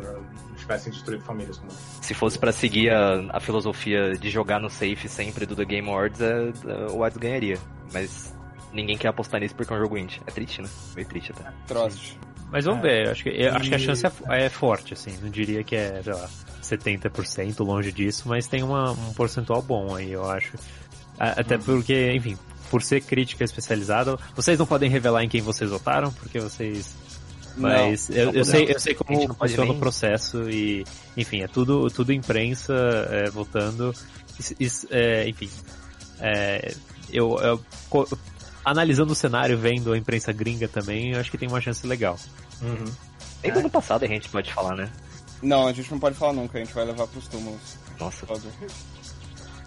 tivessem 0.56 0.92
destruído 0.92 1.24
famílias 1.24 1.58
como. 1.58 1.70
se 2.00 2.14
fosse 2.14 2.38
pra 2.38 2.52
seguir 2.52 2.90
a, 2.90 3.24
a 3.36 3.40
filosofia 3.40 4.12
de 4.16 4.30
jogar 4.30 4.60
no 4.60 4.70
safe 4.70 5.08
sempre 5.08 5.44
do 5.46 5.54
The 5.56 5.64
Game 5.64 5.88
Awards, 5.88 6.20
é, 6.20 6.52
é, 6.66 6.86
o 6.90 6.98
Wilds 6.98 7.16
ganharia. 7.18 7.58
Mas 7.92 8.32
ninguém 8.72 8.96
quer 8.96 9.08
apostar 9.08 9.40
nisso 9.40 9.54
porque 9.54 9.72
é 9.72 9.76
um 9.76 9.80
jogo 9.80 9.98
indie. 9.98 10.20
É 10.26 10.30
triste, 10.30 10.62
né? 10.62 10.68
Meio 10.94 11.08
triste 11.08 11.32
até. 11.32 11.50
Trost. 11.66 12.16
Mas 12.52 12.64
vamos 12.64 12.78
É. 12.80 12.82
ver, 12.88 13.06
eu 13.06 13.12
acho 13.12 13.22
que, 13.24 13.28
eu 13.30 13.54
acho 13.54 13.68
que 13.68 13.74
a 13.74 13.78
E- 13.78 13.80
chance 13.80 14.06
é, 14.06 14.12
é 14.44 14.48
forte, 14.48 14.94
assim. 14.94 15.16
Não 15.20 15.28
diria 15.28 15.64
que 15.64 15.74
é, 15.74 16.00
sei 16.02 16.12
lá, 16.12 16.28
70% 16.62 17.64
longe 17.64 17.90
disso, 17.90 18.28
mas 18.28 18.46
tem 18.46 18.62
uma, 18.62 18.92
um 18.92 19.12
percentual 19.14 19.60
bom 19.60 19.94
aí, 19.96 20.12
eu 20.12 20.28
acho. 20.30 20.52
Até 21.18 21.58
porque, 21.58 22.12
enfim, 22.14 22.36
por 22.70 22.82
ser 22.82 23.00
crítica 23.00 23.42
especializada, 23.42 24.16
vocês 24.34 24.58
não 24.58 24.66
podem 24.66 24.88
revelar 24.90 25.24
em 25.24 25.28
quem 25.28 25.40
vocês 25.40 25.70
votaram, 25.70 26.12
porque 26.12 26.38
vocês. 26.38 26.94
Mas 27.56 28.10
eu, 28.10 28.26
não 28.26 28.32
eu 28.34 28.44
sei, 28.44 28.64
eu 28.72 28.78
sei 28.78 28.92
A 28.92 28.96
gente 28.96 29.04
como 29.04 29.28
não 29.28 29.34
pode 29.34 29.52
funciona 29.52 29.72
o 29.72 29.78
processo 29.78 30.50
e, 30.50 30.84
enfim, 31.16 31.40
é 31.42 31.48
tudo, 31.48 31.88
tudo 31.90 32.12
imprensa 32.12 32.74
é, 33.10 33.30
votando. 33.30 33.94
Is- 34.38 34.54
is- 34.60 34.86
é, 34.90 35.28
enfim, 35.28 35.48
é, 36.20 36.74
eu, 37.10 37.38
eu- 37.38 37.64
co- 37.88 38.06
analisando 38.64 39.12
o 39.12 39.16
cenário, 39.16 39.56
vendo 39.56 39.92
a 39.92 39.98
imprensa 39.98 40.32
gringa 40.32 40.68
também, 40.68 41.12
eu 41.12 41.20
acho 41.20 41.30
que 41.30 41.38
tem 41.38 41.48
uma 41.48 41.60
chance 41.60 41.86
legal. 41.86 42.18
Uhum. 42.60 42.84
Nem 43.42 43.52
do 43.52 43.58
ano 43.60 43.70
passado 43.70 44.04
a 44.04 44.08
gente 44.08 44.28
pode 44.28 44.52
falar, 44.52 44.76
né? 44.76 44.90
Não, 45.42 45.66
a 45.66 45.72
gente 45.72 45.90
não 45.90 45.98
pode 45.98 46.16
falar 46.16 46.32
nunca, 46.32 46.58
a 46.58 46.64
gente 46.64 46.74
vai 46.74 46.84
levar 46.84 47.06
pros 47.06 47.28
túmulos. 47.28 47.76
Nossa. 47.98 48.26
Foda. 48.26 48.42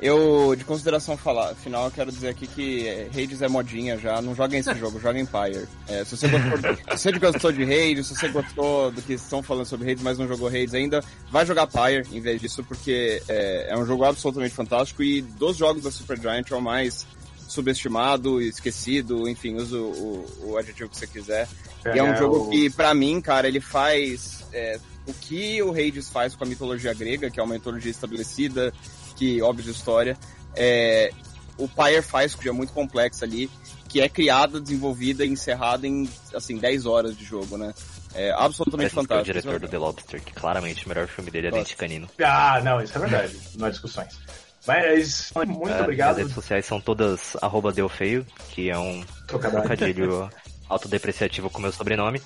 Eu, 0.01 0.55
de 0.55 0.63
consideração 0.63 1.17
fala- 1.17 1.53
final, 1.55 1.85
eu 1.85 1.91
quero 1.91 2.09
dizer 2.11 2.29
aqui 2.29 2.47
que 2.47 2.87
é, 2.87 3.09
Hades 3.13 3.41
é 3.41 3.47
modinha 3.49 3.97
já, 3.97 4.21
não 4.21 4.33
joga 4.33 4.55
esse 4.57 4.73
jogo, 4.75 4.97
joga 5.01 5.19
Empire. 5.19 5.67
É, 5.87 6.05
se, 6.05 6.15
você 6.15 6.27
gostou, 6.29 6.97
se 6.97 7.03
você 7.03 7.11
gostou 7.19 7.51
de 7.51 7.63
Hades, 7.63 8.07
se 8.07 8.15
você 8.15 8.27
gostou 8.29 8.91
do 8.91 9.01
que 9.01 9.13
estão 9.13 9.43
falando 9.43 9.65
sobre 9.65 9.91
Hades, 9.91 10.01
mas 10.03 10.17
não 10.17 10.27
jogou 10.27 10.47
Hades 10.47 10.73
ainda, 10.73 11.03
vai 11.29 11.45
jogar 11.45 11.67
Pyre 11.67 12.07
em 12.13 12.21
vez 12.21 12.39
disso, 12.39 12.63
porque 12.63 13.21
é, 13.27 13.67
é 13.71 13.77
um 13.77 13.85
jogo 13.85 14.05
absolutamente 14.05 14.55
fantástico 14.55 15.03
e 15.03 15.21
dos 15.21 15.57
jogos 15.57 15.83
da 15.83 15.91
Supergiant 15.91 16.49
é 16.49 16.55
o 16.55 16.61
mais 16.61 17.05
subestimado, 17.53 18.41
esquecido, 18.41 19.27
enfim, 19.27 19.55
usa 19.55 19.75
o, 19.77 20.23
o, 20.43 20.49
o 20.51 20.57
adjetivo 20.57 20.89
que 20.89 20.97
você 20.97 21.07
quiser. 21.07 21.47
E 21.93 21.97
é 21.99 22.03
um 22.03 22.15
jogo 22.15 22.45
o- 22.45 22.49
que, 22.49 22.69
pra 22.69 22.93
mim, 22.93 23.19
cara, 23.19 23.47
ele 23.47 23.59
faz 23.59 24.45
é, 24.53 24.79
o 25.07 25.13
que 25.13 25.61
o 25.61 25.71
Hades 25.71 26.09
faz 26.09 26.35
com 26.35 26.43
a 26.43 26.47
mitologia 26.47 26.93
grega, 26.93 27.29
que 27.29 27.39
é 27.39 27.43
uma 27.43 27.55
mitologia 27.55 27.91
estabelecida, 27.91 28.71
que, 29.19 29.41
óbvio, 29.41 29.63
de 29.65 29.71
história. 29.71 30.17
É, 30.55 31.11
o 31.57 31.67
Pyre 31.67 32.01
faz, 32.01 32.33
que 32.33 32.47
é 32.47 32.51
muito 32.51 32.71
complexo 32.73 33.23
ali, 33.25 33.49
que 33.89 33.99
é 34.01 34.07
criada, 34.07 34.59
desenvolvida 34.61 35.25
e 35.25 35.29
encerrada 35.29 35.85
em, 35.85 36.09
assim, 36.33 36.57
10 36.57 36.85
horas 36.85 37.17
de 37.17 37.25
jogo, 37.25 37.57
né? 37.57 37.73
É 38.15 38.31
absolutamente 38.31 38.93
Parece 38.93 38.95
que 38.95 38.99
é 38.99 39.01
o 39.01 39.03
fantástico. 39.03 39.33
diretor 39.33 39.59
do 39.59 39.67
The 39.67 39.77
Lobster, 39.77 40.23
que 40.23 40.33
claramente 40.33 40.85
o 40.85 40.89
melhor 40.89 41.07
filme 41.07 41.29
dele 41.29 41.47
é. 41.47 41.51
Dente 41.51 41.75
Canino. 41.75 42.09
Ah, 42.23 42.59
não, 42.63 42.81
isso 42.81 42.97
é 42.97 43.01
verdade. 43.01 43.37
Não 43.55 43.67
há 43.67 43.69
discussões. 43.69 44.17
Mas, 44.65 45.31
muito 45.35 45.69
É, 45.69 45.81
obrigado. 45.81 46.11
As 46.11 46.17
redes 46.17 46.33
sociais 46.33 46.65
são 46.65 46.79
todas 46.81 47.35
arroba 47.41 47.71
Deu 47.71 47.87
Feio, 47.89 48.25
que 48.51 48.69
é 48.69 48.77
um 48.77 49.03
Trocadilho. 49.27 49.61
trocadilho 49.61 50.29
autodepreciativo 50.67 51.49
com 51.49 51.61
meu 51.61 51.71
sobrenome. 51.71 52.21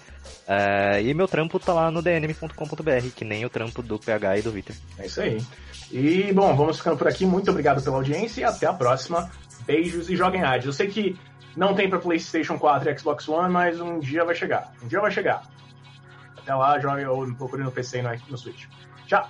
É, 0.47 1.01
e 1.01 1.13
meu 1.13 1.27
trampo 1.27 1.59
tá 1.59 1.73
lá 1.73 1.89
no 1.89 2.01
dnm.com.br, 2.01 3.07
que 3.15 3.23
nem 3.23 3.45
o 3.45 3.49
trampo 3.49 3.81
do 3.81 3.97
PH 3.97 4.37
e 4.37 4.41
do 4.41 4.51
Victor. 4.51 4.75
É 4.99 5.05
isso 5.05 5.21
aí. 5.21 5.41
E, 5.91 6.33
bom, 6.33 6.55
vamos 6.55 6.77
ficando 6.77 6.97
por 6.97 7.07
aqui. 7.07 7.25
Muito 7.25 7.49
obrigado 7.51 7.81
pela 7.81 7.97
audiência 7.97 8.41
e 8.41 8.43
até 8.43 8.65
a 8.65 8.73
próxima. 8.73 9.29
Beijos 9.65 10.09
e 10.09 10.15
joguem 10.15 10.43
Hades. 10.43 10.65
Eu 10.65 10.73
sei 10.73 10.87
que 10.87 11.17
não 11.55 11.75
tem 11.75 11.89
pra 11.89 11.99
PlayStation 11.99 12.57
4 12.57 12.89
e 12.89 12.97
Xbox 12.97 13.27
One, 13.29 13.51
mas 13.51 13.79
um 13.79 13.99
dia 13.99 14.25
vai 14.25 14.35
chegar. 14.35 14.73
Um 14.83 14.87
dia 14.87 14.99
vai 14.99 15.11
chegar. 15.11 15.43
Até 16.37 16.53
lá, 16.53 16.79
jogue 16.79 17.05
ou 17.05 17.33
procure 17.35 17.63
no 17.63 17.71
PC 17.71 17.99
e 17.99 18.31
no 18.31 18.37
Switch. 18.37 18.65
Tchau! 19.07 19.29